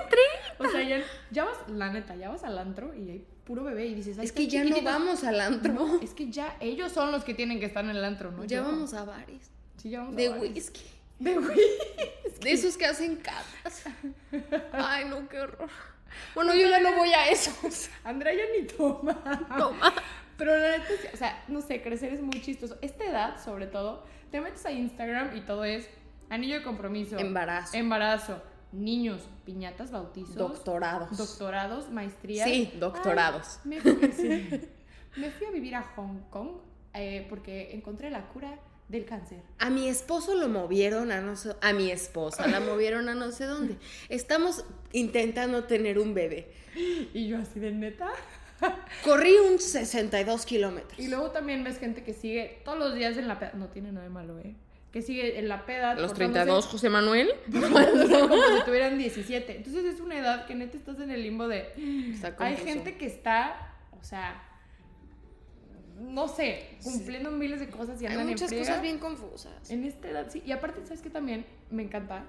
O 0.59 0.69
sea, 0.69 0.83
ya, 0.83 1.03
ya 1.31 1.45
vas, 1.45 1.57
la 1.69 1.93
neta, 1.93 2.17
ya 2.17 2.29
vas 2.29 2.45
al 2.45 2.59
antro 2.59 2.95
y 2.95 3.11
hay 3.11 3.27
puro 3.45 3.65
bebé 3.65 3.87
y 3.87 3.95
dices, 3.95 4.19
ay, 4.19 4.27
Es 4.27 4.33
que 4.33 4.47
ya 4.47 4.63
no 4.65 4.83
vamos 4.83 5.25
al 5.25 5.41
antro. 5.41 5.73
No, 5.73 6.01
es 6.03 6.13
que 6.13 6.31
ya 6.31 6.57
ellos 6.61 6.93
son 6.93 7.13
los 7.13 7.25
que 7.25 7.35
tienen 7.35 7.61
que 7.61 7.67
estar 7.67 7.85
en 7.85 7.91
el 7.91 8.05
antro, 8.05 8.31
¿no? 8.31 8.45
ya 8.45 8.63
vamos 8.63 8.93
a 8.95 9.05
bares. 9.05 9.51
Sí, 9.79 9.91
ya 9.91 10.01
vamos 10.01 10.15
a 10.15 10.17
De 10.17 10.29
bares. 10.29 10.51
whisky. 10.55 10.83
De 11.19 11.39
whisky. 11.39 11.63
De 12.43 12.53
esos 12.53 12.77
que 12.77 12.87
hacen 12.87 13.17
catas. 13.17 13.85
Ay, 14.73 15.07
no, 15.09 15.29
qué 15.29 15.41
horror. 15.41 15.69
Bueno, 16.35 16.55
yo 16.55 16.69
ya 16.69 16.81
no 16.81 16.95
voy 16.97 17.11
a 17.11 17.29
esos. 17.29 17.91
Andrea 18.05 18.33
ya 18.35 18.43
ni 18.59 18.67
toma. 18.67 19.15
Toma. 19.57 19.95
Pero 20.37 20.57
la 20.57 20.79
neta, 20.79 20.93
o 21.13 21.17
sea, 21.17 21.45
no 21.49 21.61
sé, 21.61 21.83
crecer 21.83 22.13
es 22.13 22.21
muy 22.21 22.41
chistoso. 22.41 22.79
Esta 22.81 23.05
edad, 23.05 23.43
sobre 23.45 23.67
todo, 23.67 24.05
te 24.31 24.41
metes 24.41 24.65
a 24.67 24.71
Instagram 24.71 25.37
y 25.37 25.41
todo 25.41 25.65
es 25.65 25.89
anillo 26.31 26.57
de 26.59 26.63
compromiso, 26.63 27.19
Embarazo. 27.19 27.77
embarazo, 27.77 28.43
niños, 28.71 29.29
piñatas, 29.45 29.91
bautizos, 29.91 30.37
Doctorados. 30.37 31.17
doctorados, 31.17 31.91
maestrías. 31.91 32.49
Sí, 32.49 32.73
doctorados. 32.79 33.59
Ay, 33.65 33.71
me, 33.71 33.81
fui, 33.81 34.13
sí. 34.13 34.69
Me 35.17 35.31
fui 35.31 35.47
a 35.47 35.51
vivir 35.51 35.75
a 35.75 35.83
Hong 35.97 36.21
Kong 36.31 36.59
eh, 36.95 37.27
porque 37.29 37.75
encontré 37.75 38.11
la 38.11 38.29
cura 38.29 38.59
del 38.89 39.05
cáncer. 39.05 39.41
A 39.59 39.71
mi 39.71 39.89
esposo 39.89 40.35
lo 40.35 40.49
movieron 40.49 41.13
a 41.13 41.21
no 41.21 41.37
sé, 41.37 41.55
a 41.61 41.73
mi 41.73 41.91
esposa 41.91 42.47
la 42.47 42.61
movieron 42.61 43.09
a 43.09 43.15
no 43.15 43.31
sé 43.33 43.45
dónde. 43.45 43.77
Estamos 44.09 44.65
intentando 44.93 45.65
tener 45.65 45.99
un 45.99 46.15
bebé. 46.15 46.51
Y 47.13 47.29
yo 47.29 47.39
así 47.39 47.61
de 47.61 47.71
neta. 47.73 48.09
Corrí 49.05 49.35
un 49.37 49.59
62 49.59 50.47
kilómetros. 50.47 50.99
Y 50.99 51.09
luego 51.09 51.31
también 51.31 51.63
ves 51.65 51.79
gente 51.79 52.03
que 52.03 52.13
sigue 52.13 52.61
todos 52.65 52.79
los 52.79 52.95
días 52.95 53.17
en 53.17 53.29
la 53.29 53.39
peda. 53.39 53.53
No 53.55 53.69
tiene 53.69 53.93
nada 53.93 54.05
de 54.05 54.11
malo, 54.11 54.39
¿eh? 54.41 54.55
Que 54.93 55.03
sigue 55.03 55.39
en 55.39 55.49
la 55.49 55.67
peda. 55.67 55.95
Los 55.95 56.13
forzándose- 56.13 56.17
32, 56.45 56.67
José 56.67 56.89
Manuel. 56.89 57.31
como 57.53 57.79
si 57.79 58.65
tuvieran 58.65 58.99
17. 58.99 59.59
Entonces 59.59 59.85
es 59.85 60.01
una 60.01 60.19
edad 60.19 60.47
que 60.47 60.55
neta 60.55 60.77
estás 60.77 60.99
en 60.99 61.11
el 61.11 61.23
limbo 61.23 61.47
de... 61.47 61.73
Está 62.13 62.35
Hay 62.39 62.57
gente 62.57 62.97
que 62.97 63.07
está, 63.07 63.75
o 64.01 64.03
sea, 64.03 64.43
no 66.01 66.29
sé, 66.29 66.77
cumpliendo 66.83 67.31
miles 67.31 67.61
de 67.61 67.69
cosas 67.69 68.01
y 68.01 68.07
Hay 68.07 68.13
andan 68.13 68.29
muchas 68.29 68.43
en 68.43 68.49
friega. 68.49 68.67
cosas 68.67 68.83
bien 68.83 68.99
confusas. 68.99 69.71
En 69.71 69.85
esta 69.85 70.09
edad, 70.09 70.27
sí. 70.31 70.43
Y 70.45 70.53
aparte, 70.53 70.83
¿sabes 70.85 71.03
qué 71.03 71.11
también 71.11 71.47
me 71.71 71.83
encanta? 71.83 72.25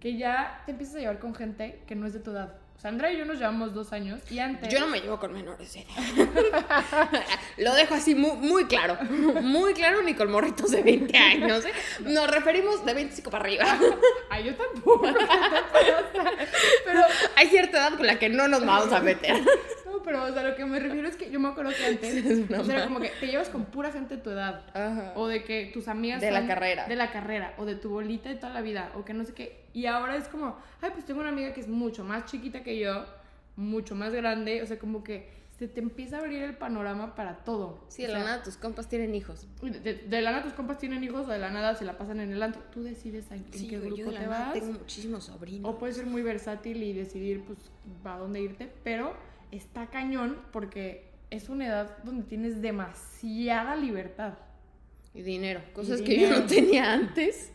Que 0.00 0.16
ya 0.16 0.62
te 0.66 0.72
empiezas 0.72 0.96
a 0.96 0.98
llevar 1.00 1.18
con 1.18 1.34
gente 1.34 1.82
que 1.86 1.94
no 1.94 2.06
es 2.06 2.12
de 2.12 2.20
tu 2.20 2.30
edad. 2.30 2.54
Andrea 2.84 3.12
y 3.12 3.18
yo 3.18 3.24
nos 3.24 3.38
llevamos 3.38 3.72
dos 3.74 3.92
años 3.92 4.20
y 4.30 4.40
antes... 4.40 4.68
Yo 4.68 4.80
no 4.80 4.88
me 4.88 5.00
llevo 5.00 5.18
con 5.18 5.32
menores 5.32 5.72
de 5.72 5.80
edad. 5.80 7.08
Lo 7.58 7.74
dejo 7.74 7.94
así 7.94 8.14
muy, 8.14 8.36
muy 8.36 8.64
claro. 8.64 8.98
Muy 9.04 9.72
claro, 9.74 10.02
ni 10.02 10.14
con 10.14 10.30
morritos 10.32 10.72
de 10.72 10.82
20 10.82 11.16
años. 11.16 11.64
¿eh? 11.64 11.72
Nos 12.00 12.28
referimos 12.28 12.84
de 12.84 12.94
25 12.94 13.30
para 13.30 13.44
arriba. 13.44 13.78
Ay, 14.30 14.46
yo 14.46 14.54
tampoco. 14.56 15.02
pero, 16.84 17.00
Hay 17.36 17.46
cierta 17.48 17.78
edad 17.78 17.96
con 17.96 18.06
la 18.06 18.18
que 18.18 18.28
no 18.28 18.48
nos 18.48 18.66
vamos 18.66 18.92
a 18.92 19.00
meter. 19.00 19.40
Pero, 20.02 20.24
o 20.24 20.32
sea, 20.32 20.42
lo 20.42 20.54
que 20.56 20.64
me 20.64 20.78
refiero 20.78 21.06
es 21.08 21.16
que 21.16 21.30
yo 21.30 21.38
me 21.40 21.48
acuerdo 21.48 21.72
que 21.76 21.84
antes... 21.86 22.14
Es 22.24 22.48
una 22.48 22.60
o 22.60 22.64
sea, 22.64 22.76
era 22.76 22.84
como 22.86 23.00
que 23.00 23.10
te 23.20 23.26
llevas 23.26 23.48
con 23.48 23.64
pura 23.66 23.90
gente 23.92 24.16
de 24.16 24.22
tu 24.22 24.30
edad. 24.30 24.64
Ajá. 24.74 25.12
O 25.16 25.26
de 25.28 25.44
que 25.44 25.70
tus 25.72 25.88
amigas 25.88 26.20
De 26.20 26.30
la 26.30 26.38
son 26.40 26.48
carrera. 26.48 26.86
De 26.88 26.96
la 26.96 27.10
carrera. 27.10 27.54
O 27.58 27.64
de 27.64 27.74
tu 27.76 27.90
bolita 27.90 28.28
de 28.28 28.36
toda 28.36 28.52
la 28.52 28.60
vida. 28.60 28.90
O 28.96 29.04
que 29.04 29.14
no 29.14 29.24
sé 29.24 29.32
qué. 29.34 29.64
Y 29.72 29.86
ahora 29.86 30.16
es 30.16 30.28
como, 30.28 30.56
ay, 30.80 30.90
pues 30.92 31.04
tengo 31.04 31.20
una 31.20 31.30
amiga 31.30 31.52
que 31.54 31.60
es 31.60 31.68
mucho 31.68 32.04
más 32.04 32.24
chiquita 32.26 32.62
que 32.62 32.78
yo. 32.78 33.04
Mucho 33.56 33.94
más 33.94 34.12
grande. 34.12 34.62
O 34.62 34.66
sea, 34.66 34.78
como 34.78 35.02
que 35.04 35.40
se 35.58 35.68
te 35.68 35.80
empieza 35.80 36.16
a 36.16 36.20
abrir 36.20 36.42
el 36.42 36.56
panorama 36.56 37.14
para 37.14 37.36
todo. 37.44 37.84
Sí, 37.88 38.02
de 38.02 38.08
O 38.08 38.12
la 38.12 38.18
sea, 38.18 38.28
nada 38.30 38.42
tus 38.42 38.56
compas 38.56 38.88
tienen 38.88 39.14
hijos. 39.14 39.46
De, 39.60 39.70
de- 39.78 39.94
de 39.94 40.22
la 40.22 40.32
nada 40.32 40.42
tus 40.42 40.54
compas 40.54 40.78
tienen 40.78 41.04
hijos 41.04 41.28
o 41.28 41.30
de 41.30 41.38
la 41.38 41.50
nada 41.50 41.74
se 41.76 41.84
la 41.84 41.96
pasan 41.98 42.18
en 42.20 42.32
el 42.32 42.42
antro. 42.42 42.62
Tú 42.72 42.82
decides 42.82 43.30
en, 43.30 43.38
en 43.44 43.52
Sí, 43.52 43.68
qué 43.68 43.76
güey, 43.78 43.90
grupo 43.90 43.96
yo 44.02 44.06
de 44.06 44.12
la 44.12 44.20
te 44.20 44.26
nada 44.26 44.44
vas. 44.46 44.54
tengo 44.54 44.72
muchísimos 44.72 45.24
sobrinos. 45.24 45.70
O 45.70 45.78
puedes 45.78 45.96
ser 45.96 46.06
muy 46.06 46.22
versátil 46.22 46.82
y 46.82 46.92
decidir, 46.94 47.42
pues, 47.44 47.58
a 48.04 48.18
dónde 48.18 48.40
irte. 48.40 48.72
Pero 48.82 49.14
está 49.52 49.88
cañón 49.88 50.38
porque 50.50 51.12
es 51.30 51.48
una 51.48 51.66
edad 51.66 51.98
donde 52.04 52.24
tienes 52.24 52.60
demasiada 52.60 53.76
libertad. 53.76 54.34
Y 55.14 55.22
dinero. 55.22 55.60
Y 55.70 55.72
Cosas 55.74 56.00
que 56.00 56.18
yo 56.18 56.30
no 56.30 56.46
tenía 56.46 56.92
antes. 56.92 57.52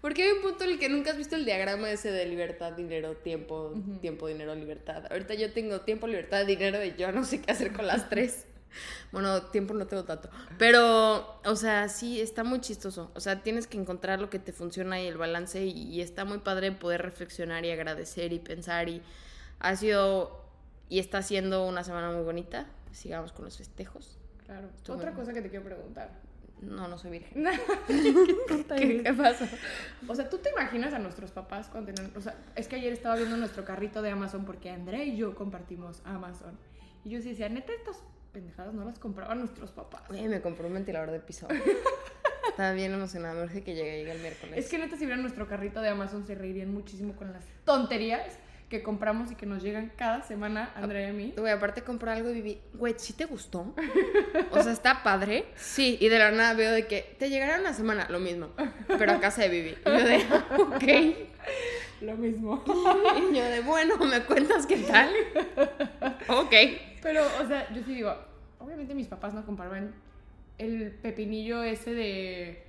Porque 0.00 0.22
hay 0.24 0.30
un 0.30 0.42
punto 0.42 0.64
en 0.64 0.70
el 0.70 0.78
que 0.78 0.88
nunca 0.88 1.10
has 1.10 1.16
visto 1.16 1.36
el 1.36 1.44
diagrama 1.44 1.90
ese 1.90 2.10
de 2.10 2.26
libertad, 2.26 2.72
dinero, 2.72 3.16
tiempo, 3.16 3.72
tiempo, 4.00 4.26
dinero, 4.26 4.54
libertad. 4.54 5.04
Ahorita 5.10 5.34
yo 5.34 5.52
tengo 5.52 5.82
tiempo, 5.82 6.08
libertad, 6.08 6.44
dinero 6.44 6.84
y 6.84 6.94
yo 6.96 7.12
no 7.12 7.24
sé 7.24 7.40
qué 7.40 7.52
hacer 7.52 7.72
con 7.72 7.86
las 7.86 8.08
tres. 8.08 8.46
Bueno, 9.12 9.42
tiempo 9.42 9.74
no 9.74 9.86
tengo 9.86 10.04
tanto. 10.04 10.28
Pero, 10.58 11.40
o 11.44 11.56
sea, 11.56 11.88
sí, 11.88 12.20
está 12.20 12.42
muy 12.42 12.60
chistoso. 12.60 13.12
O 13.14 13.20
sea, 13.20 13.42
tienes 13.42 13.66
que 13.68 13.78
encontrar 13.78 14.20
lo 14.20 14.30
que 14.30 14.40
te 14.40 14.52
funciona 14.52 15.00
y 15.00 15.06
el 15.06 15.18
balance. 15.18 15.64
Y, 15.64 15.70
y 15.70 16.00
está 16.00 16.24
muy 16.24 16.38
padre 16.38 16.72
poder 16.72 17.02
reflexionar 17.02 17.64
y 17.64 17.70
agradecer 17.70 18.32
y 18.32 18.40
pensar. 18.40 18.88
Y 18.88 19.02
ha 19.60 19.76
sido 19.76 20.41
y 20.92 20.98
está 20.98 21.22
siendo 21.22 21.66
una 21.66 21.84
semana 21.84 22.10
muy 22.10 22.22
bonita. 22.22 22.66
Sigamos 22.90 23.32
con 23.32 23.46
los 23.46 23.56
festejos. 23.56 24.18
Claro. 24.44 24.68
Estuvo 24.76 24.96
Otra 24.96 25.10
muy- 25.10 25.20
cosa 25.20 25.32
que 25.32 25.40
te 25.40 25.48
quiero 25.48 25.64
preguntar. 25.64 26.10
No, 26.60 26.86
no 26.86 26.98
soy 26.98 27.12
virgen. 27.12 27.46
¿Qué, 27.88 29.02
¿Qué, 29.02 29.14
pasó? 29.14 29.46
O 30.06 30.14
sea, 30.14 30.28
¿tú 30.28 30.36
te 30.36 30.50
imaginas 30.50 30.92
a 30.92 30.98
nuestros 30.98 31.30
papás 31.30 31.68
cuando 31.70 31.94
tenían... 31.94 32.14
O 32.14 32.20
sea, 32.20 32.34
es 32.56 32.68
que 32.68 32.76
ayer 32.76 32.92
estaba 32.92 33.16
viendo 33.16 33.38
nuestro 33.38 33.64
carrito 33.64 34.02
de 34.02 34.10
Amazon 34.10 34.44
porque 34.44 34.68
Andrea 34.68 35.02
y 35.02 35.16
yo 35.16 35.34
compartimos 35.34 36.02
Amazon. 36.04 36.58
Y 37.04 37.08
yo 37.08 37.22
sí 37.22 37.30
decía, 37.30 37.48
neta, 37.48 37.72
estas 37.72 37.96
pendejadas 38.34 38.74
no 38.74 38.84
las 38.84 38.98
compraban 38.98 39.38
nuestros 39.38 39.70
papás. 39.70 40.02
Oye, 40.10 40.28
me 40.28 40.42
compró 40.42 40.66
un 40.66 40.74
ventilador 40.74 41.10
de 41.10 41.20
piso. 41.20 41.48
Estaba 42.50 42.72
bien 42.72 42.92
emocionada. 42.92 43.32
Me 43.32 43.44
urge 43.44 43.64
que 43.64 43.74
llegue, 43.74 43.96
llegue 43.96 44.12
el 44.12 44.20
miércoles. 44.20 44.58
Es 44.58 44.68
que 44.70 44.76
neta, 44.76 44.98
si 44.98 45.06
vieran 45.06 45.22
nuestro 45.22 45.48
carrito 45.48 45.80
de 45.80 45.88
Amazon, 45.88 46.26
se 46.26 46.34
reirían 46.34 46.70
muchísimo 46.70 47.16
con 47.16 47.32
las 47.32 47.46
tonterías 47.64 48.38
que 48.72 48.82
compramos 48.82 49.30
y 49.30 49.34
que 49.34 49.44
nos 49.44 49.62
llegan 49.62 49.92
cada 49.96 50.22
semana, 50.22 50.72
Andrea 50.74 51.08
y 51.08 51.10
a 51.10 51.12
mí. 51.12 51.34
Güey, 51.36 51.52
aparte 51.52 51.82
compré 51.82 52.10
algo 52.12 52.30
y 52.30 52.32
viví. 52.32 52.58
Güey, 52.72 52.94
¿sí 52.96 53.12
te 53.12 53.26
gustó? 53.26 53.74
O 54.50 54.62
sea, 54.62 54.72
¿está 54.72 55.02
padre? 55.02 55.44
Sí. 55.56 55.98
Y 56.00 56.08
de 56.08 56.18
la 56.18 56.30
nada 56.30 56.54
veo 56.54 56.72
de 56.72 56.86
que 56.86 57.14
te 57.18 57.28
llegará 57.28 57.60
una 57.60 57.74
semana, 57.74 58.06
lo 58.08 58.18
mismo. 58.18 58.48
Pero 58.86 59.12
a 59.12 59.20
casa 59.20 59.42
de 59.42 59.50
Vivi. 59.50 59.76
Y 59.84 59.90
yo 59.90 60.04
de, 60.06 60.24
ok. 60.58 62.00
Lo 62.00 62.16
mismo. 62.16 62.64
Y 63.18 63.36
yo 63.36 63.44
de, 63.44 63.60
bueno, 63.60 63.98
¿me 63.98 64.22
cuentas 64.22 64.64
qué 64.64 64.78
tal? 64.78 65.10
Ok. 66.28 66.54
Pero, 67.02 67.26
o 67.42 67.46
sea, 67.46 67.70
yo 67.74 67.82
sí 67.84 67.94
digo, 67.94 68.16
obviamente 68.58 68.94
mis 68.94 69.06
papás 69.06 69.34
no 69.34 69.44
compraban 69.44 69.94
el 70.56 70.92
pepinillo 70.92 71.62
ese 71.62 71.92
de... 71.92 72.64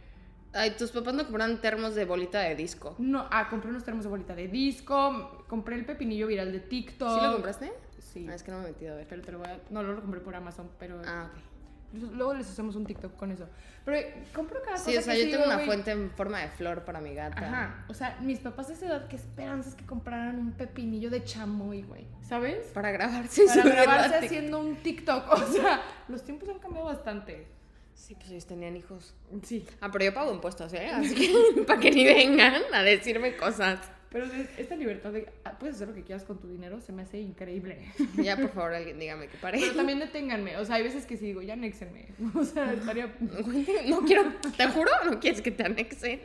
Ay, 0.53 0.71
tus 0.77 0.91
papás 0.91 1.13
no 1.13 1.23
compraron 1.23 1.59
termos 1.59 1.95
de 1.95 2.05
bolita 2.05 2.39
de 2.39 2.55
disco. 2.55 2.95
No, 2.99 3.27
ah, 3.31 3.49
compré 3.49 3.69
unos 3.69 3.83
termos 3.83 4.03
de 4.03 4.09
bolita 4.09 4.35
de 4.35 4.47
disco, 4.47 5.43
compré 5.47 5.75
el 5.75 5.85
pepinillo 5.85 6.27
viral 6.27 6.51
de 6.51 6.59
TikTok. 6.59 7.19
¿Sí 7.19 7.25
lo 7.25 7.33
compraste? 7.33 7.73
Sí. 7.99 8.27
Ah, 8.29 8.35
es 8.35 8.43
que 8.43 8.51
no 8.51 8.59
me 8.59 8.65
he 8.65 8.67
metido 8.67 8.93
a 8.93 8.97
ver. 8.97 9.07
Pero 9.07 9.21
te 9.23 9.31
lo 9.31 9.39
voy 9.39 9.47
a... 9.47 9.59
No, 9.71 9.81
no 9.81 9.93
lo 9.93 10.01
compré 10.01 10.19
por 10.19 10.35
Amazon, 10.35 10.69
pero... 10.77 11.01
Ah, 11.05 11.29
ok. 11.31 11.53
Luego 11.93 12.33
les 12.33 12.49
hacemos 12.49 12.75
un 12.75 12.85
TikTok 12.85 13.15
con 13.15 13.31
eso. 13.31 13.47
Pero 13.85 13.97
eh, 13.97 14.23
compro 14.33 14.59
cada 14.63 14.77
Sí, 14.77 14.95
cosa 14.95 14.99
o 14.99 15.03
sea, 15.03 15.13
que 15.13 15.19
yo 15.19 15.25
sí 15.25 15.31
tengo 15.31 15.43
digo, 15.43 15.55
una 15.55 15.65
fuente 15.65 15.91
en 15.91 16.09
forma 16.09 16.39
de 16.39 16.47
flor 16.49 16.83
para 16.85 16.99
mi 17.01 17.13
gata. 17.13 17.45
Ajá. 17.45 17.85
O 17.87 17.93
sea, 17.93 18.17
mis 18.21 18.39
papás 18.39 18.69
de 18.69 18.73
esa 18.73 18.87
edad, 18.87 19.07
qué 19.07 19.15
esperanzas 19.15 19.75
que 19.75 19.85
compraran 19.85 20.39
un 20.39 20.53
pepinillo 20.53 21.11
de 21.11 21.23
chamoy, 21.23 21.83
güey. 21.83 22.07
¿Sabes? 22.21 22.65
Para 22.73 22.91
grabarse 22.91 23.45
Para 23.45 23.69
grabarse 23.69 24.15
haciendo 24.25 24.59
un 24.59 24.77
TikTok. 24.77 25.33
O 25.33 25.45
sea, 25.45 25.81
los 26.07 26.23
tiempos 26.23 26.49
han 26.49 26.59
cambiado 26.59 26.87
bastante. 26.87 27.47
Sí, 27.95 28.15
pues 28.15 28.29
ellos 28.31 28.45
tenían 28.45 28.75
hijos. 28.75 29.13
Sí. 29.43 29.65
Ah, 29.81 29.89
pero 29.91 30.05
yo 30.05 30.13
pago 30.13 30.33
impuestos, 30.33 30.73
¿eh? 30.73 30.87
Así 30.87 31.13
que 31.15 31.61
para 31.67 31.79
que 31.79 31.91
ni 31.91 32.03
vengan 32.05 32.61
a 32.73 32.83
decirme 32.83 33.35
cosas. 33.35 33.79
Pero 34.09 34.25
es- 34.25 34.49
esta 34.59 34.75
libertad 34.75 35.11
de 35.11 35.27
ah, 35.43 35.57
puedes 35.57 35.75
hacer 35.77 35.87
lo 35.87 35.93
que 35.95 36.03
quieras 36.03 36.23
con 36.23 36.37
tu 36.39 36.47
dinero 36.47 36.79
se 36.81 36.91
me 36.91 37.01
hace 37.03 37.19
increíble. 37.19 37.91
Ya, 38.17 38.35
por 38.37 38.49
favor, 38.51 38.73
alguien 38.73 38.99
dígame 38.99 39.27
que 39.27 39.37
pare. 39.37 39.59
Pero 39.59 39.73
también 39.75 39.99
deténganme. 39.99 40.57
O 40.57 40.65
sea, 40.65 40.75
hay 40.75 40.83
veces 40.83 41.05
que 41.05 41.17
sí 41.17 41.25
digo, 41.27 41.41
ya 41.41 41.53
anéxenme. 41.53 42.07
O 42.35 42.43
sea, 42.43 42.73
estaría. 42.73 43.11
No 43.87 43.99
quiero, 44.01 44.31
te 44.55 44.67
juro, 44.67 44.91
no 45.05 45.19
quieres 45.19 45.41
que 45.41 45.51
te 45.51 45.63
anexen. 45.63 46.21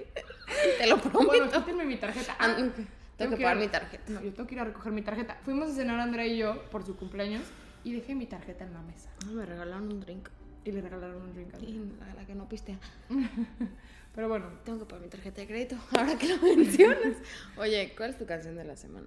Te 0.79 0.87
lo 0.87 0.99
prometo. 0.99 1.27
Bueno, 1.27 1.51
quítenme 1.51 1.85
mi 1.85 1.97
tarjeta. 1.97 2.37
Ah, 2.39 2.57
Ah. 2.59 2.71
Tengo 3.17 3.37
que 3.37 3.43
pagar 3.43 3.57
mi 3.59 3.67
tarjeta. 3.69 4.05
No, 4.13 4.23
yo 4.23 4.33
tengo 4.33 4.47
que 4.47 4.55
ir 4.55 4.61
a 4.61 4.65
recoger 4.65 4.93
mi 4.93 5.03
tarjeta. 5.03 5.37
Fuimos 5.45 5.71
a 5.71 5.75
cenar 5.75 5.99
Andrea 5.99 6.25
y 6.27 6.39
yo 6.39 6.63
por 6.71 6.85
su 6.87 6.95
cumpleaños 6.97 7.43
y 7.83 7.93
dejé 7.93 8.15
mi 8.15 8.27
tarjeta 8.27 8.65
en 8.65 8.73
la 8.75 8.83
mesa. 8.83 9.11
Me 9.33 9.45
regalaron 9.45 9.91
un 9.93 10.01
drink. 10.01 10.29
Y 10.69 10.73
le 10.73 10.81
regalaron 10.83 11.23
un 11.23 11.33
drink. 11.35 11.55
a. 11.55 11.59
Y 11.61 11.79
la, 11.99 12.15
la 12.15 12.27
que 12.27 12.35
no 12.35 12.47
pistea. 12.49 12.79
Pero 14.15 14.29
bueno, 14.29 14.47
Tengo 14.65 14.81
que 14.81 14.85
pagar 14.85 15.03
mi 15.03 15.09
tarjeta 15.09 15.41
de 15.41 15.47
crédito. 15.47 15.77
Ahora 15.97 16.17
que 16.19 16.29
lo 16.29 16.43
mencionas. 16.43 17.17
Oye, 17.57 17.95
¿cuál 17.97 18.11
es 18.11 18.19
tu 18.19 18.27
canción 18.27 18.57
de 18.57 18.65
la 18.65 18.77
semana? 18.77 19.07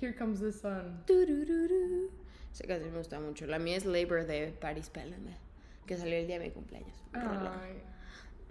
Here 0.00 0.14
Comes 0.14 0.40
the 0.40 0.52
Sun. 0.52 1.02
Esa 2.52 2.64
canción 2.66 2.92
me 2.92 2.98
gusta 2.98 3.18
mucho. 3.20 3.46
La 3.46 3.58
mía 3.58 3.76
es 3.76 3.84
Labor 3.86 4.26
de 4.26 4.52
Paris 4.60 4.90
Paloma, 4.90 5.36
que 5.86 5.96
salió 5.96 6.16
el 6.16 6.26
día 6.26 6.38
de 6.38 6.46
mi 6.46 6.50
cumpleaños. 6.52 6.94
Ay. 7.12 7.82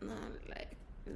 No, 0.01 0.15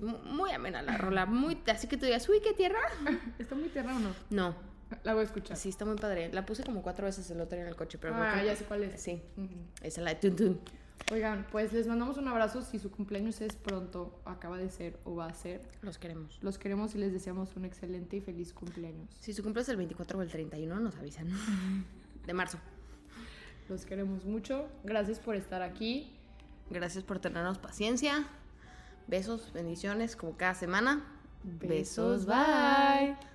mu- 0.01 0.17
muy 0.33 0.51
amena 0.51 0.81
la 0.81 0.97
rola. 0.97 1.25
Muy, 1.25 1.57
así 1.67 1.87
que 1.87 1.97
tú 1.97 2.05
digas, 2.05 2.27
uy, 2.29 2.39
qué 2.41 2.53
tierra. 2.53 2.79
¿Está 3.39 3.55
muy 3.55 3.69
tierna 3.69 3.95
o 3.95 3.99
no? 3.99 4.13
No, 4.29 4.55
La 5.03 5.13
voy 5.13 5.21
a 5.21 5.25
escuchar. 5.25 5.55
sí, 5.57 5.69
está 5.69 5.85
muy 5.85 5.95
padre. 5.95 6.29
La 6.33 6.45
puse 6.45 6.63
como 6.63 6.81
cuatro 6.81 7.05
veces 7.05 7.29
el 7.31 7.39
otro 7.41 7.55
día 7.55 7.63
en 7.63 7.69
el 7.69 7.75
coche, 7.75 7.97
pero 7.97 8.13
ah, 8.15 8.43
ya 8.43 8.55
sé 8.55 8.65
cuál 8.65 8.83
es. 8.83 9.01
Sí, 9.01 9.21
Ujú. 9.37 9.47
esa 9.81 10.01
es 10.01 10.03
la 10.05 10.13
de 10.13 10.19
Tun 10.29 10.35
Tun. 10.35 10.59
Oigan, 11.11 11.45
pues 11.51 11.73
les 11.73 11.85
mandamos 11.87 12.17
un 12.17 12.27
abrazo 12.27 12.61
si 12.61 12.79
su 12.79 12.89
cumpleaños 12.89 13.41
es 13.41 13.55
pronto, 13.55 14.19
acaba 14.25 14.57
de 14.57 14.69
ser 14.69 14.97
o 15.03 15.15
va 15.15 15.27
a 15.27 15.33
ser. 15.33 15.61
Los 15.81 15.97
queremos. 15.97 16.39
Los 16.41 16.57
queremos 16.57 16.95
y 16.95 16.97
les 16.97 17.13
deseamos 17.13 17.55
un 17.55 17.65
excelente 17.65 18.17
y 18.17 18.21
feliz 18.21 18.53
cumpleaños. 18.53 19.09
Si 19.19 19.33
su 19.33 19.43
cumple 19.43 19.61
es 19.61 19.69
el 19.69 19.77
24 19.77 20.17
o 20.17 20.21
el 20.21 20.29
31, 20.29 20.79
nos 20.79 20.95
avisan. 20.95 21.27
De 22.25 22.33
marzo. 22.33 22.57
Los 23.69 23.85
queremos 23.85 24.25
mucho. 24.25 24.67
Gracias 24.83 25.19
por 25.19 25.35
estar 25.35 25.61
aquí. 25.61 26.11
Gracias 26.69 27.03
por 27.03 27.19
tenernos 27.19 27.59
paciencia. 27.59 28.25
Besos, 29.07 29.51
bendiciones, 29.53 30.15
como 30.15 30.37
cada 30.37 30.55
semana. 30.55 31.03
Besos, 31.43 32.25
bye. 32.25 33.32